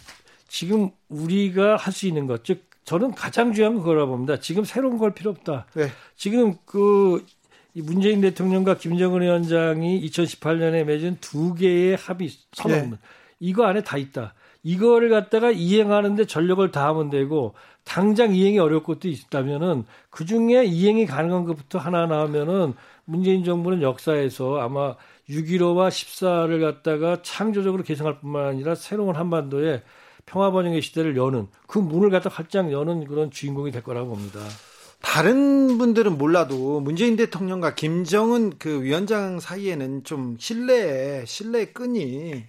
지금 0.48 0.90
우리가 1.08 1.76
할 1.76 1.92
수 1.92 2.06
있는 2.06 2.26
것, 2.26 2.44
즉 2.44 2.64
저는 2.84 3.14
가장 3.14 3.52
중요한 3.52 3.74
건 3.74 3.82
그거라 3.82 4.06
봅니다. 4.06 4.40
지금 4.40 4.64
새로운 4.64 4.98
걸 4.98 5.14
필요 5.14 5.30
없다. 5.30 5.66
네. 5.74 5.90
지금 6.16 6.56
그 6.66 7.24
이 7.74 7.80
문재인 7.80 8.20
대통령과 8.20 8.76
김정은 8.76 9.22
위원장이 9.22 10.04
2018년에 10.06 10.84
맺은 10.84 11.18
두 11.20 11.54
개의 11.54 11.96
합의 11.96 12.30
선언문 12.52 12.90
네. 12.90 12.96
이거 13.40 13.64
안에 13.64 13.82
다 13.82 13.96
있다. 13.96 14.34
이거를 14.62 15.08
갖다가 15.08 15.50
이행하는데 15.50 16.26
전력을 16.26 16.70
다하면 16.70 17.10
되고 17.10 17.54
당장 17.84 18.34
이행이 18.34 18.58
어려울 18.58 18.84
것도 18.84 19.08
있다면은 19.08 19.84
그 20.10 20.24
중에 20.24 20.64
이행이 20.64 21.06
가능한 21.06 21.44
것부터 21.46 21.78
하나 21.78 22.06
나오면은 22.06 22.74
문재인 23.04 23.42
정부는 23.42 23.82
역사에서 23.82 24.60
아마 24.60 24.94
6.15와 25.28 25.88
14를 25.88 26.60
갖다가 26.60 27.22
창조적으로 27.22 27.82
개성할 27.82 28.20
뿐만 28.20 28.46
아니라 28.46 28.74
새로운 28.74 29.16
한반도에 29.16 29.82
평화번영의 30.26 30.82
시대를 30.82 31.16
여는 31.16 31.48
그 31.66 31.78
문을 31.78 32.10
갖다 32.10 32.30
활짝 32.30 32.70
여는 32.70 33.06
그런 33.06 33.30
주인공이 33.30 33.72
될 33.72 33.82
거라고 33.82 34.10
봅니다. 34.10 34.40
다른 35.02 35.78
분들은 35.78 36.16
몰라도 36.16 36.80
문재인 36.80 37.16
대통령과 37.16 37.74
김정은 37.74 38.58
그 38.58 38.82
위원장 38.82 39.40
사이에는 39.40 40.04
좀 40.04 40.36
신뢰, 40.38 41.24
신뢰 41.26 41.66
끈이 41.66 42.44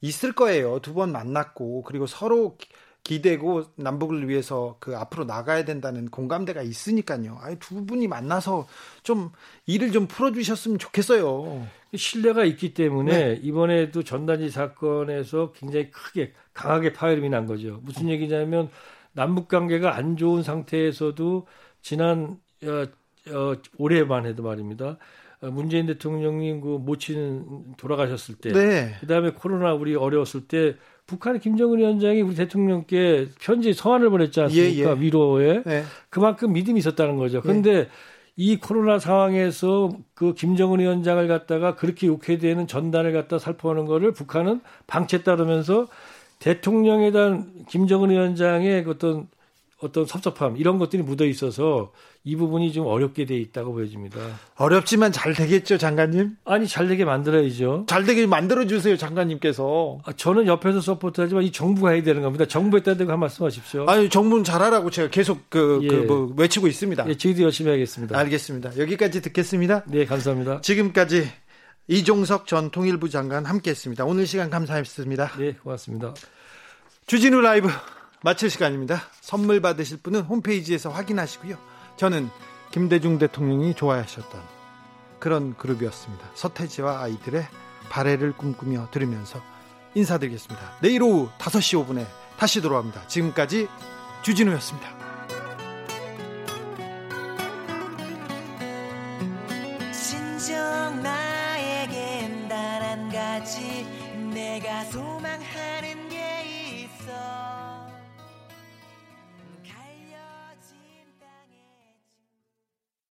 있을 0.00 0.32
거예요. 0.32 0.78
두 0.80 0.94
번 0.94 1.12
만났고 1.12 1.82
그리고 1.82 2.06
서로 2.06 2.56
기대고 3.02 3.64
남북을 3.76 4.28
위해서 4.28 4.76
그 4.80 4.96
앞으로 4.96 5.24
나가야 5.24 5.64
된다는 5.64 6.08
공감대가 6.10 6.62
있으니까요. 6.62 7.38
아니 7.40 7.56
두 7.58 7.84
분이 7.86 8.08
만나서 8.08 8.66
좀 9.02 9.30
일을 9.66 9.92
좀 9.92 10.06
풀어주셨으면 10.06 10.78
좋겠어요. 10.78 11.66
신뢰가 11.94 12.44
있기 12.44 12.74
때문에 12.74 13.12
네. 13.34 13.40
이번에도 13.42 14.02
전단지 14.02 14.50
사건에서 14.50 15.52
굉장히 15.52 15.90
크게 15.90 16.32
강하게 16.52 16.92
파열음이 16.92 17.28
난 17.28 17.46
거죠. 17.46 17.80
무슨 17.82 18.08
얘기냐면 18.08 18.70
남북 19.12 19.48
관계가 19.48 19.94
안 19.94 20.16
좋은 20.16 20.42
상태에서도 20.42 21.46
지난 21.86 22.36
어, 22.64 23.32
어, 23.32 23.54
올해만 23.78 24.26
해도 24.26 24.42
말입니다. 24.42 24.96
어, 25.40 25.50
문재인 25.52 25.86
대통령님 25.86 26.60
그 26.60 26.66
모친 26.66 27.76
돌아가셨을 27.76 28.34
때, 28.34 28.50
네. 28.50 28.96
그다음에 28.98 29.30
코로나 29.30 29.72
우리 29.72 29.94
어려웠을 29.94 30.48
때 30.48 30.74
북한의 31.06 31.40
김정은 31.40 31.78
위원장이 31.78 32.22
우리 32.22 32.34
대통령께 32.34 33.28
편지 33.40 33.72
서한을 33.72 34.10
보냈지 34.10 34.40
않습니까? 34.40 34.90
예, 34.90 34.96
예. 34.96 35.00
위로에 35.00 35.62
네. 35.64 35.84
그만큼 36.10 36.52
믿음이 36.54 36.76
있었다는 36.80 37.18
거죠. 37.18 37.40
그런데 37.40 37.84
네. 37.84 37.88
이 38.34 38.56
코로나 38.56 38.98
상황에서 38.98 39.90
그 40.14 40.34
김정은 40.34 40.80
위원장을 40.80 41.28
갖다가 41.28 41.76
그렇게 41.76 42.08
욕해대는 42.08 42.66
전단을 42.66 43.12
갖다 43.12 43.38
살포하는 43.38 43.84
거를 43.86 44.12
북한은 44.12 44.60
방치했다 44.88 45.36
그러면서 45.36 45.86
대통령에 46.40 47.12
대한 47.12 47.64
김정은 47.68 48.10
위원장의 48.10 48.82
그 48.82 48.90
어떤 48.90 49.28
어떤 49.78 50.06
섭섭함 50.06 50.56
이런 50.56 50.78
것들이 50.78 51.02
묻어 51.02 51.26
있어서 51.26 51.92
이 52.24 52.34
부분이 52.34 52.72
좀 52.72 52.86
어렵게 52.86 53.26
돼 53.26 53.36
있다고 53.36 53.72
보여집니다. 53.74 54.18
어렵지만 54.56 55.12
잘 55.12 55.34
되겠죠, 55.34 55.76
장관님? 55.76 56.36
아니 56.46 56.66
잘 56.66 56.88
되게 56.88 57.04
만들어야죠. 57.04 57.84
잘 57.86 58.04
되게 58.04 58.26
만들어 58.26 58.66
주세요, 58.66 58.96
장관님께서. 58.96 59.98
아, 60.04 60.12
저는 60.14 60.46
옆에서 60.46 60.80
서포트하지만 60.80 61.44
이 61.44 61.52
정부가 61.52 61.90
해야 61.90 62.02
되는 62.02 62.22
겁니다. 62.22 62.46
정부에다 62.46 62.94
대고 62.96 63.12
한 63.12 63.20
말씀하십시오. 63.20 63.84
아니 63.86 64.08
정부는 64.08 64.44
잘하라고 64.44 64.90
제가 64.90 65.10
계속 65.10 65.50
그, 65.50 65.80
예. 65.82 65.88
그 65.88 66.04
뭐 66.06 66.32
외치고 66.36 66.68
있습니다. 66.68 67.06
예, 67.08 67.14
저희도 67.14 67.42
열심히 67.42 67.70
하겠습니다. 67.70 68.18
알겠습니다. 68.18 68.78
여기까지 68.78 69.20
듣겠습니다. 69.20 69.84
네, 69.88 70.06
감사합니다. 70.06 70.62
지금까지 70.62 71.28
이종석 71.88 72.46
전 72.46 72.70
통일부 72.70 73.10
장관 73.10 73.44
함께했습니다. 73.44 74.06
오늘 74.06 74.26
시간 74.26 74.48
감사했습니다. 74.48 75.32
네, 75.38 75.52
고맙습니다. 75.62 76.14
주진우 77.06 77.40
라이브. 77.42 77.68
마칠 78.22 78.50
시간입니다. 78.50 79.02
선물 79.20 79.60
받으실 79.60 79.98
분은 79.98 80.22
홈페이지에서 80.22 80.90
확인하시고요. 80.90 81.56
저는 81.96 82.30
김대중 82.70 83.18
대통령이 83.18 83.74
좋아하셨던 83.74 84.42
그런 85.18 85.56
그룹이었습니다. 85.56 86.30
서태지와 86.34 87.02
아이들의 87.02 87.46
발해를 87.88 88.32
꿈꾸며 88.32 88.88
들으면서 88.90 89.42
인사드리겠습니다. 89.94 90.78
내일 90.82 91.02
오후 91.02 91.30
5시 91.38 91.86
5분에 91.86 92.06
다시 92.36 92.60
돌아옵니다. 92.60 93.06
지금까지 93.06 93.68
주진우였습니다. 94.22 95.06